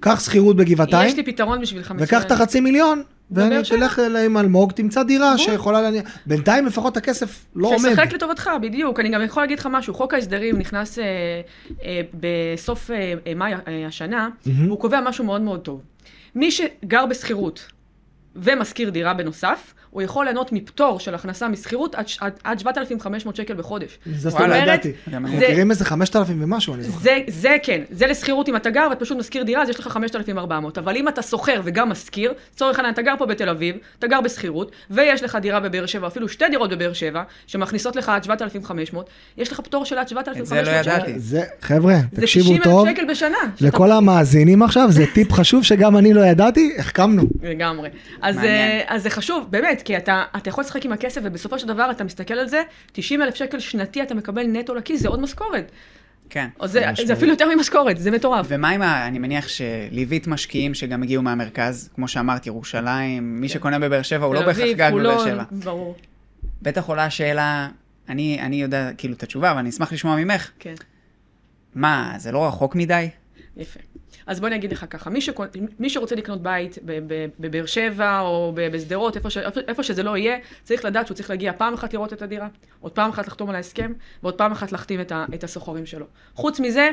קח 0.00 0.20
שכירות 0.20 0.56
בגבעתיים, 0.56 1.08
יש 1.08 1.16
לי 1.16 1.22
פתרון 1.24 1.60
בשבילך 1.60 1.94
וקח 1.98 2.22
את. 2.22 2.30
החצי 2.30 2.60
מיליון, 2.60 3.02
בבאר 3.30 3.62
שבע. 3.62 3.76
ותלך 3.76 3.98
עם 4.24 4.36
אלמוג, 4.36 4.72
תמצא 4.72 5.02
דירה 5.02 5.38
שיכולה 5.38 5.82
להניע. 5.82 6.02
בינתיים 6.26 6.66
לפחות 6.66 6.96
הכסף 6.96 7.46
לא 7.56 7.68
עומד. 7.68 7.78
ששחק 7.78 8.12
לטובתך, 8.12 8.50
בדיוק. 8.62 9.00
אני 9.00 9.08
גם 9.08 9.22
יכול 9.22 9.42
להגיד 9.42 9.58
לך 9.58 9.68
משהו, 9.70 9.94
חוק 9.94 10.14
ההסדרים 10.14 10.58
נכנס 10.58 10.98
אה, 10.98 11.04
אה, 11.84 12.00
בסוף 12.14 12.90
אה, 12.90 13.14
אה, 13.26 13.34
מאי 13.34 13.52
אה, 13.68 13.86
השנה. 13.86 14.28
והוא 14.46 14.80
קובע 14.80 15.00
משהו 15.00 15.24
מאוד 15.24 15.40
מאוד 15.40 15.60
טוב. 15.60 15.82
מי 16.34 16.50
שגר 16.50 17.06
בשכירות 17.06 17.66
ומשכיר 18.36 18.90
דירה 18.90 19.14
בנוסף, 19.14 19.74
הוא 19.90 20.02
יכול 20.02 20.24
ליהנות 20.24 20.52
מפטור 20.52 21.00
של 21.00 21.14
הכנסה 21.14 21.48
משכירות 21.48 21.94
עד, 21.94 22.06
עד, 22.20 22.32
עד 22.44 22.58
7,500 22.58 23.36
שקל 23.36 23.54
בחודש. 23.54 23.98
זה 24.06 24.30
סתם. 24.30 24.42
לא 24.50 24.54
ידעתי. 24.54 24.92
זה- 25.10 25.16
אני. 25.16 25.36
מכירים 25.36 25.70
איזה 25.70 25.84
5,000 25.84 26.42
ומשהו, 26.42 26.74
אני 26.74 26.82
זוכר. 26.82 26.98
זה, 26.98 27.18
זה 27.28 27.56
כן, 27.62 27.80
זה 27.90 28.06
לשכירות 28.06 28.48
אם 28.48 28.56
אתה 28.56 28.70
גר 28.70 28.86
ואתה 28.90 29.04
פשוט 29.04 29.18
משכיר 29.18 29.42
דירה, 29.42 29.62
אז 29.62 29.68
יש 29.68 29.80
לך 29.80 29.88
5,400. 29.88 30.78
אבל 30.78 30.96
אם 30.96 31.08
אתה 31.08 31.22
שוכר 31.22 31.60
וגם 31.64 31.88
משכיר, 31.88 32.32
לצורך 32.54 32.78
העניין, 32.78 32.94
אתה 32.94 33.02
גר 33.02 33.14
פה 33.18 33.26
בתל 33.26 33.48
אביב, 33.48 33.76
אתה 33.98 34.06
גר 34.06 34.20
בשכירות, 34.20 34.72
ויש 34.90 35.22
לך 35.22 35.38
דירה 35.42 35.60
בבאר 35.60 35.86
שבע, 35.86 36.06
אפילו 36.06 36.28
שתי 36.28 36.44
דירות 36.50 36.70
בבאר 36.70 36.92
שבע, 36.92 37.22
שמכניסות 37.46 37.96
לך 37.96 38.08
עד 38.08 38.24
7,500, 38.24 39.10
יש 39.38 39.52
לך 39.52 39.60
פטור 39.60 39.84
של 39.84 39.98
עד 39.98 40.08
7,500 40.08 40.42
את 40.42 40.64
זה 40.64 40.70
לא 40.72 40.76
ידעתי. 40.76 41.18
זה, 41.18 41.42
חבר'ה, 41.60 41.94
זה 42.12 42.20
תקשיבו 42.20 42.44
90 42.44 42.62
טוב. 42.62 42.86
אלף 42.86 42.96
שקל 42.96 43.10
בשנה. 43.10 43.36
לכל 43.60 43.92
המאזינים 43.92 44.62
עכשיו, 44.62 44.86
זה 44.90 45.04
טיפ 45.14 45.32
חשוב 45.32 45.64
שגם 45.64 45.96
אני 45.96 46.14
לא 46.14 46.20
ידעתי, 46.20 46.72
החכמנו. 46.78 47.22
לגמרי. 47.42 47.88
אז. 48.22 48.38
אה, 48.38 48.80
אז 48.88 49.02
זה 49.02 49.10
חשוב, 49.10 49.46
באמת, 49.50 49.77
כי 49.82 49.96
אתה, 49.96 50.24
אתה 50.36 50.48
יכול 50.48 50.64
לשחק 50.64 50.84
עם 50.84 50.92
הכסף, 50.92 51.20
ובסופו 51.24 51.58
של 51.58 51.66
דבר 51.66 51.90
אתה 51.90 52.04
מסתכל 52.04 52.34
על 52.34 52.48
זה, 52.48 52.62
90 52.92 53.22
אלף 53.22 53.34
שקל 53.34 53.58
שנתי 53.58 54.02
אתה 54.02 54.14
מקבל 54.14 54.46
נטו 54.46 54.74
לכיס, 54.74 55.02
זה 55.02 55.08
עוד 55.08 55.20
משכורת. 55.20 55.72
כן. 56.30 56.48
או 56.60 56.66
זה. 56.66 56.86
זה 57.06 57.12
אפילו 57.12 57.30
יותר 57.30 57.54
ממשכורת, 57.56 57.98
זה 57.98 58.10
מטורף. 58.10 58.46
ומה 58.48 58.70
עם 58.70 58.82
ה... 58.82 59.06
אני 59.06 59.18
מניח 59.18 59.48
שליווית 59.48 60.26
משקיעים 60.26 60.74
שגם 60.74 61.02
הגיעו 61.02 61.22
מהמרכז, 61.22 61.90
כמו 61.94 62.08
שאמרת, 62.08 62.46
ירושלים, 62.46 63.40
מי 63.40 63.48
שקונה 63.48 63.78
בבאר 63.78 64.02
שבע 64.02 64.26
הוא 64.26 64.34
לא 64.34 64.42
בהכרח 64.46 64.76
גר 64.76 64.90
בבאר 64.94 65.24
שבע. 65.24 65.44
ברור, 65.50 65.96
בטח 66.62 66.88
עולה 66.88 67.04
השאלה, 67.04 67.68
אני, 68.08 68.38
אני 68.40 68.62
יודע 68.62 68.90
כאילו 68.98 69.14
את 69.14 69.22
התשובה, 69.22 69.50
אבל 69.50 69.58
אני 69.58 69.68
אשמח 69.68 69.92
לשמוע 69.92 70.16
ממך. 70.16 70.50
כן. 70.58 70.74
מה, 71.74 72.14
זה 72.18 72.32
לא 72.32 72.46
רחוק 72.46 72.74
מדי? 72.74 73.08
יפה. 73.56 73.80
אז 74.28 74.40
בוא 74.40 74.48
אני 74.48 74.56
אגיד 74.56 74.72
לך 74.72 74.84
ככה, 74.90 75.10
מי, 75.10 75.20
שקונ... 75.20 75.46
מי 75.78 75.90
שרוצה 75.90 76.14
לקנות 76.14 76.42
בית 76.42 76.78
ב- 76.84 76.98
ב- 77.06 77.26
בבאר 77.40 77.66
שבע 77.66 78.20
או 78.20 78.52
ב- 78.54 78.68
בשדרות, 78.72 79.16
איפה, 79.16 79.30
ש... 79.30 79.38
איפה 79.38 79.82
שזה 79.82 80.02
לא 80.02 80.16
יהיה, 80.16 80.38
צריך 80.62 80.84
לדעת 80.84 81.06
שהוא 81.06 81.14
צריך 81.14 81.30
להגיע 81.30 81.52
פעם 81.52 81.74
אחת 81.74 81.92
לראות 81.92 82.12
את 82.12 82.22
הדירה, 82.22 82.48
עוד 82.80 82.92
פעם 82.92 83.10
אחת 83.10 83.26
לחתום 83.26 83.48
על 83.50 83.56
ההסכם, 83.56 83.92
ועוד 84.22 84.34
פעם 84.34 84.52
אחת 84.52 84.72
להחתים 84.72 85.00
את, 85.00 85.12
ה... 85.12 85.24
את 85.34 85.44
הסוחרים 85.44 85.86
שלו. 85.86 86.06
חוץ 86.34 86.60
מזה, 86.60 86.90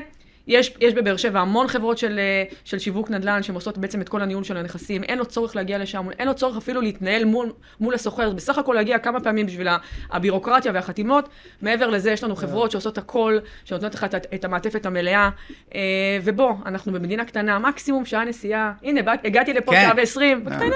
יש, 0.48 0.74
יש 0.82 0.94
בבאר 0.94 1.18
שבע 1.18 1.40
המון 1.40 1.68
חברות 1.68 1.98
של, 1.98 2.20
אה, 2.20 2.44
של 2.64 2.80
שיווק 2.80 3.10
נדל"ן 3.10 3.44
שהן 3.44 3.56
עושות 3.56 3.78
בעצם 3.78 4.02
את 4.02 4.10
כל 4.10 4.22
הניהול 4.22 4.44
של 4.44 4.58
הנכסים, 4.58 5.04
אין 5.04 5.18
לו 5.18 5.26
צורך 5.26 5.56
להגיע 5.56 5.78
לשם, 5.78 6.08
אין 6.20 6.28
לו 6.28 6.34
צורך 6.34 6.58
אפילו 6.58 6.82
להתנהל 6.82 7.26
מול, 7.26 7.52
מול 7.80 7.94
הסוחר, 7.94 8.32
בסך 8.32 8.58
הכל 8.58 8.74
להגיע 8.74 9.00
כמה 9.00 9.20
פעמים 9.20 9.46
בשביל 9.46 9.68
הבירוקרטיה 10.12 10.72
והחתימות. 10.76 11.30
מעבר 11.62 11.90
לזה, 11.90 12.12
יש 12.12 12.24
לנו 12.24 12.36
חברות 12.36 12.72
שעושות 12.72 12.98
הכל, 12.98 13.38
שנותנות 13.66 13.96
לך 13.96 14.04
את, 14.04 14.16
את 14.36 14.46
המעטפת 14.46 14.86
המלאה. 14.86 15.30
אה, 15.76 15.82
ובוא, 16.24 16.54
אנחנו 16.66 16.92
במדינה 16.92 17.26
קטנה, 17.26 17.60
מקסימום 17.60 18.06
שעה 18.06 18.26
נסיעה. 18.26 18.74
הנה, 18.84 19.02
הגעתי 19.24 19.54
לפה 19.54 19.72
כן. 19.72 19.82
שעה 19.82 19.94
ועשרים, 19.98 20.46
בקטנה. 20.46 20.76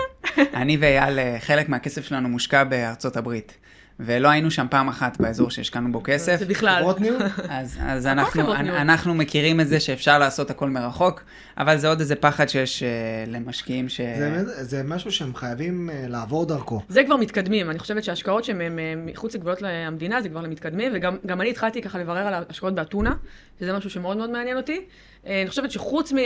אני 0.53 0.77
ואייל, 0.77 1.19
אה, 1.19 1.35
חלק 1.39 1.69
מהכסף 1.69 2.05
שלנו 2.05 2.29
מושקע 2.29 2.63
בארצות 2.63 3.17
הברית. 3.17 3.57
ולא 3.99 4.27
היינו 4.27 4.51
שם 4.51 4.65
פעם 4.69 4.87
אחת 4.87 5.21
באזור 5.21 5.49
שהשקענו 5.51 5.91
בו 5.91 6.01
כסף. 6.03 6.35
זה 6.39 6.45
בכלל. 6.45 6.79
חברות 6.79 6.99
ניהול? 7.01 7.21
אז, 7.49 7.77
אז 7.81 8.07
אנחנו. 8.07 8.53
אנחנו 8.55 9.13
מכירים 9.13 9.59
את 9.61 9.67
זה 9.67 9.79
שאפשר 9.79 10.19
לעשות 10.19 10.49
הכל 10.51 10.69
מרחוק, 10.69 11.23
אבל 11.57 11.77
זה 11.77 11.87
עוד 11.87 11.99
איזה 11.99 12.15
פחד 12.15 12.49
שיש 12.49 12.83
uh, 12.83 12.85
למשקיעים 13.29 13.89
ש... 13.89 14.01
זה- 14.01 14.63
זה 14.63 14.83
משהו 14.83 15.11
שהם 15.11 15.35
חייבים 15.35 15.89
אה, 15.89 16.05
לעבור 16.07 16.45
דרכו. 16.45 16.81
זה 16.89 17.03
כבר 17.03 17.17
מתקדמים, 17.17 17.69
אני 17.69 17.79
חושבת 17.79 18.03
שההשקעות 18.03 18.43
שהן 18.43 18.61
מחוץ 19.05 19.35
לגבולות 19.35 19.59
המדינה 19.63 20.21
זה 20.21 20.29
כבר 20.29 20.41
למתקדמים, 20.41 20.91
וגם 20.95 21.17
גם 21.25 21.41
אני 21.41 21.49
התחלתי 21.49 21.81
ככה 21.81 21.99
לברר 21.99 22.27
על 22.27 22.33
ההשקעות 22.33 22.75
באתונה, 22.75 23.13
שזה 23.59 23.73
משהו 23.73 23.89
שמאוד 23.89 24.17
מאוד 24.17 24.29
מעניין 24.29 24.57
אותי. 24.57 24.81
אה, 25.27 25.41
אני 25.41 25.49
חושבת 25.49 25.71
שחוץ 25.71 26.13
מ... 26.13 26.17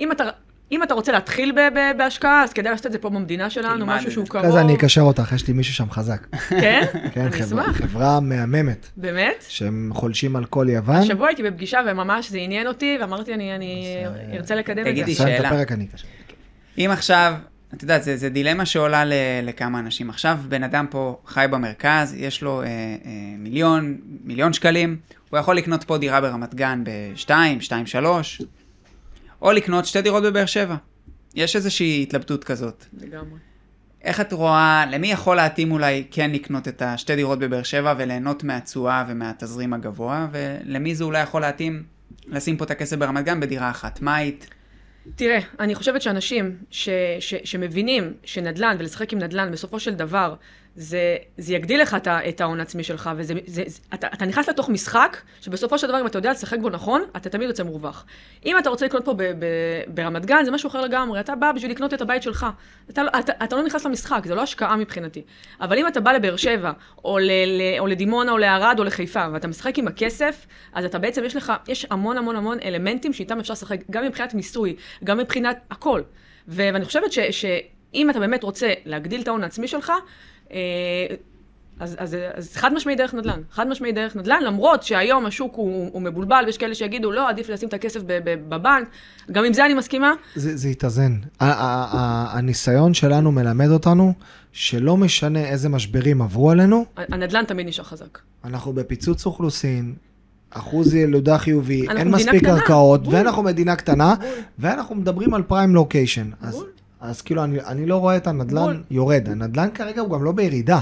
אם 0.00 0.12
אתה... 0.12 0.24
אם 0.72 0.82
אתה 0.82 0.94
רוצה 0.94 1.12
להתחיל 1.12 1.52
בהשקעה, 1.98 2.42
אז 2.44 2.52
כדאי 2.52 2.70
לעשות 2.70 2.86
את 2.86 2.92
זה 2.92 2.98
פה 2.98 3.10
במדינה 3.10 3.50
שלנו, 3.50 3.86
משהו 3.86 4.10
שהוא. 4.10 4.26
קרוב. 4.26 4.44
אחרי 4.44 4.52
זה 4.52 4.60
אני 4.60 4.74
אקשר 4.74 5.00
אותך, 5.00 5.32
יש 5.34 5.48
לי 5.48 5.54
מישהו 5.54 5.74
שם 5.74 5.90
חזק. 5.90 6.26
כן? 6.48 6.82
כן, 7.14 7.30
חברה-. 7.30 7.72
חברה 7.72 8.20
מהממת, 8.20 8.86
באמת? 8.96 9.44
שהם 9.48 9.90
חולשים 9.94 10.36
על 10.36 10.44
כל 10.44 10.66
יוון. 10.70 10.96
השבוע 10.96 11.26
הייתי 11.26 11.42
בפגישה 11.42 11.80
וממש 11.86 12.30
זה 12.30 12.38
עניין 12.38 12.66
אותי, 12.66 12.98
ואמרתי, 13.00 13.34
אני, 13.34 13.52
ארצה 14.32 14.54
לקדם 14.54 14.78
את 14.78 14.84
זה. 14.84 14.90
תגידי, 14.90 15.14
שאלה. 15.14 15.48
הפרק, 15.48 15.72
אני 15.72 15.86
אקשר. 15.92 16.06
אם 16.78 16.90
עכשיו, 16.92 17.34
את 17.74 17.82
יודעת, 17.82 18.02
זה, 18.02 18.16
זה 18.16 18.28
דילמה 18.28 18.66
שעולה 18.66 19.02
לכמה 19.42 19.78
אנשים. 19.78 20.10
עכשיו 20.10 20.38
בן 20.48 20.62
אדם 20.62 20.86
פה 20.90 21.18
חי 21.26 21.46
במרכז, 21.50 22.14
יש 22.18 22.42
לו 22.42 22.62
אה, 22.62 22.66
אה, 22.66 23.10
מיליון, 23.38 23.96
מיליון 24.24 24.52
שקלים, 24.52 24.96
הוא 25.30 25.38
יכול 25.38 25.56
לקנות 25.56 25.84
פה 25.84 25.98
דירה 25.98 26.20
ברמת 26.20 26.54
גן 26.54 26.82
בשתיים, 26.84 27.60
שתיים, 27.60 27.86
שלוש, 27.86 28.42
או 29.42 29.52
לקנות 29.52 29.86
שתי 29.86 30.02
דירות 30.02 30.22
בבאר 30.22 30.46
שבע. 30.46 30.76
יש 31.34 31.56
איזושהי 31.56 32.02
התלבטות 32.02 32.44
כזאת. 32.44 32.84
לגמרי. 33.00 33.38
איך 34.02 34.20
את 34.20 34.32
רואה, 34.32 34.84
למי 34.90 35.12
יכול 35.12 35.36
להתאים 35.36 35.72
אולי 35.72 36.04
כן 36.10 36.30
לקנות 36.30 36.68
את 36.68 36.82
השתי 36.82 37.16
דירות 37.16 37.38
בבאר 37.38 37.62
שבע 37.62 37.94
וליהנות 37.98 38.44
מהתשואה 38.44 39.04
ומהתזרים 39.08 39.72
הגבוה, 39.72 40.28
ולמי 40.32 40.94
זה 40.94 41.04
אולי 41.04 41.22
יכול 41.22 41.40
להתאים 41.40 41.82
לשים 42.26 42.56
פה 42.56 42.64
את 42.64 42.70
הכסף 42.70 42.96
ברמת 42.96 43.24
גן 43.24 43.40
בדירה 43.40 43.70
אחת? 43.70 44.02
מה 44.02 44.16
היית? 44.16 44.48
תראה, 45.16 45.38
אני 45.60 45.74
חושבת 45.74 46.02
שאנשים 46.02 46.56
ש, 46.70 46.88
ש, 47.20 47.34
שמבינים 47.44 48.12
שנדל"ן 48.24 48.76
ולשחק 48.78 49.12
עם 49.12 49.18
נדל"ן, 49.18 49.52
בסופו 49.52 49.80
של 49.80 49.94
דבר, 49.94 50.34
זה, 50.80 51.16
זה 51.38 51.54
יגדיל 51.54 51.82
לך 51.82 51.96
את 52.28 52.40
ההון 52.40 52.60
העצמי 52.60 52.82
שלך, 52.82 53.10
וזה, 53.16 53.34
זה, 53.46 53.62
זה, 53.66 53.80
אתה, 53.94 54.06
אתה 54.14 54.24
נכנס 54.26 54.48
לתוך 54.48 54.68
משחק, 54.68 55.16
שבסופו 55.40 55.78
של 55.78 55.86
דבר, 55.86 56.00
אם 56.00 56.06
אתה 56.06 56.18
יודע 56.18 56.30
לשחק 56.30 56.58
בו 56.58 56.70
נכון, 56.70 57.02
אתה 57.16 57.30
תמיד 57.30 57.48
יוצא 57.48 57.62
מורווח. 57.62 58.06
אם 58.46 58.58
אתה 58.58 58.70
רוצה 58.70 58.86
לקנות 58.86 59.04
פה 59.04 59.14
ב, 59.14 59.22
ב, 59.22 59.44
ברמת 59.88 60.26
גן, 60.26 60.44
זה 60.44 60.50
משהו 60.50 60.68
אחר 60.68 60.80
לגמרי, 60.80 61.20
אתה 61.20 61.34
בא 61.34 61.52
בשביל 61.52 61.70
לקנות 61.70 61.94
את 61.94 62.00
הבית 62.00 62.22
שלך. 62.22 62.46
אתה, 62.90 63.02
אתה, 63.18 63.32
אתה 63.44 63.56
לא 63.56 63.62
נכנס 63.62 63.86
למשחק, 63.86 64.22
זה 64.26 64.34
לא 64.34 64.42
השקעה 64.42 64.76
מבחינתי. 64.76 65.22
אבל 65.60 65.78
אם 65.78 65.86
אתה 65.86 66.00
בא 66.00 66.12
לבאר 66.12 66.36
שבע, 66.36 66.72
או, 67.04 67.18
ל, 67.18 67.30
ל, 67.30 67.62
או 67.78 67.86
לדימונה, 67.86 68.32
או 68.32 68.38
לערד, 68.38 68.78
או 68.78 68.84
לחיפה, 68.84 69.26
ואתה 69.32 69.48
משחק 69.48 69.78
עם 69.78 69.88
הכסף, 69.88 70.46
אז 70.72 70.84
אתה 70.84 70.98
בעצם, 70.98 71.24
יש 71.24 71.36
לך, 71.36 71.52
יש 71.68 71.86
המון 71.90 72.18
המון 72.18 72.36
המון 72.36 72.58
אלמנטים 72.64 73.12
שאיתם 73.12 73.38
אפשר 73.38 73.52
לשחק, 73.52 73.80
גם 73.90 74.04
מבחינת 74.04 74.34
מיסוי, 74.34 74.76
גם 75.04 75.18
מבחינת 75.18 75.58
הכל. 75.70 76.02
ו- 76.48 76.68
ואני 76.72 76.84
חושבת 76.84 77.12
ש- 77.12 77.18
שאם 77.30 78.10
אתה 78.10 78.20
באמת 78.20 78.42
רוצה 78.42 78.72
להגדיל 78.84 79.20
את 79.20 79.28
ההון 79.28 79.42
העצמי 79.42 79.68
שלך, 79.68 79.92
אז, 81.80 81.96
אז, 81.98 82.16
אז 82.34 82.56
חד 82.56 82.74
משמעי 82.74 82.96
דרך 82.96 83.14
נדל"ן, 83.14 83.40
חד 83.50 83.68
משמעי 83.68 83.92
דרך 83.92 84.16
נדל"ן, 84.16 84.42
למרות 84.42 84.82
שהיום 84.82 85.26
השוק 85.26 85.54
הוא, 85.56 85.90
הוא 85.92 86.02
מבולבל, 86.02 86.42
ויש 86.46 86.58
כאלה 86.58 86.74
שיגידו, 86.74 87.12
לא, 87.12 87.28
עדיף 87.28 87.48
לשים 87.48 87.68
את 87.68 87.74
הכסף 87.74 88.00
בבנק, 88.24 88.88
גם 89.32 89.44
עם 89.44 89.52
זה 89.52 89.66
אני 89.66 89.74
מסכימה. 89.74 90.12
זה 90.34 90.56
זה 90.56 90.68
יתאזן. 90.68 91.18
הניסיון 91.40 92.94
שלנו 92.94 93.32
מלמד 93.32 93.68
אותנו 93.68 94.12
שלא 94.52 94.96
משנה 94.96 95.44
איזה 95.44 95.68
משברים 95.68 96.22
עברו 96.22 96.50
עלינו, 96.50 96.84
הנדל"ן 96.96 97.44
תמיד 97.44 97.66
נשאר 97.66 97.84
חזק. 97.84 98.18
אנחנו 98.44 98.72
בפיצוץ 98.72 99.26
אוכלוסין, 99.26 99.94
אחוז 100.50 100.94
ילודה 100.94 101.38
חיובי, 101.38 101.86
אין 101.96 102.08
מספיק 102.08 102.44
קרקעות. 102.44 103.00
ואנחנו 103.10 103.42
מדינה 103.42 103.76
קטנה, 103.76 104.14
בול. 104.14 104.28
ואנחנו 104.58 104.94
מדברים 104.94 105.34
על 105.34 105.42
פריים 105.42 105.74
לוקיישן. 105.74 106.30
אז. 106.40 106.64
אז 107.00 107.22
כאילו, 107.22 107.44
אני, 107.44 107.60
אני 107.60 107.86
לא 107.86 107.96
רואה 107.96 108.16
את 108.16 108.26
הנדל"ן 108.26 108.62
בול. 108.64 108.82
יורד. 108.90 109.28
הנדל"ן 109.28 109.68
כרגע 109.74 110.00
הוא 110.00 110.10
גם 110.10 110.24
לא 110.24 110.32
בירידה. 110.32 110.80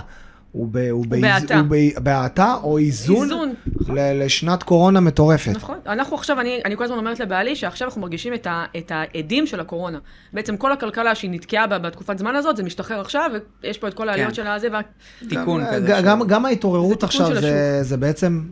הוא, 0.52 0.68
ב, 0.70 0.76
הוא, 0.90 1.06
באיז- 1.06 1.20
בהאטה. 1.22 1.58
הוא 1.58 1.66
בהאטה 2.02 2.54
או 2.62 2.78
איזון, 2.78 3.22
איזון, 3.22 3.54
ל- 3.88 4.24
לשנת 4.24 4.62
קורונה 4.62 5.00
מטורפת. 5.00 5.52
נכון. 5.54 5.78
אנחנו 5.86 6.16
עכשיו, 6.16 6.40
אני, 6.40 6.60
אני 6.64 6.76
כל 6.76 6.84
הזמן 6.84 6.98
אומרת 6.98 7.20
לבעלי 7.20 7.56
שעכשיו 7.56 7.88
אנחנו 7.88 8.00
מרגישים 8.00 8.34
את, 8.34 8.46
ה, 8.46 8.64
את 8.78 8.92
העדים 8.94 9.46
של 9.46 9.60
הקורונה. 9.60 9.98
בעצם 10.32 10.56
כל 10.56 10.72
הכלכלה 10.72 11.14
שהיא 11.14 11.30
נתקעה 11.30 11.66
בה 11.66 11.78
בתקופת 11.78 12.18
זמן 12.18 12.36
הזאת, 12.36 12.56
זה 12.56 12.62
משתחרר 12.62 13.00
עכשיו, 13.00 13.30
ויש 13.62 13.78
פה 13.78 13.88
את 13.88 13.94
כל 13.94 14.08
העליות 14.08 14.28
כן. 14.28 14.34
של 14.34 14.46
הזה, 14.46 14.68
וה... 14.72 14.80
תיקון 15.28 15.60
גם, 15.64 15.66
כזה. 15.72 15.86
גם, 15.88 16.02
גם, 16.04 16.26
גם 16.26 16.44
ההתעוררות 16.46 17.00
זה 17.00 17.06
עכשיו 17.06 17.40
זה, 17.40 17.78
זה 17.82 17.96
בעצם, 17.96 18.42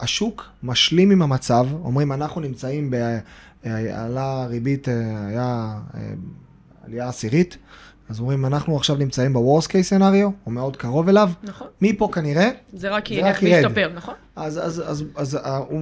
השוק 0.00 0.44
משלים 0.62 1.10
עם 1.10 1.22
המצב, 1.22 1.66
אומרים 1.84 2.12
אנחנו 2.12 2.40
נמצאים, 2.40 2.90
ב, 2.90 2.94
אה, 3.66 4.04
עלה 4.04 4.46
ריבית, 4.46 4.88
אה, 4.88 4.94
היה 5.28 5.72
אה, 5.94 6.00
עלייה 6.84 7.08
עשירית, 7.08 7.56
אז 8.08 8.20
אומרים, 8.20 8.46
אנחנו 8.46 8.76
עכשיו 8.76 8.96
נמצאים 8.96 9.32
ב-Worst 9.32 9.66
case 9.66 9.98
scenario, 9.98 10.46
או 10.46 10.50
מאוד 10.50 10.76
קרוב 10.76 11.08
אליו, 11.08 11.30
נכון. 11.42 11.66
מפה 11.80 12.08
כנראה, 12.12 12.50
זה 12.72 12.88
רק 12.88 13.10
ילך. 13.10 13.38
וישתפר, 13.42 13.90
נכון? 13.94 14.14
אז, 14.36 14.58
אז, 14.58 14.82
אז, 14.86 15.04
אז 15.16 15.36
אה, 15.36 15.56
הוא 15.56 15.80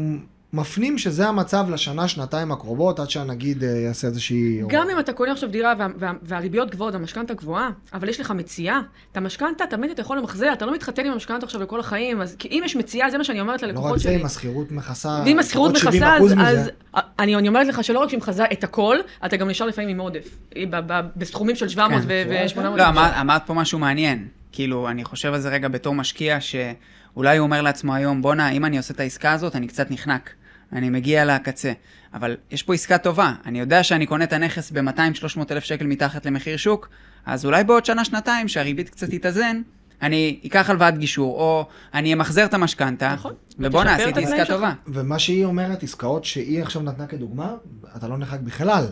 מפנים 0.53 0.99
שזה 0.99 1.29
המצב 1.29 1.67
לשנה, 1.71 2.09
שנתיים 2.09 2.53
הקרובות, 2.53 3.01
עד 3.01 3.11
שהנגיד 3.11 3.65
אה, 3.65 3.69
יעשה 3.69 4.07
איזושהי... 4.07 4.63
גם 4.67 4.91
אם 4.91 5.01
אתה 5.01 5.13
קונה 5.13 5.33
עכשיו 5.33 5.49
דירה 5.51 5.75
וה, 5.79 5.87
וה, 5.99 6.13
והריביות 6.23 6.71
גבוהות 6.71 6.95
והמשכנתה 6.95 7.35
גבוהה, 7.35 7.71
אבל 7.95 8.09
יש 8.09 8.21
לך 8.21 8.31
מציאה, 8.31 8.81
את 9.13 9.17
המשכנתה 9.17 9.65
תמיד 9.71 9.91
אתה 9.91 10.01
יכול 10.01 10.19
למחזר, 10.19 10.53
אתה 10.53 10.67
לא 10.67 10.75
מתחתן 10.75 11.07
עם 11.07 11.13
המשכנתה 11.13 11.47
עכשיו 11.47 11.63
לכל 11.63 11.81
החיים, 11.81 12.21
אז 12.21 12.37
כי 12.39 12.49
אם 12.49 12.63
יש 12.65 12.77
מציאה, 12.77 13.11
זה 13.11 13.19
מה 13.19 13.25
שאני 13.25 13.41
אומרת 13.41 13.63
לא 13.63 13.69
ללקוחות 13.69 13.93
רק 13.93 13.99
זה, 13.99 14.03
שלי. 14.03 14.17
אם 14.17 14.27
השכירות 14.27 14.71
מכסה... 14.73 15.23
ואם 15.25 15.39
השכירות 15.39 15.73
מכסה, 15.73 16.19
70% 16.19 16.23
אז. 16.23 16.33
אז 16.39 16.71
אני, 17.19 17.37
אני 17.37 17.49
אומרת 17.49 17.67
לך 17.67 17.85
שלא 17.85 17.99
רק 17.99 18.09
שהיא 18.09 18.19
מכסה 18.19 18.45
את 18.53 18.65
הכל, 18.65 18.97
אתה 19.27 19.37
גם 19.37 19.49
נשאר 19.49 19.67
לפעמים 19.67 19.91
עם 19.91 20.01
עודף. 20.01 20.39
היא 20.55 20.67
ב- 20.71 20.93
ב- 20.93 21.07
בסכומים 21.17 21.57
של 21.57 21.69
700 21.69 22.03
כן. 22.03 22.09
ו-800. 22.09 22.61
לא, 22.61 22.89
אמרת, 22.89 23.13
אמרת 23.21 23.43
פה 23.47 23.55
משהו 23.55 23.79
מעניין. 23.79 24.29
כאילו, 24.53 24.89
אני 24.89 25.05
חושב 25.05 25.35
על 25.35 25.41
זה 25.41 25.49
רגע 25.49 25.69
בתור 25.69 25.95
משקיע, 25.95 26.39
שאולי 26.41 27.39
הוא 27.39 27.45
אומר 27.45 27.63
לעצמו 27.63 27.95
היום, 27.95 28.23
בואנה, 28.23 28.51
אם 28.51 28.65
אני 28.65 28.77
עושה 28.77 28.95
את 28.95 29.01
העסקה 29.01 29.33
הזאת, 29.33 29.57
אני 29.57 29.67
קצת 29.67 29.91
נחנק. 29.91 30.31
אני 30.73 30.91
מגיע 30.91 31.25
לקצה. 31.25 31.73
אבל 32.15 32.37
יש 32.51 32.63
פה 32.63 32.75
עסקה 32.75 32.99
טובה. 32.99 33.33
אני 33.47 33.61
יודע 33.61 33.83
שאני 33.83 34.07
קונה 34.07 34.25
את 34.25 34.33
הנכס 34.33 34.71
ב-200-300 34.71 35.41
אלף 35.51 35.65
שקל 35.65 35.87
מתחת 35.87 36.27
למחיר 36.27 36.57
שוק, 36.57 36.89
אז 37.27 37.45
אולי 37.45 37.65
בעוד 37.65 37.85
שנה-שנתיים, 37.85 38.49
שהריבית 38.49 38.91
קצת 38.91 39.11
תתאזן, 39.11 39.63
אני 40.03 40.41
אקח 40.47 40.71
הלוואת 40.71 40.99
גישור, 40.99 41.41
או 41.41 41.67
אני 41.95 42.13
אמחזר 42.13 42.45
את 42.45 42.55
המשכנתה, 42.55 43.13
נכון. 43.15 43.35
ובואנה, 43.59 43.97
עשיתי 43.97 44.25
עסקה. 44.25 44.45
טובה. 44.45 44.73
ומה 44.87 45.19
שהיא 45.19 45.45
אומרת, 45.45 45.83
עסקאות 45.83 46.25
שהיא 46.25 46.63
עכשיו 46.63 46.83
נתנה 46.83 47.07
כדוגמה, 47.07 47.55
אתה 47.97 48.09
לא 48.09 48.19
נחק 48.19 48.41
בכלל. 48.41 48.87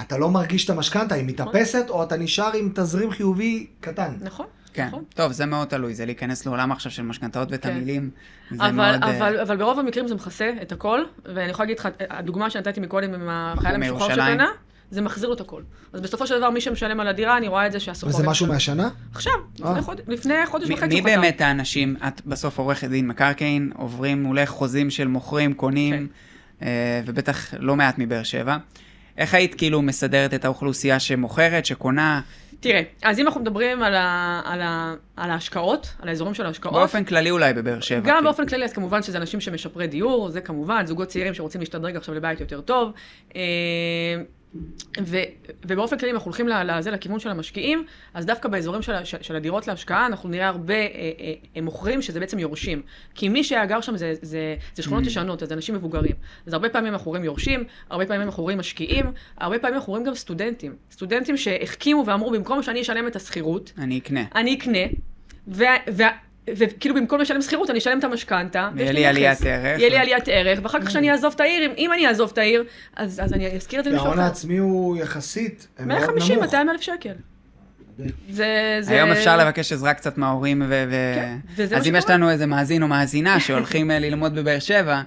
אתה 0.00 0.18
לא 0.18 0.30
מרגיש 0.30 0.64
את 0.64 0.70
המשכנתה, 0.70 1.14
היא 1.14 1.24
מתאפסת, 1.24 1.84
או 1.88 2.02
אתה 2.02 2.16
נשאר 2.16 2.50
עם 2.56 2.70
תזרים 2.74 3.10
חיובי 3.10 3.66
קטן. 3.80 4.14
נכון. 4.20 4.46
כן, 4.72 4.86
נכון. 4.86 5.04
טוב, 5.14 5.32
זה 5.32 5.46
מאוד 5.46 5.68
תלוי, 5.68 5.94
זה 5.94 6.06
להיכנס 6.06 6.46
לעולם 6.46 6.72
עכשיו 6.72 6.92
של 6.92 7.02
משכנתאות 7.02 7.48
ותמהילים. 7.50 8.10
זה 8.50 8.62
אבל, 8.62 8.70
מאוד... 8.70 9.02
אה, 9.02 9.16
אבל, 9.18 9.40
אבל 9.40 9.56
ברוב 9.56 9.78
המקרים 9.78 10.08
זה 10.08 10.14
מכסה 10.14 10.50
את 10.62 10.72
הכל, 10.72 11.00
ואני 11.24 11.50
יכולה 11.50 11.66
להגיד 11.66 11.78
לך, 11.78 11.88
הדוגמה 12.10 12.50
שנתתי 12.50 12.80
מקודם 12.80 13.14
עם 13.14 13.28
החייל 13.30 13.74
המשוחרר. 13.74 14.14
שקנה, 14.14 14.46
זה 14.90 15.02
מחזיר 15.02 15.28
לו 15.28 15.34
את 15.34 15.40
הכל. 15.40 15.62
אז 15.92 16.00
בסופו 16.00 16.26
של 16.26 16.38
דבר, 16.38 16.50
מי 16.50 16.60
שמשלם 16.60 17.00
על 17.00 17.08
הדירה, 17.08 17.36
אני 17.36 17.48
רואה 17.48 17.66
את 17.66 17.72
זה 17.72 17.80
שהסוחר... 17.80 18.14
וזה 18.14 18.26
משהו 18.28 18.46
מהשנה? 18.46 18.88
עכשיו, 19.14 19.32
אה. 19.64 19.70
לפני 19.70 19.82
חוד- 19.82 20.00
לפני 20.08 20.34
חודש 20.46 20.68
מי, 20.68 20.74
וחצי 20.74 20.86
מי. 20.94 21.00
באמת 21.02 21.40
האנשים, 21.40 21.96
את 22.08 22.20
בסוף 22.26 22.58
עורכת 22.58 22.88
דין 22.88 23.08
מקרקעין, 23.08 23.72
עוברים 23.76 24.22
מולך 24.22 24.48
חוזים 24.48 24.90
של 24.90 25.08
מוכרים, 25.08 25.54
קונים, 25.54 25.94
כן. 26.60 26.66
אה, 26.66 27.00
ובטח 27.06 27.54
לא 27.58 27.76
מעט 27.76 27.94
מבאר 27.98 28.22
שבע. 28.22 28.56
איך 29.18 29.34
היית 29.34 29.54
כאילו 29.54 29.82
מסדרת 29.82 30.34
את 30.34 30.44
האוכלוסייה 30.44 31.00
שמוכרת, 31.00 31.66
שקונה, 31.66 32.20
תראה, 32.60 32.82
אז 33.02 33.18
אם 33.18 33.26
אנחנו 33.26 33.40
מדברים 33.40 33.82
על, 33.82 33.94
ה, 33.94 34.40
על, 34.44 34.60
ה, 34.60 34.94
על 35.16 35.30
ההשקעות, 35.30 35.94
על 36.02 36.08
האזורים 36.08 36.34
של 36.34 36.46
ההשקעות, 36.46 36.74
באופן 36.74 37.04
כללי 37.04 37.30
אולי 37.30 37.52
בבאר 37.52 37.80
שבע? 37.80 38.00
גם 38.00 38.04
כאילו. 38.04 38.22
באופן 38.22 38.46
כללי, 38.46 38.64
אז 38.64 38.72
כמובן 38.72 39.02
שזה 39.02 39.18
אנשים 39.18 39.40
שמשפרי 39.40 39.86
דיור, 39.86 40.30
זה 40.30 40.40
כמובן, 40.40 40.86
זוגות 40.86 41.08
צעירים 41.08 41.34
שרוצים 41.34 41.60
להשתדרג 41.60 41.96
עכשיו 41.96 42.14
לבית 42.14 42.40
יותר 42.40 42.60
טוב. 42.60 42.92
ו, 45.00 45.16
ובאופן 45.64 45.98
כללי, 45.98 46.10
אם 46.10 46.16
אנחנו 46.16 46.28
הולכים 46.28 46.48
לזה, 46.48 46.90
לכיוון 46.90 47.20
של 47.20 47.30
המשקיעים, 47.30 47.84
אז 48.14 48.26
דווקא 48.26 48.48
באזורים 48.48 48.82
של, 48.82 49.04
של, 49.04 49.16
של 49.20 49.36
הדירות 49.36 49.66
להשקעה, 49.66 50.06
אנחנו 50.06 50.28
נראה 50.28 50.48
הרבה 50.48 50.74
אה, 50.74 51.12
אה, 51.56 51.60
מוכרים 51.62 52.02
שזה 52.02 52.20
בעצם 52.20 52.38
יורשים. 52.38 52.82
כי 53.14 53.28
מי 53.28 53.44
שהיה 53.44 53.66
גר 53.66 53.80
שם 53.80 53.96
זה, 53.96 54.14
זה, 54.22 54.56
זה 54.74 54.82
שכונות 54.82 55.04
Mm. 55.04 55.06
ישנות, 55.06 55.42
זה 55.48 55.54
אנשים 55.54 55.74
מבוגרים. 55.74 56.14
אז 56.46 56.52
הרבה 56.52 56.68
פעמים 56.68 56.92
אנחנו 56.92 57.10
רואים 57.10 57.24
יורשים, 57.24 57.64
הרבה 57.90 58.06
פעמים 58.06 58.22
אנחנו 58.22 58.42
רואים 58.42 58.58
משקיעים, 58.58 59.06
הרבה 59.36 59.58
פעמים 59.58 59.76
אנחנו 59.76 59.90
רואים 59.92 60.06
גם 60.06 60.14
סטודנטים. 60.14 60.76
סטודנטים 60.92 61.36
שהחכימו 61.36 62.04
ואמרו, 62.06 62.30
במקום 62.30 62.62
שאני 62.62 62.80
אשלם 62.80 63.06
את 63.06 63.16
השכירות, 63.16 63.72
אני 63.78 63.98
אקנה. 63.98 64.24
אני 64.34 64.54
אקנה, 64.54 64.78
ו- 65.48 65.64
ו- 65.92 66.27
וכאילו 66.56 66.94
במקום 66.94 67.20
לשלם 67.20 67.42
שכירות, 67.42 67.70
אני 67.70 67.78
אשלם 67.78 67.98
את 67.98 68.04
המשכנתה. 68.04 68.68
ויש 68.74 68.80
ויהיה 68.90 68.92
לי 68.92 69.20
לי 69.20 69.26
עליית. 69.26 69.42
ערך. 69.46 69.78
יהיה 69.80 69.88
לי 69.90 69.98
עליית 69.98 70.24
ערך, 70.26 70.58
ואחר 70.62 70.80
כך 70.80 70.86
כשאני 70.86 71.10
אעזוב 71.10 71.32
את 71.36 71.40
העיר, 71.40 71.72
אם- 71.78 71.92
אני 71.92 72.06
אעזוב 72.06 72.30
את 72.32 72.38
העיר, 72.38 72.64
אז 72.96 73.20
אז 73.24 73.32
אני 73.32 73.56
אזכיר 73.56 73.78
את 73.80 73.84
זה 73.84 73.90
למישהו 73.90 74.04
וההון 74.06 74.18
אחר. 74.18 74.28
העצמי 74.28 74.56
הוא 74.56 74.96
יחסית 74.96 75.66
מאוד 75.78 75.88
נמוך. 75.98 76.08
150, 76.08 76.40
200 76.40 76.68
אלף 76.70 76.80
שקל. 76.80 77.12
זה... 78.30 78.78
זה- 78.80 78.92
היום 78.92 79.10
אפשר 79.10 79.36
לבקש 79.36 79.72
עזרה 79.72 79.94
קצת 79.94 80.18
מההורים, 80.18 80.62
ו... 80.68 80.88
כן, 81.14 81.36
וזה 81.56 81.76
אז 81.76 81.86
אם 81.88 81.96
יש. 81.96 82.04
לנו 82.10 82.30
איזה 82.30 82.46
מאזין 82.46 82.82
או 82.82 82.88
מאזינה 82.88 83.40
שהולכים 83.40 83.90
אה, 83.90 83.98
ללמוד 83.98 84.34
בבאר 84.34 84.58
שבע, 84.58 85.02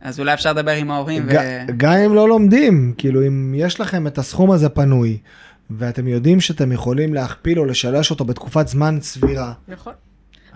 אז 0.00 0.20
אולי 0.20 0.34
אפשר 0.34 0.52
לדבר 0.52 0.70
עם 0.72 0.90
ההורים 0.90 1.26
ו... 1.28 1.32
גם 1.76 1.92
אם 1.92 2.14
לא 2.14 2.28
לומדים, 2.28 2.94
כאילו 2.98 3.26
אם 3.26 3.54
יש 3.56 3.80
לכם 3.80 4.06
את 4.06 4.18
הסכום 4.18 4.50
הזה 4.50 4.68
פנוי, 4.68 5.18
ואתם 5.70 6.08
יודעים 6.08 6.40
שאתם 6.40 6.72
יכולים 6.72 7.14
להכפיל 7.14 7.58
או 7.58 7.64
לשלש 7.64 8.10
אותו 8.10 8.24
בתקופת 8.24 8.68
זמן 8.68 8.98
סבירה, 9.00 9.52
נכון. 9.68 9.92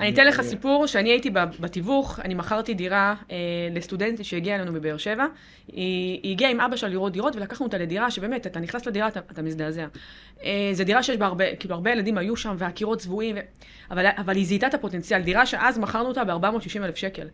אני 0.00 0.10
אתן 0.14 0.26
לך 0.26 0.40
סיפור, 0.40 0.86
שאני 0.86 1.10
הייתי 1.10 1.30
בתיווך, 1.60 2.20
אני 2.24 2.34
מכרתי 2.34 2.74
דירה 2.74 3.14
אה, 3.30 3.36
לסטודנטית 3.72 4.26
שהגיעה 4.26 4.56
אלינו 4.56 4.72
בבאר 4.72 4.96
שבע. 4.96 5.26
היא, 5.68 6.20
היא 6.22 6.32
הגיעה 6.32 6.50
עם 6.50 6.60
אבא 6.60 6.76
שלה 6.76 6.88
לראות 6.88 7.12
דירות, 7.12 7.36
ולקחנו 7.36 7.66
אותה 7.66 7.78
לדירה 7.78 8.10
שבאמת, 8.10 8.46
אתה 8.46 8.60
נכנס 8.60 8.86
לדירה, 8.86 9.08
אתה, 9.08 9.20
אתה 9.32 9.42
מזדעזע. 9.42 9.86
אה, 10.44 10.70
זו 10.72 10.84
דירה 10.84 11.02
שיש 11.02 11.16
בה 11.16 11.26
הרבה, 11.26 11.56
כאילו 11.56 11.74
הרבה 11.74 11.90
ילדים 11.90 12.18
היו 12.18 12.36
שם, 12.36 12.54
והקירות 12.58 12.98
צבועים, 12.98 13.36
ו... 13.36 13.40
אבל, 13.90 14.06
אבל 14.18 14.36
היא 14.36 14.46
זיהתה 14.46 14.66
את 14.66 14.74
הפוטנציאל. 14.74 15.20
דירה 15.22 15.46
שאז 15.46 15.78
מכרנו 15.78 16.08
אותה 16.08 16.24
ב-460 16.24 16.84
אלף 16.84 16.96
שקל. 16.96 17.26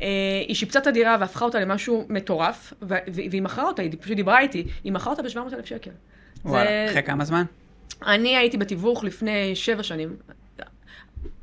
אה, 0.00 0.06
היא 0.48 0.54
שיפצה 0.54 0.78
את 0.78 0.86
הדירה 0.86 1.16
והפכה 1.20 1.44
אותה 1.44 1.60
למשהו 1.60 2.06
מטורף, 2.08 2.72
ו- 2.82 2.94
והיא 3.12 3.42
מכרה 3.42 3.64
אותה, 3.64 3.82
היא 3.82 3.90
פשוט 4.00 4.16
דיברה 4.16 4.40
איתי, 4.40 4.64
היא 4.84 4.92
מכרה 4.92 5.12
אותה 5.12 5.22
ב-700 5.22 5.54
אלף 5.54 5.66
שקל. 5.66 5.90
וואלה, 6.44 6.64
זה- 6.70 6.86
אחרי 6.90 7.02
כמה 7.02 7.24
זמן? 7.24 7.44
אני 8.06 8.36
הייתי 8.36 8.56
בתיווך 8.56 9.04
לפני 9.04 9.56
שבע 9.56 9.82
שנים. 9.82 10.16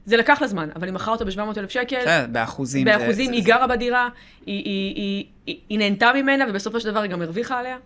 זה 0.10 0.18
לקח 0.18 0.42
לה 0.42 0.48
זמן, 0.48 0.70
אבל 0.76 0.88
היא 0.88 0.94
מכרה 0.94 1.14
אותה 1.14 1.26
ב-700 1.26 1.58
אלף 1.60 1.70
שקל. 1.70 2.00
בסדר, 2.02 2.26
באחוזים. 2.32 2.88
זה- 2.88 2.98
באחוזים, 2.98 3.26
זה- 3.26 3.32
היא 3.32 3.44
גרה 3.44 3.68
בדירה, 3.68 4.10
היא, 4.46 4.56
היא, 4.66 4.96
היא, 4.96 5.26
היא, 5.46 5.58
היא 5.70 5.80
נהנתה 5.80 6.12
ממנה, 6.16 6.46
ובסופו 6.50 6.80
של 6.80 6.92
דבר 6.92 7.00
היא 7.00 7.12
גם 7.12 7.22
הרוויחה 7.22 7.60
עליה. 7.60 7.78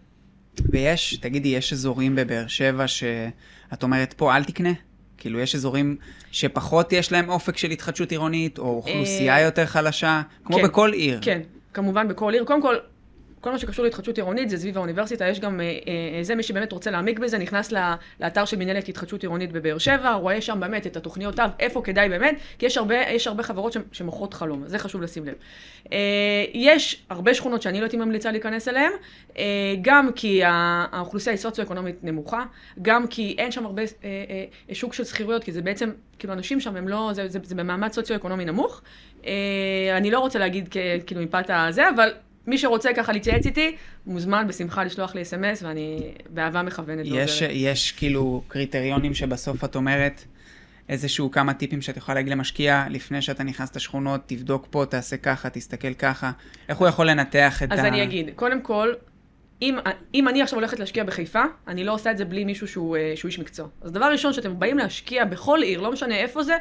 ויש, 0.72 1.16
תגידי, 1.18 1.50
יש 1.50 1.74
אזורים 1.74 2.16
בבאר 2.16 2.48
שבע 2.48 2.88
שאת 2.88 3.84
אומרת, 3.84 4.14
פה 4.14 4.36
אל 4.38 4.44
תקנה? 4.44 4.70
כאילו, 5.18 5.40
יש 5.40 5.56
אזורים 5.56 5.96
שפחות 6.32 6.94
יש 6.94 7.12
להם 7.12 7.30
אופק 7.30 7.58
של 7.58 7.72
התחדשות 7.72 8.12
עירונית, 8.12 8.58
או 8.60 8.64
אוכלוסייה 8.76 9.36
אה, 9.36 9.42
יותר 9.42 9.66
חלשה, 9.66 10.22
כמו 10.46 10.58
כן. 10.58 10.64
בכל 10.64 10.92
עיר. 10.94 11.20
כן, 11.22 11.42
כמובן 11.74 12.08
בכל 12.08 12.34
עיר. 12.34 12.44
קודם 12.44 12.62
כל, 12.62 12.76
כל 13.44 13.52
מה 13.52 13.60
שקשור 13.60 13.86
להתחדשות 13.86 14.18
עירונית 14.18 14.50
זה 14.50 14.58
סביב 14.58 14.78
האוניברסיטה, 14.78 15.28
יש 15.28 15.40
גם, 15.40 15.62
אה, 15.62 15.66
אה, 15.66 16.24
זה 16.24 16.36
מי 16.36 16.44
שבאמת 16.44 16.72
רוצה 16.72 16.92
להעמיק 16.92 17.20
בזה, 17.20 17.38
נכנס 17.38 17.74
לאתר 18.20 18.46
של 18.46 18.58
מנהלת 18.58 18.90
התחדשות 18.90 19.22
עירונית 19.22 19.52
בבאר 19.52 19.78
שבע, 19.78 20.14
רואה 20.14 20.42
שם 20.42 20.60
באמת 20.60 20.88
את 20.88 20.98
התוכניות 20.98 21.40
אב, 21.40 21.52
איפה 21.60 21.82
כדאי 21.82 22.10
באמת, 22.10 22.36
כי 22.60 22.66
יש 22.66 22.78
הרבה, 22.78 22.96
יש 22.96 23.28
הרבה 23.28 23.44
חברות 23.44 23.76
שמוכרות 23.92 24.34
חלום, 24.34 24.64
זה 24.66 24.80
חשוב 24.80 25.02
לשים 25.02 25.26
לב. 25.26 25.34
אה, 25.92 25.98
יש 26.54 27.06
הרבה 27.10 27.34
שכונות 27.34 27.62
שאני 27.62 27.80
לא 27.80 27.86
הייתי 27.86 27.98
ממליצה 27.98 28.32
להיכנס 28.32 28.68
אליהן, 28.68 28.92
גם 29.82 30.10
כי 30.16 30.42
האוכלוסייה 30.44 31.34
היא 31.34 31.40
סוציו-אקונומית 31.40 32.04
נמוכה, 32.04 32.44
גם 32.82 33.08
כי 33.08 33.36
אין 33.38 33.52
שם 33.52 33.66
הרבה 33.66 33.82
שוק 34.74 34.94
של 34.94 35.04
שכירויות, 35.04 35.44
כי 35.44 35.52
זה 35.52 35.62
בעצם, 35.62 35.92
כאילו 36.20 36.34
אנשים 36.34 36.60
שם 36.60 36.76
הם 36.76 36.88
לא, 36.88 37.10
זה, 37.14 37.28
זה, 37.28 37.40
זה 37.44 37.56
במעמד 37.56 37.92
סוציו-אקונומי 37.92 38.46
נמוך. 38.46 38.82
אני 39.98 40.12
לא 40.12 40.20
רוצה 40.20 40.40
להגיד 40.40 40.70
כאילו 41.06 41.22
מפאת 41.22 41.50
הזה, 41.50 41.90
אבל 41.90 42.14
מי 42.48 42.58
שרוצה 42.58 42.94
ככה 42.94 43.12
להתייעץ 43.12 43.46
איתי, 43.46 43.76
מוזמן 44.06 44.46
בשמחה 44.48 44.84
לשלוח 44.84 45.16
לי 45.16 45.22
אס.אם.אס, 45.22 45.64
ואני 45.64 46.14
באהבה 46.30 46.62
מכוונת 46.62 47.06
יש, 47.06 47.12
ועוזרת. 47.12 47.50
יש 47.54 47.92
כאילו 47.92 48.44
קריטריונים 48.48 49.14
שבסוף 49.14 49.64
את 49.64 49.76
אומרת, 49.76 50.24
איזשהו 50.90 51.32
כמה 51.32 51.54
טיפים 51.54 51.82
שאת 51.82 51.98
יכולה 51.98 52.16
להגיד 52.16 52.32
למשקיע, 52.32 52.86
לפני 52.90 53.22
שאתה 53.22 53.44
נכנס 53.44 53.76
לשכונות, 53.76 54.22
תבדוק 54.26 54.68
פה, 54.70 54.86
תעשה 54.90 55.18
ככה, 55.18 55.50
תסתכל 55.50 55.94
ככה. 55.94 56.32
איך 56.70 56.78
הוא 56.78 56.88
יכול 56.88 57.10
לנתח 57.10 57.64
את 57.64 57.72
אז 57.72 57.80
ה... 57.80 57.88
אני 57.88 58.04
אגיד, 58.04 58.30
קודם 58.36 58.62
כל, 58.62 58.94
אם, 59.62 59.78
אם 60.14 60.28
אני 60.28 60.42
עכשיו 60.42 60.60
הולכת 60.60 60.80
להשקיע 60.80 61.04
בחיפה, 61.04 61.44
אני 61.68 61.84
לא 61.84 61.94
עושה 61.94 62.12
את 62.12 62.18
זה 62.18 62.26
בלי 62.26 62.44
מישהו 62.44 62.68
שהוא, 62.68 62.98
אה, 62.98 63.14
שהוא 63.16 63.30
איש 63.30 63.40
מקצוע. 63.40 63.68
אז 63.82 63.92
דבר 63.92 64.06
ראשון, 64.06 64.34
שאתם 64.34 64.60
באים 64.60 64.78
להשקיע 64.78 65.26
בכל 65.26 65.60
עיר, 65.64 65.82
לא 65.82 65.92
משנה 65.92 66.16
איפה 66.16 66.44
זה, 66.44 66.58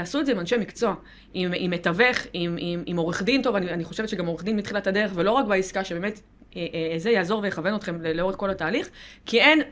תעשו 0.00 0.20
את 0.20 0.26
זה 0.26 0.32
עם 0.32 0.40
אנשי 0.40 0.56
מקצוע, 0.56 0.94
עם, 1.34 1.52
עם 1.56 1.70
מתווך, 1.70 2.18
עם, 2.32 2.56
עם, 2.58 2.82
עם 2.86 2.96
עורך 2.96 3.22
דין 3.22 3.42
טוב, 3.42 3.56
אני, 3.56 3.70
אני 3.70 3.84
חושבת 3.84 4.08
שגם 4.08 4.26
עורך 4.26 4.44
דין 4.44 4.56
מתחילת 4.56 4.86
הדרך, 4.86 5.12
ולא 5.14 5.30
רק 5.30 5.46
בעסקה, 5.46 5.84
שבאמת 5.84 6.20
אה, 6.56 6.66
אה, 6.74 6.98
זה 6.98 7.10
יעזור 7.10 7.40
ויכוון 7.42 7.74
אתכם 7.74 8.02
לאורך 8.02 8.36
כל 8.36 8.50
התהליך, 8.50 8.90
כי 9.26 9.40
אין... 9.40 9.62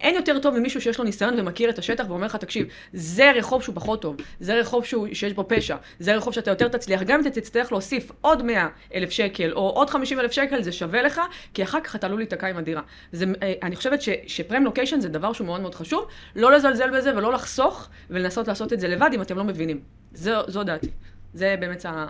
אין 0.00 0.14
יותר 0.14 0.38
טוב 0.38 0.58
ממישהו 0.58 0.80
שיש 0.80 0.98
לו 0.98 1.04
ניסיון 1.04 1.40
ומכיר 1.40 1.70
את 1.70 1.78
השטח 1.78 2.04
ואומר 2.08 2.26
לך, 2.26 2.36
תקשיב, 2.36 2.66
זה 2.92 3.30
רחוב 3.36 3.62
שהוא 3.62 3.74
פחות 3.74 4.02
טוב, 4.02 4.16
זה 4.40 4.54
רחוב 4.60 4.84
שהוא, 4.84 5.06
שיש 5.12 5.32
בו 5.32 5.44
פשע, 5.48 5.76
זה 5.98 6.16
רחוב 6.16 6.32
שאתה 6.34 6.50
יותר 6.50 6.68
תצליח, 6.68 7.02
גם 7.02 7.20
אם 7.20 7.26
אתה 7.26 7.40
תצטרך 7.40 7.72
להוסיף 7.72 8.12
עוד 8.20 8.42
100 8.42 8.68
אלף 8.94 9.10
שקל 9.10 9.52
או 9.52 9.70
עוד 9.70 9.90
50 9.90 10.20
אלף 10.20 10.32
שקל, 10.32 10.62
זה 10.62 10.72
שווה 10.72 11.02
לך, 11.02 11.20
כי 11.54 11.62
אחר 11.62 11.80
כך 11.80 11.96
אתה 11.96 12.06
עלול 12.06 12.20
להיתקע 12.20 12.46
עם 12.48 12.56
הדירה. 12.56 12.82
זה, 13.12 13.24
אה, 13.42 13.52
אני 13.62 13.76
חושבת 13.76 14.02
ש, 14.02 14.08
שפרם 14.26 14.64
לוקיישן 14.64 15.00
זה 15.00 15.08
דבר 15.08 15.32
שהוא 15.32 15.46
מאוד 15.46 15.60
מאוד 15.60 15.74
חשוב, 15.74 16.06
לא 16.36 16.52
לזלזל 16.52 16.90
בזה 16.98 17.16
ולא 17.16 17.32
לחסוך 17.32 17.88
ולנסות 18.10 18.48
לעשות 18.48 18.72
את 18.72 18.80
זה 18.80 18.88
לבד 18.88 19.10
אם 19.14 19.22
אתם 19.22 19.36
לא 19.36 19.44
מבינים. 19.44 19.80
זו, 20.14 20.32
זו 20.48 20.64
דעתי. 20.64 20.88
זה 21.34 21.56
באמת 21.60 21.86
ה- 21.86 22.06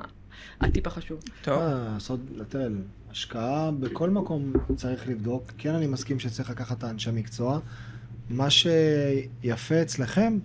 הטיפ 0.61 0.87
החשוב. 0.87 1.20
טוב, 1.42 1.59
אה, 1.59 1.88
לעשות, 1.94 2.20
תראה, 2.48 2.66
השקעה 3.11 3.70
בכל 3.70 4.11
מקום 4.11 4.53
צריך 4.77 5.09
לבדוק. 5.09 5.42
כן, 5.59 5.75
אני 5.75 5.87
מסכים 5.87 6.18
שצריך 6.18 6.51
לקחת 6.51 6.79
את 6.79 6.85
האנשי 6.85 7.11
מקצוע. 7.12 7.59
מה 8.31 8.51
שיפה 8.51 9.83
אצלכם, 9.83 10.38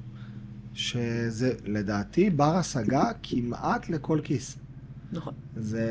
שזה 0.74 1.54
לדעתי 1.66 2.30
בר 2.30 2.56
השגה 2.56 3.04
כמעט 3.24 3.90
לכל 3.90 4.20
כיס. 4.24 4.58
נכון. 5.12 5.34
זה... 5.56 5.88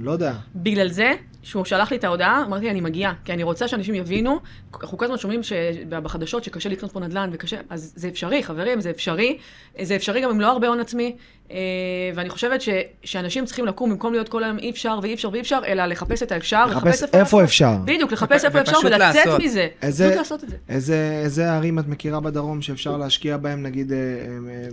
לא 0.00 0.10
יודע. 0.10 0.34
בגלל 0.54 0.88
זה, 0.88 1.12
שהוא 1.42 1.64
שלח 1.64 1.90
לי 1.90 1.96
את 1.96 2.04
ההודעה, 2.04 2.44
אמרתי, 2.46 2.70
אני 2.70 2.80
מגיעה, 2.80 3.14
כי 3.24 3.32
אני 3.32 3.42
רוצה 3.42 3.68
שאנשים 3.68 3.94
יבינו, 3.94 4.38
אנחנו 4.82 4.98
כל 4.98 5.04
הזמן 5.04 5.18
שומעים 5.18 5.40
בחדשות 5.88 6.44
שקשה 6.44 6.68
לקנות 6.68 6.92
פה 6.92 7.00
נדל"ן 7.00 7.30
וקשה, 7.32 7.60
אז 7.70 7.92
זה 7.96 8.08
אפשרי, 8.08 8.42
חברים, 8.42 8.80
זה 8.80 8.90
אפשרי. 8.90 9.38
זה 9.82 9.96
אפשרי 9.96 10.22
גם 10.22 10.30
אם 10.30 10.40
לא 10.40 10.52
הרבה 10.52 10.68
הון 10.68 10.80
עצמי, 10.80 11.16
ואני 12.14 12.28
חושבת 12.28 12.60
ש, 12.60 12.68
שאנשים 13.04 13.44
צריכים 13.44 13.66
לקום 13.66 13.90
במקום 13.90 14.12
להיות 14.12 14.28
כל 14.28 14.44
היום 14.44 14.58
אי 14.58 14.70
אפשר 14.70 14.98
ואי 15.02 15.14
אפשר 15.14 15.30
ואי 15.32 15.40
אפשר, 15.40 15.60
אלא 15.66 15.86
לחפש 15.86 16.22
את 16.22 16.32
האפשר, 16.32 16.66
לחפש 16.66 17.02
איפה 17.02 17.18
לעשות. 17.18 17.42
אפשר. 17.42 17.72
בדיוק, 17.84 18.12
לחפש 18.12 18.44
איפה 18.44 18.60
אפשר 18.60 18.78
ולצאת 18.84 18.98
לעשות. 18.98 19.40
מזה. 19.40 19.68
איזה- 19.82 20.04
פשוט 20.06 20.18
לעשות 20.18 20.44
את 20.44 20.48
זה. 20.48 20.56
איזה, 20.68 21.20
איזה 21.24 21.52
ערים 21.52 21.78
את 21.78 21.88
מכירה 21.88 22.20
בדרום 22.20 22.62
שאפשר 22.62 22.96
להשקיע 22.96 23.36
בהם, 23.36 23.62
נגיד, 23.62 23.92
אה, 23.92 23.96
אה, 23.98 24.02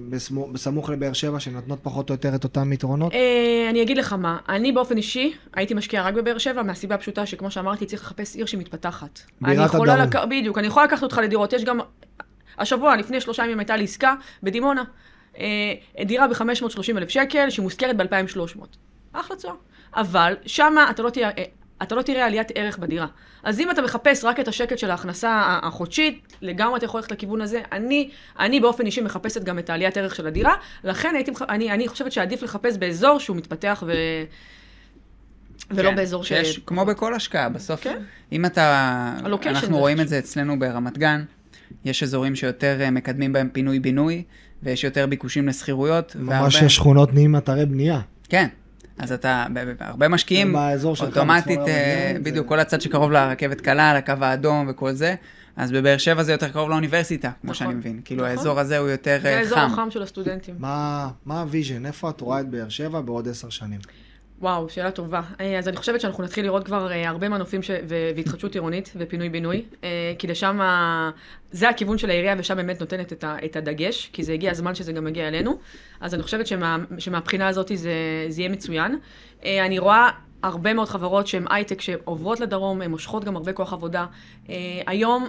בסמו- 0.10 0.48
בסמוך 0.52 0.90
לבאר 0.90 1.14
שבע, 1.14 1.40
שנותנות 1.40 1.80
פחות 1.84 2.10
או 2.10 2.16
יותר 2.16 2.36
את 2.36 2.44
אותם 2.44 2.74
יתרונות? 2.74 3.14
אה, 3.14 3.68
אני 3.70 3.82
אגיד 3.82 3.98
לך 3.98 4.14
מה, 4.14 4.38
אני 4.50 4.72
באופן 4.72 4.98
אישי 4.98 5.34
הייתי 5.56 5.74
משקיעה 5.74 6.04
רק 6.08 6.14
בבאר 6.14 6.38
שבע, 6.38 6.64
מהסיבה 6.64 6.96
הפשוטה 6.96 7.26
שכמו 7.26 7.52
שאמרתי, 7.52 7.86
צריך 7.86 8.02
לחפש 8.04 8.36
עיר 8.36 8.46
שמתפתחת. 8.46 9.20
בירת 9.42 9.70
הדרום. 9.74 9.88
לק... 9.88 10.16
בדיוק, 10.30 10.58
אני 10.58 10.68
יכולה 10.68 10.86
לקחת 10.86 11.04
אותך 11.04 11.18
לדירות. 11.24 11.54
יש 11.54 11.64
גם... 11.64 11.80
השבוע, 12.60 12.96
לפני 12.96 13.22
שלושה 13.22 13.46
ימים 13.46 13.60
הייתה 13.60 13.76
לי 13.78 13.84
עסקה 13.84 14.14
בדימונה. 14.44 14.84
אה, 15.40 16.04
דירה 16.06 16.28
ב-530 16.28 16.98
אלף 16.98 17.10
שקל, 17.10 17.50
שמושכרת 17.50 17.98
ב-2,300. 17.98 18.60
אחלה 19.14 19.38
תשואה. 19.38 19.54
אבל 19.96 20.34
שמה 20.46 20.90
אתה 20.90 21.04
לא. 21.04 21.10
אה, 21.18 21.44
אתה 21.82 21.96
לא 21.96 22.02
תראה 22.02 22.26
עליית 22.26 22.48
ערך 22.56 22.78
בדירה. 22.78 23.08
אז 23.44 23.60
אם 23.60 23.72
אתה 23.72 23.82
מחפש 23.82 24.24
רק 24.24 24.40
את 24.40 24.48
השקט 24.48 24.78
של 24.78 24.92
ההכנסה 24.92 25.60
החודשית, 25.64 26.34
לגמרי 26.42 26.78
אתה 26.78 26.86
יכול 26.86 27.00
ללכת 27.00 27.12
לכיוון 27.12 27.42
הזה. 27.42 27.62
אני, 27.72 28.10
אני 28.40 28.60
באופן 28.60 28.86
אישי 28.86 29.02
מחפשת 29.02 29.44
גם 29.44 29.60
את 29.60 29.70
העליית 29.70 29.98
ערך 29.98 30.16
של 30.16 30.28
הדירה, 30.28 30.54
לכן 30.84 31.16
הייתי, 31.16 31.32
אני, 31.50 31.72
אני 31.72 31.88
חושבת 31.88 32.12
שעדיף 32.12 32.44
לחפש 32.44 32.78
באזור 32.78 33.20
שהוא 33.20 33.38
מתפתח 33.38 33.84
ו... 33.88 33.94
ולא 35.72 35.90
כן, 35.90 35.96
באזור 35.96 36.24
ש... 36.24 36.28
שיש, 36.28 36.60
כמו 36.66 36.86
בכל 36.86 37.14
השקעה, 37.14 37.50
בסוף, 37.50 37.84
כן. 37.84 37.98
אם 38.32 38.46
אתה, 38.46 39.14
אנחנו 39.46 39.78
רואים 39.78 39.98
חשוב. 39.98 40.04
את 40.04 40.10
זה 40.10 40.20
אצלנו 40.20 40.60
ברמת 40.60 40.98
גן, 40.98 41.24
יש 41.86 42.04
אזורים 42.04 42.36
שיותר 42.36 42.78
אה, 42.82 42.92
מקדמים 42.92 43.34
בהם 43.34 43.50
פינוי-בינוי, 43.54 44.24
ויש 44.64 44.84
יותר 44.84 45.06
ביקושים 45.08 45.48
לשכירויות. 45.48 46.16
ממש 46.20 46.56
והרבה- 46.56 46.70
שכונות 46.70 47.14
נהיים 47.14 47.36
אתרי 47.36 47.66
בנייה. 47.66 48.00
כן, 48.30 48.48
אז 48.98 49.12
אתה, 49.12 49.46
הרבה 49.80 50.08
משקיעים, 50.08 50.56
אוטומטית, 50.56 51.18
רמת 51.18 51.46
גן, 51.48 51.66
זה- 51.66 52.18
בדיוק, 52.24 52.48
כל 52.48 52.60
הצד 52.60 52.82
שקרוב 52.82 53.12
לרכבת 53.12 53.62
קלה, 53.62 53.94
לקו 53.98 54.14
האדום 54.22 54.66
וכל 54.70 54.92
זה, 54.94 55.16
אז 55.56 55.72
בבאר 55.72 55.98
שבע 55.98 56.24
זה 56.24 56.32
יותר 56.32 56.50
קרוב 56.50 56.70
לאוניברסיטה, 56.70 57.28
כמו 57.42 57.52
נכון, 57.52 57.54
שאני 57.54 57.74
מבין. 57.74 58.02
כאילו, 58.06 58.24
נכון. 58.24 58.38
האזור 58.38 58.60
הזה 58.60 58.78
הוא 58.78 58.90
יותר 58.90 59.20
זה 59.22 59.28
אה, 59.30 59.38
האזור 59.40 59.58
חם. 59.60 59.66
החם 59.74 59.92
של 59.92 60.02
הסטודנטים. 60.04 60.56
מה 60.60 61.10
מה 61.26 61.42
ה 61.42 61.47
vision? 61.47 61.86
איפה 61.86 62.10
את 62.10 62.22
רואה 62.22 62.40
את 62.40 62.50
באר 62.50 62.70
שבע 62.70 63.02
בעוד 63.02 63.28
עשר 63.28 63.50
שנים? 63.50 63.80
וואו, 64.42 64.70
שאלה 64.70 64.92
טובה. 64.92 65.22
אה, 65.40 65.58
אז 65.60 65.68
אני 65.68 65.78
חושבת 65.78 66.02
שאנחנו 66.02 66.24
נתחיל 66.24 66.46
לראות 66.46 66.66
כבר 66.66 66.92
אה, 66.92 67.10
הרבה 67.10 67.30
מנופים 67.30 67.64
ש... 67.64 67.72
והתחדשות 67.88 68.54
עירונית 68.54 68.94
ופינוי-בינוי, 68.96 69.66
אה, 69.84 70.14
כי 70.20 70.28
לשם. 70.28 70.60
זה 71.52 71.70
הכיוון 71.70 71.98
של 71.98 72.10
העירייה 72.10 72.36
ושם 72.38 72.56
באמת 72.56 72.80
נותנת 72.80 73.14
את, 73.24 73.56
הדגש, 73.56 74.10
כי 74.14 74.24
זה 74.24 74.34
הגיע 74.34 74.52
הזמן 74.52 74.76
שזה 74.76 74.94
גם 74.94 75.08
יגיע 75.08 75.28
אלינו. 75.28 75.58
אז 76.00 76.14
אני 76.14 76.24
חושבת 76.24 76.48
שמה... 76.48 76.78
שמהבחינה 76.98 77.48
הזאת 77.48 77.72
זה... 77.76 77.92
זה 78.30 78.42
יהיה 78.42 78.50
מצוין. 78.50 79.00
אני 79.44 79.80
רואה 79.80 80.10
הרבה 80.44 80.74
מאוד 80.74 80.88
חברות 80.90 81.28
שהן 81.28 81.46
הייטק 81.50 81.82
שעוברות 81.82 82.40
לדרום, 82.40 82.82
הן 82.82 82.92
מושכות 82.92 83.24
גם 83.24 83.36
הרבה 83.36 83.54
כוח 83.54 83.74
עבודה. 83.74 84.06
היום... 84.86 85.28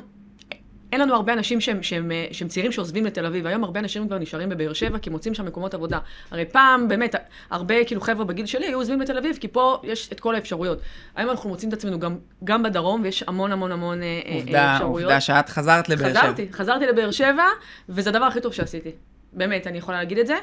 אין 0.92 1.00
לנו 1.00 1.14
הרבה 1.14 1.32
אנשים 1.32 1.60
שהם, 1.60 1.82
שהם, 1.82 2.12
אה, 2.12 2.26
שהם 2.32 2.48
צעירים 2.48 2.72
שעוזבים 2.72 3.04
לתל 3.04 3.26
אביב, 3.26 3.46
היום 3.46 3.64
הרבה 3.64 3.80
אנשים 3.80 4.06
כבר 4.06 4.18
נשארים 4.18 4.48
בבאר 4.48 4.72
שבע 4.72 4.98
כי 4.98 5.10
מוצאים 5.10 5.34
שם 5.34 5.46
מקומות 5.46 5.74
עבודה. 5.74 5.98
הרי 6.30 6.44
פעם, 6.44 6.88
באמת, 6.88 7.14
הרבה 7.50 7.84
כאילו 7.84 8.00
חבר'ה 8.00 8.24
בגיל 8.24 8.46
שלי 8.46 8.66
היו 8.66 8.78
עוזבים 8.78 9.00
לתל 9.00 9.18
אביב, 9.18 9.36
כי 9.40 9.48
פה 9.48 9.80
יש 9.84 10.08
את 10.12 10.20
כל 10.20 10.34
האפשרויות. 10.34 10.78
היום 11.16 11.30
אנחנו 11.30 11.48
מוצאים 11.48 11.68
את 11.68 11.74
עצמנו 11.74 11.98
גם, 11.98 12.18
גם 12.44 12.62
בדרום, 12.62 13.02
ויש 13.02 13.24
המון 13.26 13.52
המון 13.52 13.72
המון 13.72 14.02
אה, 14.02 14.20
אה, 14.26 14.34
עובדה, 14.34 14.74
אפשרויות. 14.74 15.02
עובדה 15.02 15.20
שאת 15.20 15.48
חזרת 15.48 15.88
לבאר 15.88 16.10
שבע. 16.10 16.20
חזרתי, 16.20 16.48
חזרתי 16.52 16.86
לבאר 16.86 17.10
שבע, 17.10 17.44
וזה 17.88 18.10
הדבר 18.10 18.24
הכי 18.24 18.40
טוב 18.40 18.52
שעשיתי. 18.52 18.90
באמת, 19.32 19.66
אני 19.66 19.78
יכולה 19.78 19.98
להגיד 19.98 20.18
את 20.18 20.26
זה. 20.26 20.36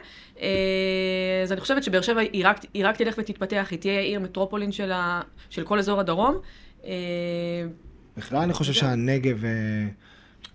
אז 1.43 1.51
אני 1.51 1.61
חושבת 1.61 1.83
שבאר 1.83 2.01
שבע 2.01 2.21
היא 2.21 2.47
רק, 2.47 2.57
היא 2.73 2.87
רק 2.87 2.97
תלך 2.97 3.15
ותתפתח, 3.17 3.67
היא 3.71 3.79
תהיה 3.79 3.99
עיר 3.99 4.19
מטרופולין 4.19 4.71
של, 4.71 4.91
ה, 4.91 5.21
של 5.49 5.63
כל 5.63 5.79
אזור 5.79 5.99
הדרום. 5.99 6.37
בכלל 8.17 8.39
אני 8.39 8.53
חושב 8.53 8.73
שהנגב, 8.73 9.43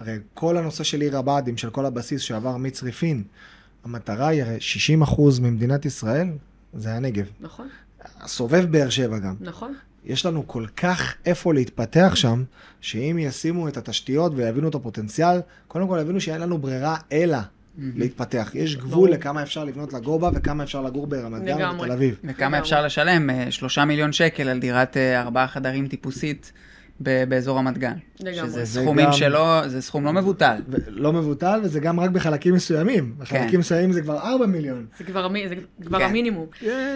הרי 0.00 0.18
כל 0.34 0.56
הנושא 0.56 0.84
של 0.84 1.00
עיר 1.00 1.18
הבה"דים, 1.18 1.56
של 1.56 1.70
כל 1.70 1.86
הבסיס 1.86 2.20
שעבר 2.20 2.56
מצריפין, 2.56 3.22
המטרה 3.84 4.28
היא 4.28 4.42
הרי 4.42 4.58
60% 5.06 5.40
ממדינת 5.40 5.84
ישראל, 5.84 6.28
זה 6.74 6.94
הנגב. 6.94 7.26
נכון, 7.40 7.68
סובב 8.26 8.64
באר 8.70 8.90
שבע 8.90 9.18
גם. 9.18 9.34
נכון. 9.40 9.74
יש 10.04 10.26
לנו 10.26 10.46
כל 10.46 10.66
כך 10.76 11.14
איפה 11.26 11.54
להתפתח 11.54 12.12
שם, 12.14 12.44
שאם 12.80 13.16
ישימו 13.20 13.68
את 13.68 13.76
התשתיות 13.76 14.32
ויבינו 14.36 14.68
את 14.68 14.74
הפוטנציאל, 14.74 15.40
קודם 15.68 15.88
כל 15.88 15.98
יבינו 16.00 16.20
שאין 16.20 16.40
לנו 16.40 16.58
ברירה 16.58 16.96
אלא 17.12 17.38
להתפתח. 17.78 18.50
יש 18.54 18.76
גבול. 18.76 19.10
לכמה 19.10 19.42
אפשר 19.42 19.64
לבנות 19.64 19.92
לגובה 19.92 20.30
וכמה 20.34 20.62
אפשר 20.62 20.82
לגור 20.82 21.06
ברמת 21.06 21.44
גן. 21.44 21.70
ובתל 21.74 21.92
אביב. 21.92 22.18
וכמה. 22.24 22.58
אפשר 22.58 22.84
לשלם? 22.84 23.30
אה, 23.30 23.50
שלושה 23.50 23.84
מיליון 23.84 24.12
שקל 24.12 24.48
על 24.48 24.60
דירת 24.60 24.96
אה, 24.96 25.20
ארבעה 25.20 25.48
חדרים 25.48 25.88
טיפוסית 25.88 26.52
באזור 27.00 27.58
רמת 27.58 27.78
גן. 27.78 27.92
לגמרי. 28.20 28.34
שזה 28.50 28.64
זה 28.64 28.80
סכומים 28.80 29.06
גם- 29.06 29.12
שלא, 29.12 29.68
זה 29.68 29.82
סכום 29.82 30.04
לא 30.04 30.12
מבוטל. 30.12 30.56
לא 30.88 31.12
מבוטל, 31.12 31.60
וזה 31.64 31.80
גם 31.80 32.00
רק 32.00 32.10
בחלקים 32.10 32.54
מסוימים. 32.54 33.14
כן. 33.18 33.22
בחלקים 33.24 33.60
מסוימים 33.60 33.92
זה 33.92 34.02
כבר 34.02 34.18
4 34.18 34.46
מיליון. 34.46 34.86
זה 34.98 35.04
כבר, 35.04 35.24
המי- 35.24 35.48
זה 35.48 35.54
כבר 35.86 35.98
כן. 35.98 36.04
המינימום. 36.04 36.46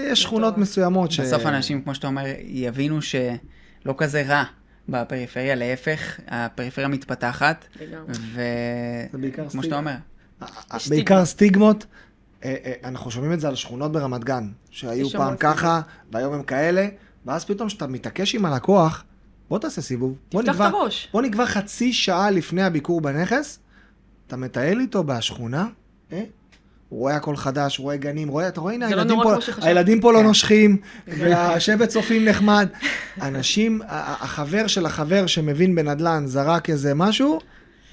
יש 0.06 0.22
שכונות 0.22 0.58
מסוימות 0.58 1.10
ש... 1.12 1.20
בסוף 1.20 1.46
אנשים, 1.46 1.82
כמו 1.82 1.94
שאתה 1.94 2.06
אומר, 2.06 2.22
יבינו 2.42 3.02
שלא 3.02 3.94
כזה 3.98 4.22
רע 4.22 4.44
בפריפריה, 4.88 5.54
להפך, 5.54 6.20
הפריפריה 6.28 6.88
מתפתחת, 6.88 7.64
לגמרי. 7.80 8.12
וכמו 9.22 9.62
שאתה. 9.62 9.76
אומר, 9.78 9.94
בעיקר 10.88 11.24
סטיגמות. 11.24 11.86
אה, 12.44 12.54
אה, 12.64 12.72
אנחנו 12.84 13.10
שומעים 13.10 13.32
את 13.32 13.40
זה 13.40 13.48
על 13.48 13.54
שכונות 13.54 13.92
ברמת 13.92 14.24
גן, 14.24 14.48
שהיו 14.70 15.10
פעם 15.10 15.36
ככה, 15.36 15.80
והיום 16.12 16.34
הם 16.34 16.42
כאלה, 16.42 16.88
ואז 17.26 17.44
פתאום 17.44 17.68
כשאתה 17.68 17.86
מתעקש 17.86 18.34
עם 18.34 18.44
הלקוח, 18.44 19.04
בוא 19.54 19.58
תעשה 19.58 19.80
סיבוב. 19.82 20.18
תפתח 20.28 20.40
נקבע- 20.52 20.68
את 20.68 20.72
הראש. 20.74 21.08
בוא 21.12 21.22
נקבע 21.22 21.46
חצי 21.46 21.92
שעה 21.92 22.30
לפני 22.30 22.62
הביקור 22.62 23.00
בנכס, 23.00 23.58
אתה 24.26 24.36
מטייל 24.36 24.80
איתו 24.80 25.04
בשכונה, 25.04 25.66
אה? 26.12 26.22
הוא 26.88 27.00
רואה 27.00 27.16
הכל 27.16 27.36
חדש, 27.36 27.78
רואה 27.78 27.96
גנים, 27.96 28.28
רואה, 28.28 28.48
אתה 28.48 28.60
רואה, 28.60 28.74
הנה, 28.74 28.86
לא 28.86 28.90
הילדים 28.90 29.16
נורא 29.16 29.38
פה. 29.40 29.66
הילדים 29.66 30.00
פה 30.00 30.12
לא 30.12 30.18
כן. 30.18 30.24
נושכים, 30.24 30.76
והשבט 31.18 31.88
צופים 31.88 32.24
נחמד. 32.24 32.68
אנשים, 33.22 33.80
החבר 33.88 34.66
של 34.66 34.86
החבר 34.86 35.26
שמבין 35.26 35.74
בנדל"ן 35.74 36.26
זרק 36.26 36.70
איזה 36.70 36.94
משהו, 36.94 37.38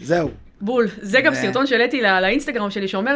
זהו. 0.04 0.30
בול. 0.62 0.88
זה 1.02 1.22
גם 1.22 1.36
סרטון 1.36 1.68
שהעליתי 1.68 2.02
לא- 2.02 2.20
לאינסטגרם 2.20 2.72
שלי, 2.72 2.88
שאומר 2.88 3.16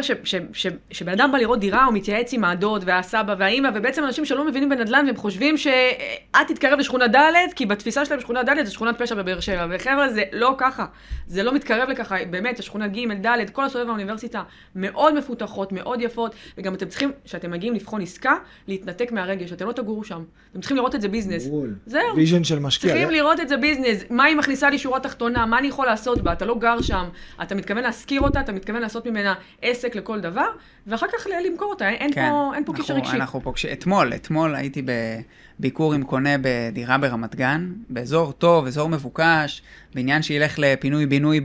שבן 0.90 1.12
אדם 1.12 1.32
בא 1.32 1.38
לראות 1.38 1.60
דירה, 1.60 1.84
הוא 1.84 1.94
מתייעץ 1.94 2.32
עם 2.32 2.44
הדוד 2.44 2.82
והסבא 2.86 3.34
והאימא, 3.38 3.70
ובעצם 3.74 4.04
אנשים 4.04 4.24
שלא 4.24 4.44
מבינים 4.46 4.68
בנדל"ן, 4.68 5.04
והם 5.06 5.16
חושבים 5.16 5.56
שאת 5.56 6.46
תתקרב 6.48 6.78
לשכונה 6.78 7.08
ד', 7.08 7.32
כי 7.56 7.66
בתפיסה 7.66 8.04
שלהם 8.04 8.20
שכונה 8.20 8.42
ד' 8.42 8.64
זה 8.64 8.70
שכונת 8.70 9.02
פשע 9.02 9.14
בבאר 9.14 9.40
שבע. 9.40 9.66
וחבר'ה, 9.70 10.12
זה 10.12 10.22
לא 10.32 10.54
ככה. 10.58 10.86
זה 11.26 11.42
לא 11.42 11.54
מתקרב 11.54 11.88
לככה. 11.88 12.16
באמת, 12.30 12.58
השכונה 12.58 12.88
ג', 12.88 13.26
ד', 13.26 13.50
כל 13.52 13.64
הסובב 13.64 13.88
האוניברסיטה 13.88 14.42
מאוד 14.74 15.14
מפותחות, 15.14 15.72
מאוד 15.72 16.00
יפות, 16.00 16.34
וגם 16.58 16.74
אתם 16.74 16.88
צריכים, 16.88 17.12
כשאתם 17.24 17.50
מגיעים 17.50 17.74
לבחון 17.74 18.02
עסקה, 18.02 18.34
להתנתק 18.68 19.12
מהרגש. 19.12 19.52
אתם 19.52 19.66
לא 19.66 19.72
תגורו 19.72 20.04
שם. 20.04 20.22
אתם 20.52 20.60
צריכים 20.60 20.76
לראות 20.76 20.94
את 20.94 21.00
זה 21.00 21.08
business. 21.08 21.46
בול. 21.46 21.74
זהו. 21.86 22.16
vision 22.16 22.44
של 22.44 22.58
משקיע. 22.58 22.90
צריכים 22.90 23.10
לראות 23.10 23.40
את 23.40 23.48
זה 23.48 23.56
business, 23.56 24.04
מה 24.10 24.24
היא 24.24 24.36
מכניסה 24.36 24.70
לי 24.70 24.78
שורה 24.78 25.00
תחתונה, 25.00 25.46
מה 25.46 25.58
אני 25.58 25.68
יכול 25.68 25.86
לעשות 25.86 26.22
בה, 26.22 26.32
אתה 26.32 26.44
לא 26.44 26.58
גר 26.58 26.82
שם, 26.82 27.04
אתה 27.42 27.54
מתכוון 27.54 27.82
להשכיר 27.82 28.20
אותה, 28.20 28.40
אתה 28.40 28.52
מתכוון 28.52 28.82
לעשות 28.82 29.06
ממנה 29.06 29.34
עסק 29.62 29.94
לכל 29.94 30.20
דבר, 30.20 30.46
ואחר 30.86 31.06
כך 31.18 31.26
למכור 31.46 31.70
אותה, 31.70 31.88
אין, 31.88 32.12
כן. 32.12 32.28
פה, 32.30 32.52
אין 32.54 32.64
פה 32.64 32.72
אנחנו- 32.72 32.84
קשר 32.84 32.94
רגשי. 32.94 33.16
אנחנו 33.16 33.40
פוגשים, 33.40 33.70
אתמול, 33.72 34.12
אתמול 34.14 34.54
הייתי 34.54 34.82
בביקור 35.58 35.94
עם 35.94 36.02
קונה 36.02 36.30
בדירה 36.42 36.98
ברמת 36.98 37.34
גן, 37.34 37.72
באזור 37.88 38.32
טוב, 38.32 38.66
אזור 38.66 38.88
מבוקש, 38.88 39.62
בעניין 39.94 40.22
שילך 40.22 40.54
לפינוי-בינוי 40.58 41.40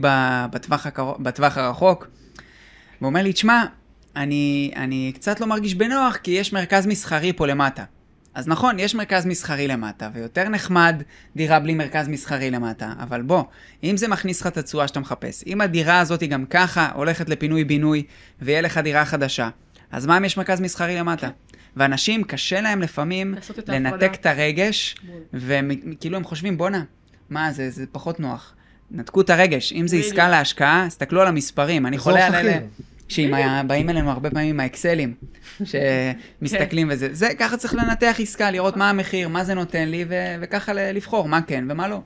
בטווח, 0.52 0.86
הקרוב, 0.86 1.16
בטווח 1.24 1.58
הרחוק. 1.58 2.06
והוא 3.00 3.08
אומר 3.08 3.22
לי, 3.22 3.32
תשמע, 3.32 3.64
אני, 4.16 4.72
אני 4.76 5.12
קצת 5.14 5.40
לא 5.40 5.46
מרגיש 5.46 5.74
בנוח, 5.74 6.16
כי 6.16 6.30
יש 6.30 6.52
מרכז 6.52 6.86
מסחרי 6.86 7.32
פה 7.32 7.46
למטה. 7.46 7.84
אז 8.34 8.48
נכון, 8.48 8.78
יש 8.78 8.94
מרכז 8.94 9.26
מסחרי 9.26 9.68
למטה, 9.68 10.10
ויותר 10.14 10.48
נחמד 10.48 11.02
דירה 11.36 11.60
בלי 11.60 11.74
מרכז 11.74 12.08
מסחרי 12.08 12.50
למטה, 12.50 12.92
אבל 12.98 13.22
בוא, 13.22 13.42
אם 13.84 13.96
זה 13.96 14.08
מכניס 14.08 14.40
לך 14.40 14.46
את 14.46 14.56
התשואה 14.56 14.88
שאתה 14.88 15.00
מחפש, 15.00 15.44
אם 15.46 15.60
הדירה 15.60 16.00
הזאת 16.00 16.20
היא 16.20 16.30
גם 16.30 16.44
ככה 16.50 16.90
הולכת 16.94 17.28
לפינוי-בינוי, 17.28 18.02
ויהיה 18.42 18.60
לך 18.60 18.78
דירה 18.78 19.04
חדשה, 19.04 19.48
אז 19.90 20.06
מה 20.06 20.16
אם 20.16 20.24
יש 20.24 20.36
מרכז 20.36 20.60
מסחרי 20.60 20.96
למטה? 20.96 21.28
ואנשים, 21.76 22.24
קשה 22.24 22.60
להם 22.60 22.82
לפעמים. 22.82 23.34
לנתק 23.68 24.10
את 24.14 24.26
הרגש. 24.26 24.96
וכאילו 25.32 26.16
הם 26.16 26.24
חושבים, 26.24 26.58
בואנה, 26.58 26.84
מה, 27.30 27.52
זה, 27.52 27.70
זה 27.70 27.84
פחות 27.92 28.20
נוח. 28.20 28.54
נתקו 28.90 29.20
את 29.20 29.30
הרגש. 29.30 29.72
אם 29.72 29.86
זה. 29.86 29.96
עסקה 29.96 30.28
להשקעה, 30.28 30.84
תסתכלו 30.88 31.20
על 31.20 31.26
המספרים. 31.26 31.86
אני 31.86 31.98
חולה 31.98 32.26
על 32.26 32.34
אלה. 32.34 32.58
שבאים 33.12 33.90
אלינו 33.90 34.10
הרבה 34.10 34.30
פעמים 34.30 34.48
עם 34.50 34.60
האקסלים, 34.60 35.14
שמסתכלים 36.40 36.88
כן. 36.88 36.94
וזה. 36.94 37.08
זה, 37.12 37.28
ככה 37.38 37.56
צריך 37.56 37.74
לנתח 37.74 38.16
עסקה, 38.18 38.50
לראות 38.50 38.76
מה 38.76 38.90
המחיר, 38.90 39.28
מה 39.28 39.44
זה 39.44 39.54
נותן 39.54 39.88
לי, 39.88 40.04
ו- 40.08 40.34
וככה 40.40 40.72
ל- 40.72 40.92
לבחור 40.96 41.28
מה 41.28 41.42
כן 41.42 41.64
ומה 41.70 41.88
לא. 41.88 42.00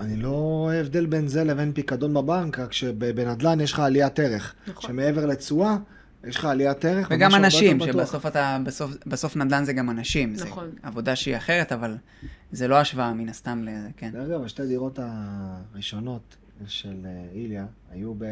אני 0.00 0.16
לא 0.16 0.28
רואה 0.28 0.80
הבדל 0.80 1.06
בין 1.06 1.28
זה 1.28 1.44
לבין 1.44 1.72
פיקדון 1.72 2.14
בבנק, 2.14 2.58
רק 2.58 2.72
שבנדל"ן 2.72 3.60
יש 3.60 3.72
לך 3.72 3.78
עליית 3.80 4.20
ערך. 4.20 4.54
נכון. 4.68 4.90
שמעבר 4.90 5.26
לתשואה, 5.26 5.76
יש 6.28 6.36
לך 6.36 6.44
עליית 6.44 6.84
ערך. 6.84 7.08
וגם 7.10 7.34
אנשים. 7.34 7.80
שבסוף 7.80 8.26
אתה, 8.26 8.58
בסוף, 8.64 8.90
בסוף 9.06 9.36
נדל"ן 9.36 9.64
זה 9.64 9.72
גם 9.72 9.90
אנשים. 9.90 10.32
נכון. 10.32 10.70
זה 10.72 10.78
עבודה 10.82 11.16
שהיא 11.16 11.36
אחרת, 11.36 11.72
אבל 11.72 11.96
זה 12.52 12.68
לא 12.68 12.76
השוואה 12.80 13.14
מן 13.14 13.28
הסתם 13.28 13.62
לזה, 13.62 13.88
כן. 13.96 14.10
דרך 14.12 14.28
אגב, 14.28 14.44
השתי 14.44 14.66
דירות 14.66 14.98
הראשונות 15.02 16.36
של 16.66 16.96
אה, 17.04 17.24
איליה 17.34 17.66
היו 17.90 18.14
ב- 18.18 18.24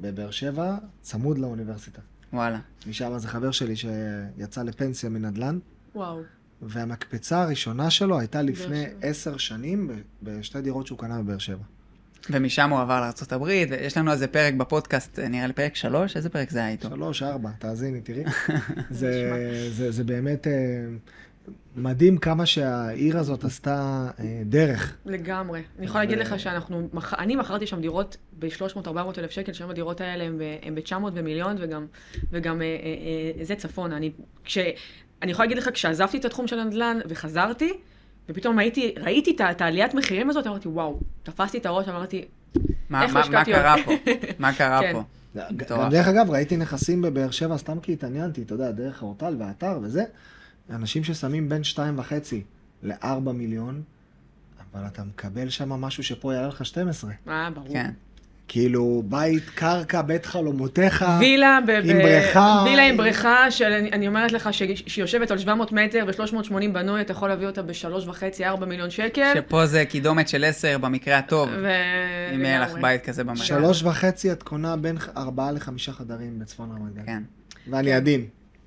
בבאר 0.00 0.30
שבע, 0.30 0.76
צמוד 1.02 1.38
לאוניברסיטה. 1.38 2.00
וואלה. 2.32 2.58
משם 2.86 3.18
זה 3.18 3.28
חבר 3.28 3.50
שלי 3.50 3.74
שיצא 3.76 4.62
לפנסיה 4.62 5.10
מנדל"ן, 5.10 5.58
וואו. 5.94 6.20
והמקפצה 6.62 7.42
הראשונה 7.42 7.90
שלו 7.90 8.18
הייתה 8.18 8.42
לפני. 8.42 8.84
עשר 9.02 9.36
שנים 9.36 9.90
בשתי 10.22 10.60
דירות 10.60 10.86
שהוא 10.86 10.98
קנה 10.98 11.22
בבאר 11.22 11.38
שבע. 11.38 11.64
ומשם 12.30 12.70
הוא 12.70 12.80
עבר 12.80 13.00
לארה"ב, 13.00 13.42
ויש 13.42 13.96
לנו 13.96 14.12
איזה 14.12 14.26
פרק 14.26 14.54
בפודקאסט, 14.54 15.18
נראה 15.18 15.46
לי 15.46 15.52
פרק 15.52 15.74
שלוש, 15.76 16.16
איזה 16.16 16.28
פרק 16.28 16.50
זה 16.50 16.58
היה 16.58 16.68
איתו? 16.68 16.88
שלוש, 16.88 17.22
ארבע, 17.22 17.50
תאזיני, 17.58 18.00
תראי. 18.00 18.24
זה, 18.90 19.68
זה, 19.72 19.90
זה 19.90 20.04
באמת 20.04 20.46
אה, 20.46 20.52
מדהים 21.76 22.18
כמה 22.18 22.46
שהעיר 22.46 23.18
הזאת 23.18 23.44
עשתה 23.44 24.08
אה, 24.18 24.42
דרך. 24.44 24.96
לגמרי. 25.06 25.62
אני 25.78 25.86
יכולה 25.86 26.04
להגיד 26.04 26.18
לך 26.18 26.40
שאנחנו, 26.40 26.88
מח- 26.92 27.14
אני 27.14 27.36
מכרתי 27.36 27.66
שם 27.66 27.80
דירות 27.80 28.16
ב-300-400 28.38 28.88
אלף 29.18 29.30
שקל, 29.30 29.52
שהיום 29.52 29.70
הדירות 29.70 30.00
האלה 30.00 30.24
הם 30.24 30.38
ב- 30.38 30.42
הם 30.66 30.74
ב-900 30.74 30.94
ומיליון, 31.12 31.56
וגם, 31.60 31.86
וגם 32.32 32.62
אה, 32.62 32.66
אה, 32.66 32.72
אה, 33.40 33.44
זה 33.44 33.54
צפונה. 33.54 33.96
אני, 33.96 34.10
כש, 34.44 34.58
אני 35.22 35.30
יכולה 35.32 35.46
להגיד 35.46 35.58
לך, 35.62 35.70
כשעזבתי 35.72 36.18
את 36.18 36.24
התחום 36.24 36.46
של 36.46 36.58
הנדל"ן 36.58 36.98
וחזרתי, 37.08 37.72
ופתאום 38.28 38.58
הייתי, 38.58 38.94
ראיתי 38.98 39.36
את 39.50 39.60
העליית 39.60 39.94
מחירים 39.94 40.30
הזאת, 40.30 40.46
אמרתי, 40.46 40.68
וואו, 40.68 41.00
תפסתי 41.22 41.58
את 41.58 41.66
הראש, 41.66 41.88
אמרתי, 41.88 42.24
מה, 42.56 42.62
מה, 43.06 43.12
מה 43.12 43.20
השקעתי 43.20 43.52
קרה 43.52 43.74
עוד? 43.74 43.82
פה? 43.84 43.92
מה 44.38 44.52
קרה 44.52 44.80
כן. 44.80 44.92
פה? 44.92 45.02
גם 45.68 45.88
דרך 45.90 46.08
אגב, 46.08 46.30
ראיתי 46.30 46.56
נכסים 46.56 47.02
בבאר 47.02 47.30
שבע 47.30 47.58
סתם 47.58 47.80
כי 47.80 47.92
התעניינתי, 47.92 48.42
אתה 48.42 48.54
יודע, 48.54 48.70
דרך 48.70 49.02
האורטל 49.02 49.36
והאתר 49.38 49.78
וזה. 49.82 50.04
אנשים 50.70 51.04
ששמים 51.04 51.48
בין 51.48 51.64
שתיים 51.64 51.98
וחצי 51.98 52.42
לארבע 52.82 53.32
מיליון, 53.32 53.82
אבל 54.72 54.86
אתה 54.86 55.02
מקבל 55.04 55.48
שם 55.48 55.68
משהו 55.68 56.02
שפה 56.02 56.34
יעלה 56.34 56.48
לך 56.48 56.64
12. 56.66 57.10
אה, 57.28 57.50
ברור. 57.54 57.68
כן. 57.72 57.90
כאילו, 58.48 59.02
בית, 59.08 59.50
קרקע, 59.54 60.02
בית 60.02 60.26
חלומותיך. 60.26 61.04
וילה, 61.20 61.58
ב- 61.66 61.70
עם 61.70 61.98
בריכה. 61.98 62.62
וילה 62.66 62.82
עם 62.82 62.96
בריכה, 62.96 63.50
שאני 63.50 63.92
אני 63.92 64.08
אומרת 64.08 64.32
לך 64.32 64.48
ש- 64.52 64.62
שהיא 64.86 65.02
יושבת 65.02 65.30
על 65.30 65.38
700 65.38 65.72
מטר 65.72 66.04
ו-380 66.06 66.50
בנוי, 66.72 67.00
אתה 67.00 67.12
יכול 67.12 67.28
להביא 67.28 67.46
אותה 67.46 67.62
בשלוש 67.62 68.06
וחצי, 68.06 68.44
ארבע 68.44 68.66
מיליון 68.66 68.90
שקל. 68.90 69.32
שפה 69.34 69.66
זה 69.66 69.84
קידומת 69.84 70.28
של 70.28 70.44
עשר 70.44 70.78
במקרה 70.78 71.18
הטוב, 71.18 71.48
ו... 71.62 71.68
אם 72.34 72.44
יהיה 72.44 72.60
לך. 72.60 72.72
בית 72.80 73.04
כזה 73.04 73.24
במרכז. 73.24 73.42
שלוש 73.42 73.82
וחצי 73.82 74.32
את 74.32 74.42
קונה 74.42 74.76
בין 74.76 74.96
ארבעה 75.16 75.52
לחמישה 75.52 75.92
חדרים 75.92 76.38
בצפון 76.38 76.70
רמת 76.70 76.94
גן. 76.94 77.06
כן. 77.06 77.22
ואני 77.70 77.92
עדין. 77.92 78.24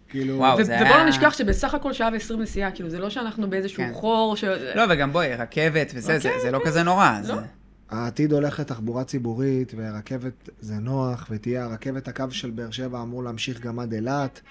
כאילו... 0.09 0.37
וואו, 0.37 0.63
זה 0.63 0.75
ובוא 0.75 0.85
היה- 0.85 0.97
לא 1.03 1.09
נשכח 1.09 1.33
שבסך 1.37 1.73
הכל 1.73 1.93
שעה 1.93 2.09
ועשרים 2.13 2.41
נסיעה, 2.41 2.71
כאילו 2.71 2.89
זה 2.89 2.99
לא 2.99 3.09
שאנחנו 3.09 3.49
באיזשהו 3.49 3.83
כן. 3.83 3.91
חור, 3.93 4.35
ש... 4.37 4.43
לא, 4.75 4.83
וגם 4.89 5.13
בואי, 5.13 5.35
רכבת 5.35 5.91
וזה, 5.95 6.19
זה- 6.19 6.29
אוקיי, 6.29 6.41
זה 6.41 6.51
לא 6.51 6.59
כזה 6.65 6.83
נורא. 6.83 7.19
זה- 7.23 7.33
העתיד 7.89 8.31
הולך 8.31 8.59
לתחבורה 8.59 9.03
ציבורית, 9.03 9.73
ורכבת 9.77 10.49
זה 10.59 10.73
נוח, 10.73 11.27
ותהיה 11.31 11.63
הרכבת 11.63 12.07
הקו 12.07 12.25
של 12.31 12.49
באר 12.49 12.71
שבע 12.71 13.01
אמור 13.01 13.23
להמשיך 13.23 13.59
גם 13.61 13.79
עד 13.79 13.93
אילת, 13.93 14.41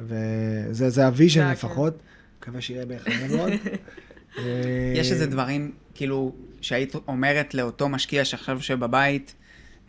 וזה 0.00 0.90
זה 0.90 1.06
ה 1.06 1.11
vision 1.11 1.40
זה, 1.40 1.46
כן. 1.46 1.50
לפחות. 1.52 1.98
מקווה 2.40 2.60
שיהיה 2.60 2.84
בחיינו 2.86 3.34
עוד. 3.42 3.52
אה, 4.38 4.42
יש 4.94 5.12
איזה 5.12 5.26
דברים, 5.26 5.72
כאילו, 5.94 6.32
שהיית 6.60 6.94
אומרת 7.08 7.54
לאותו 7.54 7.88
משקיע 7.88 8.24
שעכשיו 8.24 8.56
יושב 8.56 8.80
בבית, 8.80 9.34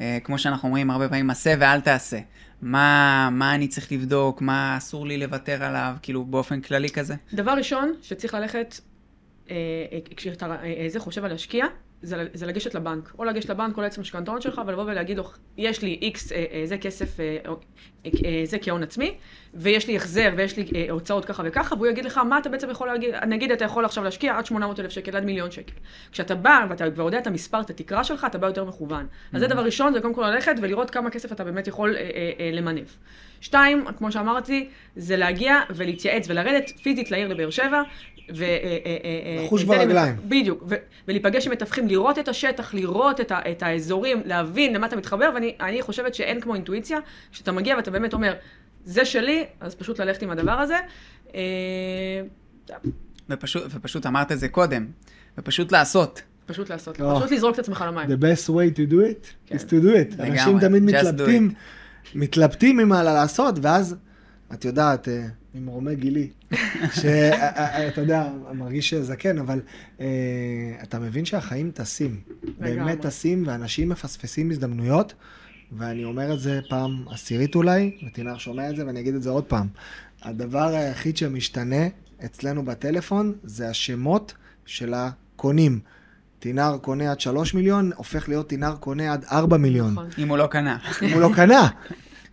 אה, 0.02 0.18
כמו 0.24 0.38
שאנחנו 0.40 0.68
אומרים 0.68 0.92
הרבה 0.92 1.10
פעמים, 1.10 1.30
עשה 1.30 1.54
ואל 1.60 1.82
תעשה. 1.82 2.20
מה, 2.62 3.30
מה 3.32 3.56
אני 3.56 3.68
צריך 3.68 3.92
לבדוק, 3.92 4.42
מה 4.42 4.78
אסור 4.78 5.08
לי 5.08 5.18
לוותר 5.18 5.64
עליו, 5.64 5.96
כאילו, 6.02 6.26
באופן 6.26 6.62
כללי 6.62 6.90
כזה? 6.90 7.16
דבר 7.34 7.52
ראשון 7.52 7.94
שצריך 8.02 8.34
ללכת, 8.34 8.76
אה, 9.50 9.56
אה, 9.92 10.00
כשאתה 10.16 10.46
אה, 10.46 10.88
אה, 10.96 11.00
חושב 11.00 11.24
על 11.24 11.32
להשקיע, 11.32 11.66
זה, 12.02 12.28
זה 12.34 12.46
לגשת 12.46 12.76
לבנק. 12.76 13.14
או 13.20 13.24
לגשת 13.24 13.50
לבנק 13.50 13.78
או 13.78 13.82
לעצם 13.82 14.02
משכנתאות 14.02 14.42
שלך, 14.42 14.62
ולבוא 14.68 14.84
ולהגיד 14.84 15.18
לו, 15.18 15.30
יש 15.58 15.82
לי 15.82 16.00
איקס, 16.02 16.32
אה, 16.32 16.46
אה, 16.52 16.62
זה 16.66 16.78
כסף, 16.78 17.20
אה, 17.20 17.38
אה, 17.46 17.52
אה, 18.26 18.42
זה 18.46 18.58
כהון 18.62 18.84
עצמי, 18.84 19.16
ויש 19.54 19.88
לי 19.88 19.96
החזר 19.96 20.34
ויש 20.38 20.58
לי 20.58 20.66
אה, 20.76 20.92
הוצאות 20.92 21.26
ככה 21.26 21.44
וככה, 21.46 21.76
והוא 21.76 21.88
יגיד 21.88 22.06
לך, 22.06 22.18
מה 22.18 22.38
אתה 22.38 22.50
בעצם 22.50 22.70
יכול 22.70 22.88
להגיד, 22.88 23.16
נגיד 23.16 23.52
אתה 23.52 23.66
יכול 23.66 23.86
עכשיו 23.86 24.04
להשקיע 24.04 24.38
עד 24.38 24.46
800 24.46 24.80
אלף 24.80 24.92
שקל, 24.92 25.18
עד 25.18 25.26
מיליון 25.26 25.52
שקל. 25.52 25.74
כשאתה 26.12 26.36
בא 26.36 26.66
ואתה 26.70 26.92
כבר 26.92 27.04
יודע 27.04 27.18
את 27.18 27.28
המספר, 27.28 27.62
את 27.62 27.70
התקרה 27.70 28.04
שלך, 28.04 28.26
אתה 28.26 28.38
בא 28.38 28.48
יותר 28.48 28.66
מכוון. 28.66 29.08
אז 29.34 29.42
זה 29.42 29.48
דבר 29.48 29.62
ראשון, 29.62 29.94
זה 29.94 30.02
קודם 30.02 30.14
כל 30.14 30.30
ללכת 30.30 30.56
ולראות 30.62 30.90
כמה 30.90 31.10
כסף 31.10 31.32
אתה 31.32 31.44
באמת 31.44 31.68
יכול 31.68 31.96
אה, 31.96 32.02
אה, 32.02 32.32
אה, 32.40 32.52
למנף. 32.54 32.98
שתיים, 33.42 33.86
כמו 33.98 34.12
שאמרתי, 34.12 34.70
זה 34.96 35.18
להגיע 35.18 35.62
ולהתייעץ 35.70 36.30
ולרדת 36.30 36.70
פיזית 36.84 37.12
לעיר 37.12 37.28
לבאר 37.28 37.50
שבע. 37.50 37.82
ו... 38.36 38.44
אה, 38.44 38.48
אה, 38.86 38.98
אה, 39.40 39.44
לחוש 39.46 39.62
למ- 39.62 39.68
ברגליים. 39.68 40.16
בדיוק, 40.28 40.64
ו- 40.70 40.76
ולהיפגש 41.08 41.46
עם 41.48 41.52
מתווכים, 41.52 41.88
לראות 41.88 42.20
את 42.20 42.28
השטח, 42.28 42.74
לראות 42.74 43.22
את, 43.22 43.32
ה- 43.32 43.52
את 43.52 43.64
האזורים, 43.64 44.22
להבין 44.26 44.74
למה 44.74 44.88
אתה 44.88 44.96
מתחבר, 44.96 45.30
ואני 45.34 45.56
אני 45.60 45.82
חושבת 45.82 46.14
שאין 46.16 46.42
כמו 46.42 46.56
אינטואיציה, 46.56 47.00
כשאתה 47.32 47.52
מגיע 47.52 47.76
ואתה 47.76 47.92
באמת 47.92 48.14
אומר, 48.14 48.34
זה 48.86 49.06
שלי, 49.06 49.46
אז 49.60 49.76
פשוט 49.76 50.00
ללכת 50.00 50.22
עם 50.22 50.30
הדבר 50.30 50.52
הזה. 50.52 50.78
אה, 51.36 51.40
ופשוט, 53.30 53.64
ופשוט 53.76 54.06
אמרת 54.06 54.32
את 54.32 54.40
זה 54.40 54.48
קודם, 54.50 54.86
ופשוט 55.38 55.72
לעשות. 55.72 56.22
פשוט 56.46 56.70
לעשות, 56.70 57.00
לא. 57.00 57.16
פשוט 57.20 57.32
לזרוק 57.32 57.54
את 57.54 57.60
עצמך 57.60 57.84
למים. 57.88 58.10
The 58.10 58.22
best 58.22 58.50
way 58.50 58.78
to 58.78 58.92
do 58.92 58.96
it 58.96 59.28
כן. 59.46 59.56
is 59.56 59.60
to 59.60 59.84
do 59.84 59.86
it. 60.12 60.14
לגמרי. 60.14 60.30
אנשים 60.32 60.60
תמיד 60.60 60.84
מתלבטים, 60.84 61.54
מתלבטים 62.16 62.80
עם 62.80 62.90
מה 62.90 63.04
לעשות, 63.04 63.56
ואז, 63.62 63.96
את 64.54 64.66
יודעת, 64.66 65.08
אה, 65.08 65.24
ממרומי 65.56 65.96
גילי, 65.96 66.30
שאתה 66.94 68.02
יודע, 68.02 68.30
מרגיש 68.54 68.94
זקן, 68.94 69.38
אבל 69.38 69.62
אה, 70.00 70.06
אתה 70.84 71.00
מבין 71.00 71.26
שהחיים 71.26 71.72
טסים. 71.72 72.20
באמת. 72.60 73.02
טסים, 73.02 73.44
ואנשים 73.48 73.90
מפספסים 73.90 74.52
הזדמנויות, 74.52 75.14
ואני 75.72 76.04
אומר 76.04 76.34
את 76.34 76.40
זה 76.40 76.60
פעם 76.70 77.06
עשירית 77.10 77.56
אולי, 77.56 77.98
ותינר 78.08 78.38
שומע 78.38 78.70
את 78.70 78.76
זה, 78.76 78.88
ואני 78.88 79.00
אגיד 79.00 79.16
את 79.16 79.24
זה 79.24 79.30
עוד 79.30 79.44
פעם. 79.44 79.68
הדבר 80.24 80.68
היחיד 80.68 81.18
שמשתנה 81.18 81.88
אצלנו 82.26 82.66
בטלפון 82.66 83.34
זה 83.44 83.70
השמות 83.70 84.34
של 84.66 84.94
הקונים. 84.94 85.80
טינר 86.40 86.78
קונה 86.82 87.12
עד 87.12 87.20
3 87.20 87.54
מיליון, 87.54 87.92
הופך 87.96 88.30
להיות 88.30 88.50
טינר 88.50 88.76
קונה 88.76 89.14
עד 89.14 89.26
4 89.32 89.58
מיליון. 89.58 89.92
נכון. 89.92 90.08
אם 90.18 90.30
הוא 90.30 90.38
לא 90.38 90.48
קנה. 90.48 90.78
אם 91.02 91.14
הוא 91.14 91.22
לא 91.22 91.30
קנה. 91.36 91.68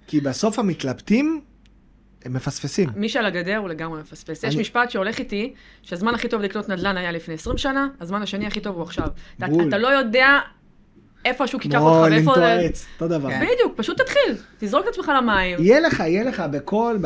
כי 0.07 0.21
בסוף 0.21 0.59
המתלבטים, 0.59 1.41
הם 2.25 2.33
מפספסים. 2.33 2.89
מי 2.97 3.09
שעל 3.09 3.27
הגדר 3.27 3.57
הוא 3.57 3.69
לגמרי 3.69 4.01
מפספס. 4.01 4.45
יש 4.45 4.55
אני- 4.55 4.61
משפט 4.61 4.91
שהולך 4.91 5.19
איתי, 5.19 5.55
שהזמן 5.83 6.15
הכי 6.15 6.29
טוב 6.29 6.43
לקנות 6.43 6.69
נדל"ן 6.69 6.97
היה 6.97 7.13
לפני 7.13 7.35
20 7.35 7.59
שנה, 7.59 7.89
הזמן 8.01 8.23
השני 8.23 8.47
הכי 8.47 8.61
טוב 8.61 8.75
הוא 8.77 8.83
עכשיו. 8.83 9.09
אתה. 9.39 9.47
אתה 9.69 9.79
לא 9.79 9.89
יודע 9.89 10.39
איפה 11.25 11.45
השוק 11.45 11.65
ייקח 11.65 11.81
אותך 11.81 12.11
ואיפה... 12.13 12.31
לנטוע 12.31 12.47
עץ, 12.53 12.87
אותו 12.95 13.09
דבר. 13.09 13.31
כן. 13.31 13.41
בדיוק, 13.55 13.73
פשוט 13.77 14.01
תתחיל, 14.01 14.37
תזרוק 14.59 14.85
את 14.85 14.93
עצמך 14.93 15.13
למים. 15.17 15.57
יהיה 15.61 15.81
לך, 15.81 16.01
יהיה 16.01 16.25
לך 16.25 16.43
בכל, 16.51 16.99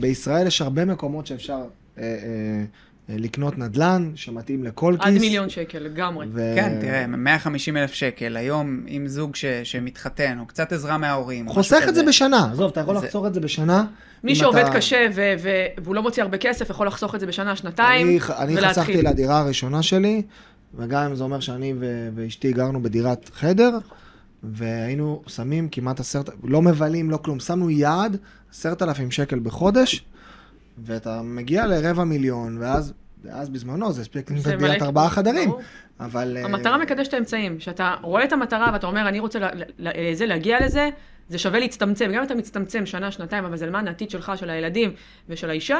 בישראל 0.00 0.46
יש 0.46 0.62
הרבה 0.62 0.84
מקומות 0.84 1.26
שאפשר 1.26 1.54
אה, 1.98 2.02
אה, 2.02 2.64
לקנות 3.08 3.58
נדל"ן, 3.58 4.12
שמתאים 4.14 4.64
לכל 4.64 4.94
כיס. 5.00 5.06
עד 5.14 5.20
מיליון 5.20 5.48
שקל, 5.48 5.78
לגמרי. 5.78 6.26
ו- 6.32 6.52
כן, 6.56 6.78
תראה, 6.80 7.06
150 7.06 7.76
אלף 7.76 7.92
שקל, 7.92 8.36
היום 8.36 8.80
עם 8.86 9.08
זוג 9.08 9.36
ש, 9.36 9.44
שמתחתן, 9.64 10.38
או 10.40 10.46
קצת 10.46 10.72
עזרה 10.72 10.98
מההורים. 10.98 11.48
חוסך 11.48 11.84
את 11.88 11.94
זה. 11.94 12.02
בשנה, 12.02 12.48
עזוב, 12.52 12.70
אתה 12.70 12.80
יכול 12.80 12.98
זה- 12.98 13.06
לחסוך 13.06 13.26
את 13.26 13.34
זה 13.34 13.40
בשנה. 13.40 13.84
מי 14.24 14.34
שעובד 14.34 14.58
אתה- 14.64 14.72
קשה 14.76 15.06
ו- 15.14 15.34
ו- 15.42 15.48
והוא 15.84 15.94
לא 15.94 16.02
מוציא 16.02 16.22
הרבה 16.22 16.38
כסף, 16.38 16.70
יכול 16.70 16.86
לחסוך 16.86 17.14
את 17.14 17.20
זה 17.20 17.26
בשנה, 17.26 17.56
שנתיים, 17.56 18.06
אני, 18.06 18.18
אני 18.38 18.52
ולהתחיל. 18.56 18.68
חסכתי 18.84 19.02
לדירה 19.02 19.38
הראשונה 19.40 19.82
שלי, 19.82 20.22
וגם 20.74 21.02
אם 21.02 21.14
זה 21.14 21.24
אומר 21.24 21.40
שאני 21.40 21.74
ו- 21.80 22.08
ואשתי 22.14 22.52
גרנו 22.52 22.82
בדירת 22.82 23.30
חדר, 23.34 23.78
והיינו 24.42 25.22
שמים 25.26 25.68
כמעט 25.68 26.00
עשרת, 26.00 26.30
לא 26.44 26.62
מבלים, 26.62 27.10
לא 27.10 27.16
כלום, 27.16 27.40
שמנו 27.40 27.70
יעד, 27.70 28.16
עשרת 28.52 28.82
אלפים 28.82 29.10
שקל 29.10 29.38
בחודש, 29.38 30.04
ואתה 30.84 31.22
מגיע 31.22 31.66
לרבע 31.66 32.04
מיליון, 32.04 32.58
ואז, 32.60 32.92
ואז 33.24 33.48
בזמנו 33.48 33.92
זה 33.92 34.00
הספיק 34.00 34.30
לקנות 34.30 34.46
דירת 34.46 34.82
ארבעה 34.82 35.10
חדרים, 35.10 35.48
ברור. 35.48 35.60
אבל... 36.00 36.36
אה, 36.36 36.44
המטרה 36.44 36.78
מקדשת 36.78 37.08
את 37.08 37.14
האמצעים. 37.14 37.58
כשאתה 37.58 37.94
רואה 38.02 38.24
את 38.24 38.32
המטרה 38.32 38.70
ואתה 38.72 38.86
אומר, 38.86 39.08
אני 39.08 39.20
רוצה 39.20 39.38
ל- 39.38 39.44
ל- 39.44 39.88
ל- 39.88 40.14
זה, 40.14 40.26
להגיע 40.26 40.66
לזה, 40.66 40.88
זה 41.28 41.38
שווה 41.38 41.58
להצטמצם. 41.58 42.04
גם 42.12 42.18
אם 42.18 42.22
אתה 42.22 42.34
מצטמצם 42.34 42.86
שנה, 42.86 43.10
שנתיים, 43.10 43.44
אבל 43.44 43.56
זה 43.56 43.66
למען 43.66 43.88
העתיד 43.88 44.10
שלך, 44.10 44.32
של 44.36 44.50
הילדים 44.50 44.92
ושל 45.28 45.50
האישה, 45.50 45.78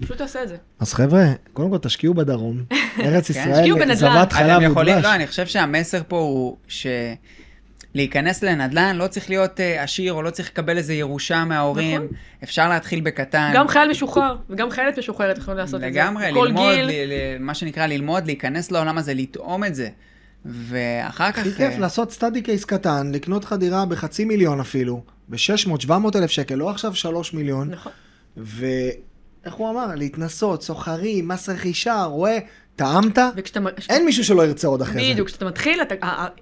פשוט 0.00 0.18
תעשה 0.18 0.42
את 0.42 0.48
זה. 0.48 0.56
אז 0.78 0.94
חבר'ה, 0.94 1.24
קודם 1.52 1.70
כל 1.70 1.78
תשקיעו 1.78 2.14
בדרום. 2.14 2.62
ארץ 3.04 3.30
תשקיעו 3.30 3.50
ישראל, 3.50 3.74
בנדל"ן. 3.74 3.94
זבת 3.94 4.32
אז 4.32 4.38
חלב 4.38 4.76
ודבש. 4.76 5.04
לא, 5.04 5.14
אני 5.14 5.26
חושב 5.26 5.46
שהמסר 5.46 6.00
פה 6.08 6.18
הוא 6.18 6.56
שלהיכנס 7.96 8.42
לנדל"ן 8.42 8.96
לא 8.96 9.06
צריך 9.06 9.30
להיות 9.30 9.60
אה, 9.60 9.82
עשיר 9.82 10.12
או 10.12 10.22
לא 10.22 10.30
צריך 10.30 10.48
לקבל 10.48 10.76
איזה 10.78 10.94
ירושה 10.94 11.44
מההורים. 11.44 12.04
נכון. 12.04 12.16
אפשר 12.44 12.68
להתחיל 12.68 13.00
בקטן. 13.00 13.50
גם 13.54 13.68
חייל 13.68 13.90
משוחרר 13.90 14.36
וגם 14.50 14.70
חיילת 14.70 14.98
משוחררת 14.98 15.38
יכולים 15.38 15.58
לעשות 15.58 15.74
את 15.74 15.80
זה. 15.80 15.86
לגמרי, 15.86 16.32
כל 16.34 16.46
ללמוד, 16.46 16.74
גיל. 16.74 16.84
ל- 16.86 16.90
ל- 16.90 17.38
מה 17.38 17.54
שנקרא 17.54 17.86
ללמוד, 17.86 18.26
להיכנס 18.26 18.70
לעולם 18.70 18.98
הזה, 18.98 19.14
לטעום 19.14 19.64
את 19.64 19.74
זה. 19.74 19.88
ואחר 20.44 21.32
כך... 21.32 21.38
הכי 21.38 21.52
כיף 21.52 21.72
אה, 21.72 21.78
לעשות 21.78 22.12
סטאדי 22.12 22.42
קייס 22.42 22.64
קטן, 22.64 23.10
לקנות 23.12 23.44
לך 23.44 23.52
דירה 23.52 23.86
בחצי 23.86 24.24
מיליון 24.24 24.60
אפילו, 24.60 25.02
ב-600-700 25.28 25.90
אלף 26.16 26.30
שקל, 26.30 26.54
לא 26.54 26.70
עכשיו 26.70 26.94
3 26.94 27.34
מיליון. 27.34 27.70
נכון. 27.70 27.92
ואיך 28.36 29.54
הוא 29.54 29.70
אמר? 29.70 29.94
להתנסות, 29.94 30.62
סוחרים, 30.62 31.28
מס 31.28 31.48
רכישה, 31.48 32.04
רואה, 32.04 32.38
טעמת? 32.76 33.18
וכשאתה... 33.36 33.60
אין 33.88 34.04
מישהו 34.04 34.24
שלא 34.24 34.42
ירצה 34.46 34.68
עוד 34.68 34.82
אחרי 34.82 35.06
זה. 35.06 35.12
בדיוק, 35.12 35.28
כשאתה 35.28 35.44
מתחיל, 35.44 35.82
אתה, 35.82 35.94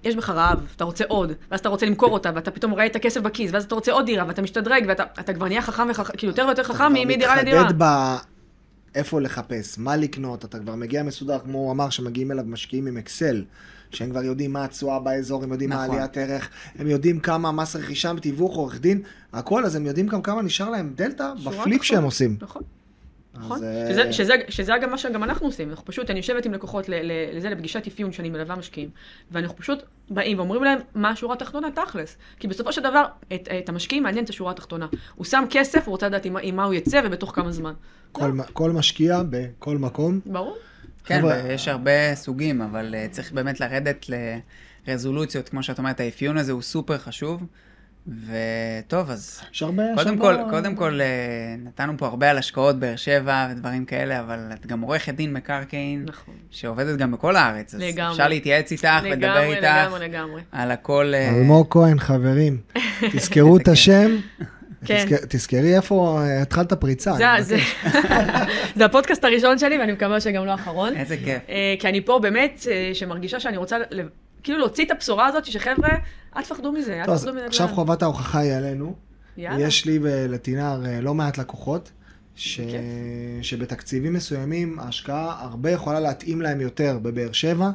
יש 0.04 0.16
בך 0.16 0.30
רעב, 0.30 0.58
אתה 0.76 0.84
רוצה 0.84 1.04
עוד, 1.08 1.32
ואז 1.50 1.60
אתה 1.60 1.68
רוצה 1.68 1.86
למכור 1.86 2.10
אותה, 2.10 2.30
ואתה 2.34 2.50
פתאום 2.50 2.72
רואה 2.72 2.86
את 2.86 2.96
הכסף 2.96 3.20
בכיס, 3.20 3.50
ואז 3.52 3.64
אתה 3.64 3.74
רוצה 3.74 3.92
עוד 3.92 4.06
דירה, 4.06 4.24
ואתה 4.28 4.42
משתדרג, 4.42 4.84
ואתה 4.88 5.02
אתה 5.20 5.34
כבר 5.34 5.48
נהיה 5.48 5.62
חכם 5.62 5.88
כאילו 6.16 6.32
יותר 6.32 6.44
ויותר 6.46 6.62
חכם 6.62 6.92
אתה 6.96 7.04
מדירה 7.04 7.32
כבר 7.32 7.42
לדירה. 7.42 7.62
מתחדד 7.62 7.82
ב... 7.82 8.16
איפה 8.94 9.20
לחפש, 9.20 9.78
מה 9.78 9.96
לקנות, 9.96 10.44
אתה 10.44 10.58
כבר 10.58 10.74
מגיע 10.74 11.02
מסודר, 11.02 11.38
כמו 11.38 11.58
הוא 11.58 11.72
אמר, 11.72 11.90
שמגיעים 11.90 12.32
אליו 12.32 12.44
משקיעים 12.46 12.86
עם 12.86 12.96
אקסל, 12.96 13.44
שהם 13.90 14.10
כבר 14.10 14.24
יודעים 14.24 14.52
מה 14.52 14.64
התשואה 14.64 15.00
באזור, 15.00 15.44
הם 15.44 15.52
יודעים 15.52 15.70
מה 15.70 15.84
נכון. 15.84 15.96
עליית 15.96 16.16
ערך, 16.16 16.48
הם 16.78 16.86
יודעים 16.86 17.20
כמה 17.20 17.52
מס 17.52 17.76
רכישה, 17.76 18.12
תיווך, 18.20 18.56
עורך 18.56 18.80
דין, 18.80 19.02
הכל, 19.32 19.64
אז 19.64 19.76
הם 19.76 19.86
יודעים 19.86 20.06
גם 20.06 20.22
כמה 20.22 20.42
נשאר 20.42 20.70
להם 20.70 20.92
דלתא 20.96 21.32
בפליפ. 21.44 21.82
שהם 21.82 22.04
עושים. 22.04 22.36
נכון. 22.40 22.62
נכון. 23.34 23.64
אה, 23.64 23.86
שזה, 23.90 24.12
שזה, 24.12 24.34
שזה 24.48 24.72
גם 24.82 24.90
מה 24.90 24.98
שגם 24.98 25.24
אנחנו 25.24 25.46
עושים. 25.46 25.70
אנחנו 25.70 25.84
פשוט, 25.84 26.10
אני 26.10 26.18
יושבת 26.18 26.46
עם 26.46 26.54
לקוחות 26.54 26.88
ל- 26.88 26.94
ל- 26.94 27.36
לזה, 27.36 27.50
לפגישת 27.50 27.86
אפיון 27.86 28.12
שאני 28.12 28.30
מלווה 28.30 28.56
משקיעים, 28.56 28.88
ואנחנו 29.30 29.56
פשוט 29.56 29.82
באים 30.10 30.38
ואומרים 30.38 30.64
להם 30.64 30.78
מה 30.94 31.10
השורה 31.10 31.34
התחתונה 31.34 31.68
תכלס. 31.70 32.16
כי 32.38 32.48
בסופו 32.48 32.72
של 32.72 32.80
דבר, 32.80 33.04
את, 33.34 33.48
את 33.58 33.68
המשקיעים 33.68 34.02
מעניין 34.02 34.24
את 34.24 34.30
השורה 34.30 34.50
התחתונה. 34.50 34.86
הוא 35.14 35.24
שם 35.24 35.44
כסף, 35.50 35.86
הוא 35.86 35.92
רוצה 35.92 36.06
לדעת 36.06 36.24
עם, 36.24 36.36
עם 36.42 36.56
מה 36.56 36.64
הוא 36.64 36.74
יצא 36.74 37.00
ובתוך 37.04 37.32
כמה 37.34 37.52
זמן. 37.52 37.72
כל, 38.12 38.30
כל 38.52 38.70
משקיע 38.70 39.22
בכל 39.30 39.78
מקום. 39.78 40.20
ברור? 40.26 40.56
כן, 41.04 41.24
ויש 41.24 41.68
הרבה 41.68 42.14
סוגים, 42.14 42.62
אבל 42.62 42.94
אה, 42.94 43.06
צריך 43.10 43.32
באמת 43.32 43.60
לרדת 43.60 44.06
לרזולוציות, 44.88 45.48
כמו 45.48 45.62
שאת 45.62 45.78
אומרת, 45.78 46.00
האפיון 46.00 46.38
הזה 46.38 46.52
הוא 46.52 46.62
סופר 46.62 46.98
חשוב. 46.98 47.42
וטוב, 48.08 49.10
אז. 49.10 49.40
יש 49.52 49.62
קודם 49.62 49.78
הרבה- 50.22 50.44
כל, 50.44 50.50
קודם 50.50 50.74
כל, 50.74 51.00
אה, 51.00 51.06
נתנו 51.58 51.92
פה 51.98 52.06
הרבה 52.06 52.30
על 52.30 52.38
השקעות 52.38 52.78
באר 52.78 52.96
שבע 52.96 53.46
ודברים 53.50 53.84
כאלה, 53.84 54.20
אבל 54.20 54.38
את 54.54 54.66
גם 54.66 54.80
עורכת 54.80 55.14
דין 55.14 55.32
מקרקעין, 55.32 56.04
נכון. 56.08 56.34
שעובדת 56.50 56.98
גם 56.98 57.12
בכל 57.12 57.36
הארץ, 57.36 57.74
אז 57.74 57.80
לגמרי. 57.80 58.12
אפשר 58.12 58.28
להתייעץ 58.28 58.72
איתך 58.72 58.88
ולדבר 59.02 59.14
לגמרי, 59.34 59.56
איתך 59.56 59.64
לגמרי, 59.64 60.08
לגמרי. 60.08 60.40
על 60.52 60.70
הכל. 60.70 61.12
אה, 61.14 61.28
אלמוג 61.28 61.66
כהן, 61.70 61.98
חברים, 61.98 62.58
תזכרו 63.12 63.56
את 63.56 63.60
איזה 63.60 63.72
השם. 63.72 64.16
כן. 64.86 65.04
תזכר- 65.04 65.26
תזכרי 65.28 65.76
איפה 65.76 66.20
אה, 66.22 66.42
התחלת 66.42 66.72
פריצה. 66.72 67.12
זה, 67.12 67.24
זה. 67.40 67.56
זה 68.76 68.84
הפודקאסט 68.84 69.24
הראשון 69.24 69.58
שלי, 69.58 69.78
ואני 69.78 69.92
מקווה 69.92 70.20
שגם 70.20 70.46
לא 70.46 70.50
האחרון. 70.50 70.96
איזה 70.96 71.16
כיף. 71.16 71.38
כי 71.78 71.88
אני 71.88 72.00
פה 72.00 72.18
באמת, 72.22 72.66
שמרגישה 72.92 73.40
שאני 73.40 73.56
רוצה 73.56 73.76
כאילו 74.42 74.58
להוציא 74.58 74.84
את 74.84 74.90
הבשורה 74.90 75.26
הזאת, 75.26 75.44
שחבר'ה, 75.44 75.88
אל 76.36 76.42
תפחדו 76.42 76.72
מזה, 76.72 77.02
אל 77.02 77.16
תפחדו 77.16 77.32
מזה. 77.32 77.46
עכשיו 77.46 77.68
חובת 77.68 78.02
ההוכחה 78.02 78.38
היא 78.38 78.52
עלינו. 78.52 78.94
יאללה. 79.36 79.66
יש 79.66 79.84
לי 79.86 79.98
ולטינר 80.02 80.82
אה, 80.86 81.00
לא 81.00 81.14
מעט 81.14 81.38
לקוחות, 81.38 81.90
ש... 82.34 82.60
שבתקציבים 83.42 84.12
מסוימים 84.12 84.78
ההשקעה 84.78 85.36
הרבה 85.40 85.70
יכולה 85.70 86.00
להתאים 86.00 86.42
להם 86.42 86.60
יותר 86.60 86.98
בבאר 87.02 87.32
שבע, 87.32 87.70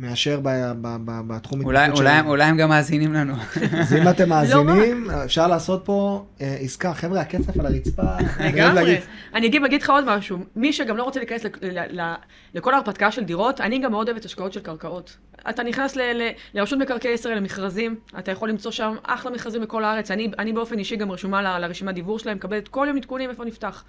מאשר 0.00 0.40
ב... 0.42 0.48
ב... 0.80 0.96
ב... 1.04 1.20
בתחום 1.26 1.64
אולי, 1.64 1.84
אולי, 1.86 1.96
שלהם. 1.96 2.26
אולי 2.26 2.44
הם 2.44 2.56
גם 2.56 2.68
מאזינים 2.68 3.12
לנו. 3.12 3.34
אז 3.80 3.94
אם 3.94 4.08
אתם 4.08 4.22
לא 4.28 4.28
מאזינים, 4.64 5.10
אפשר 5.10 5.46
לעשות 5.46 5.82
פה 5.84 6.24
אה, 6.40 6.56
עסקה. 6.60 6.94
חבר'ה, 6.94 7.20
הכסף 7.20 7.60
על 7.60 7.66
הרצפה. 7.66 8.02
לגמרי. 8.40 8.98
אני 9.34 9.46
אגיד, 9.46 9.64
אגיד 9.64 9.82
לך 9.82 9.90
עוד 9.90 10.04
משהו, 10.16 10.38
מי 10.56 10.72
שגם 10.72 10.96
לא 10.96 11.02
רוצה 11.02 11.20
להיכנס 11.20 11.44
ל- 11.44 11.48
ל- 11.62 12.00
ל- 12.00 12.14
לכל 12.54 12.74
ההרפתקה 12.74 13.10
של 13.10 13.24
דירות, 13.24 13.60
אני 13.60 13.78
גם 13.78 13.90
מאוד 13.92 14.08
אוהבת 14.08 14.24
השקעות 14.24 14.52
של 14.52 14.60
קרקעות. 14.60 15.16
אתה 15.50 15.62
נכנס 15.62 15.96
ל- 15.96 16.12
ל- 16.22 16.30
לרשות 16.54 16.78
מקרקעי 16.78 17.12
ישראל 17.12 17.36
למכרזים, 17.36 17.94
אתה 18.18 18.30
יכול 18.30 18.48
למצוא 18.48 18.70
שם 18.70 18.94
אחלה 19.02 19.30
מכרזים 19.30 19.62
בכל 19.62 19.84
הארץ. 19.84 20.10
אני, 20.10 20.30
אני 20.38 20.52
באופן 20.52 20.78
אישי 20.78 20.96
גם 20.96 21.10
רשומה 21.12 21.42
ל- 21.42 21.58
לרשימת 21.58 21.94
דיבור 21.94 22.18
שלהם, 22.18 22.36
מקבלת 22.36 22.68
כל 22.68 22.86
יום 22.88 22.96
עדכונים 22.96 23.30
איפה 23.30 23.44
נפתח. 23.44 23.84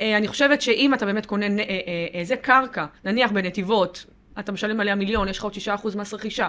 אה, 0.00 0.16
אני 0.16 0.28
חושבת 0.28 0.62
שאם 0.62 0.94
אתה 0.94 1.06
באמת 1.06 1.26
קונה 1.26 1.48
נ- 1.48 1.58
אה, 1.58 1.64
אה, 1.64 1.80
איזה 2.20 2.36
קרקע, 2.36 2.86
נניח 3.04 3.30
בנתיבות, 3.32 4.04
אתה 4.38 4.52
משלם 4.52 4.80
עליה 4.80 4.94
מיליון, 4.94 5.28
יש 5.28 5.38
לך 5.38 5.44
עוד 5.44 5.54
6% 5.54 5.96
מס 5.96 6.14
רכישה, 6.14 6.48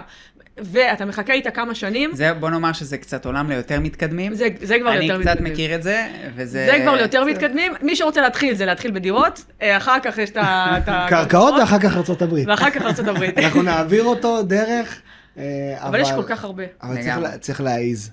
ואתה 0.58 1.04
מחכה 1.04 1.32
איתה 1.32 1.50
כמה 1.50 1.74
שנים, 1.74 2.10
זה, 2.14 2.34
בוא 2.34 2.50
נאמר 2.50 2.72
שזה 2.72 2.98
קצת 2.98 3.26
עולם 3.26 3.48
ליותר 3.48 3.80
מתקדמים. 3.80 4.34
זה, 4.34 4.48
זה 4.62 4.76
כבר 4.80 4.92
אני 4.92 5.04
יותר 5.04 5.20
קצת 5.20 5.30
מתקדם. 5.30 5.52
מכיר 5.52 5.74
את 5.74 5.82
זה, 5.82 6.08
וזה... 6.34 6.66
זה 6.70 6.78
כבר 6.82 6.94
ליותר 6.94 7.24
מתקדמים. 7.24 7.72
מי 7.82 7.96
שרוצה 7.96 8.20
להתחיל 8.20 8.54
זה 8.54 8.66
להתחיל 8.66 8.90
בדירות, 8.90 9.44
אה, 9.62 9.76
אחר 9.76 9.96
כך 10.02 10.18
יש 10.18 10.30
את 10.30 10.36
ה... 10.36 10.76
קרקעות 11.08 11.54
ואחר 11.60 11.78
כך 11.78 11.96
ארצות 11.96 12.22
הברית. 12.22 12.48
ואחר 12.48 12.70
כך 12.70 12.82
ארצות 12.82 13.08
הברית. 13.08 13.38
אנחנו 13.38 13.62
נעביר 13.62 14.04
אותו 14.04 14.42
דרך... 14.42 15.00
אה, 15.38 15.74
אבל 15.78 16.00
יש 16.00 16.12
כל 16.12 16.22
כך 16.22 16.44
הרבה. 16.44 16.64
אבל 16.82 17.02
צריך, 17.02 17.36
צריך 17.40 17.60
להעיז. 17.60 18.10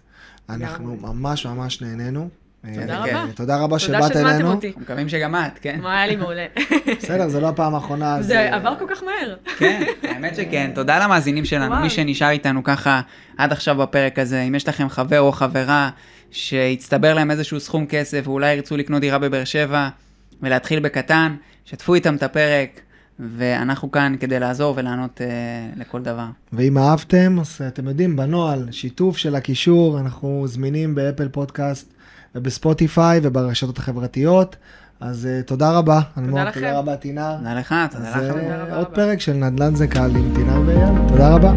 אנחנו. 0.50 0.98
ממש 1.02 1.46
ממש 1.46 1.82
נהנינו. 1.82 2.41
אה, 2.66 2.74
תודה 2.74 3.04
כן. 3.06 3.16
רבה. 3.16 3.34
תודה 3.36 3.56
רבה 3.56 3.66
תודה 3.68 3.80
שבאת 3.80 4.14
שהזמנתם 4.14 4.28
אלינו. 4.28 4.52
אותי. 4.52 4.68
אנחנו 4.68 4.82
מקווים 4.82 5.10
שגם 5.10 5.36
את, 5.36 5.60
כן? 5.62 5.80
מה 5.82 5.98
היה 5.98 6.08
לי 6.08 6.16
מעולה. 6.16 6.46
בסדר, 6.98 7.28
זה 7.28 7.40
לא 7.40 7.50
הפעם 7.50 7.76
האחרונה. 7.76 8.22
זה 8.22 8.40
אה, 8.40 8.56
עבר 8.56 8.74
כל 8.80 8.86
כך 8.90 9.04
מהר. 9.04 9.36
כן, 9.58 9.84
האמת 10.04 10.36
שכן. 10.36 10.72
תודה 10.76 11.04
למאזינים 11.04 11.46
שלנו. 11.46 11.76
מי 11.76 11.90
שנשאר 11.90 12.30
איתנו 12.30 12.64
ככה 12.64 13.02
עד 13.38 13.52
עכשיו 13.52 13.76
בפרק 13.76 14.20
הזה. 14.20 14.42
אם 14.42 14.56
יש 14.56 14.68
לכם 14.68 14.90
חבר 14.90 15.20
או 15.20 15.32
חברה 15.32 15.90
שהצטבר 16.32 17.14
להם 17.14 17.32
איזשהו 17.32 17.60
סכום 17.60 17.86
כסף 17.86 18.22
ואולי 18.24 18.54
ירצו 18.54 18.78
לקנות 18.78 19.02
דירה 19.02 19.18
בבאר 19.18 19.44
שבע 19.44 19.90
ולהתחיל 20.42 20.80
בקטן, 20.80 21.36
שתפו 21.66 21.94
איתם 21.94 22.16
את 22.16 22.24
הפרק, 22.24 22.82
ואנחנו 23.20 23.92
כאן 23.92 24.16
כדי 24.20 24.40
לעזור 24.40 24.74
ולענות 24.78 25.22
אה, 25.22 25.28
לכל 25.76 26.02
דבר. 26.02 26.26
ואם 26.54 26.78
אהבתם, 26.78 27.40
אז 27.40 27.62
אתם 27.68 27.88
יודעים, 27.88 28.16
בנוהל, 28.16 28.68
שיתוף 28.72 29.18
של 29.18 29.36
הקישור, 29.36 30.00
אנחנו 30.00 30.44
זמינים 30.48 30.96
באפל 30.96 31.28
פודקאסט 31.28 31.94
ובספוטיפיי 32.36 33.20
וברשתות 33.24 33.78
החברתיות. 33.78 34.56
אז 35.00 35.28
uh, 35.42 35.48
תודה 35.48 35.72
רבה. 35.72 36.00
אלמוג, 36.18 36.40
לכם. 36.40 36.60
תודה 36.60 36.78
רבה, 36.80 36.96
תינר. 36.96 37.38
תודה 37.38 37.54
לך, 37.54 37.76
תודה 37.92 38.10
אז 38.10 38.16
לך. 38.16 38.22
אה, 38.24 38.30
תודה 38.30 38.64
רבה 38.64 38.76
עוד 38.76 38.86
רבה. 38.86 38.96
פרק 38.96 39.20
של 39.20 39.34
נדל"ן 39.34 39.76
זה 39.76 39.88
קל 39.88 40.16
עם 40.16 40.32
תינר 40.36 40.62
ואייל. 40.66 41.08
תודה 41.08 41.36
רבה. 41.36 41.54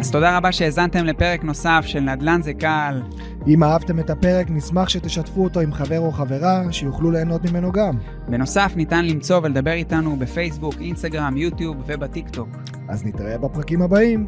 אז 0.00 0.10
תודה 0.10 0.36
רבה 0.36 0.52
שהאזנתם 0.52 1.04
לפרק 1.04 1.44
נוסף 1.44 1.82
של 1.86 2.00
נדל"ן 2.00 2.42
זה 2.42 2.52
קל. 2.54 3.02
אם 3.46 3.64
אהבתם 3.64 4.00
את 4.00 4.10
הפרק, 4.10 4.46
נשמח 4.50 4.88
שתשתפו 4.88 5.44
אותו 5.44 5.60
עם 5.60 5.72
חבר 5.72 5.98
או 5.98 6.12
חברה, 6.12 6.62
שיוכלו 6.70 7.10
ליהנות 7.10 7.50
ממנו 7.50 7.72
גם. 7.72 7.98
בנוסף, 8.28 8.72
ניתן 8.76 9.04
למצוא 9.06 9.40
ולדבר 9.42 9.72
איתנו 9.72 10.16
בפייסבוק, 10.16 10.74
אינסטגרם, 10.80 11.36
יוטיוב 11.36 11.76
ובטיקטוק. 11.86 12.48
אז 12.88 13.04
נתראה 13.04 13.38
בפרקים 13.38 13.82
הבאים. 13.82 14.26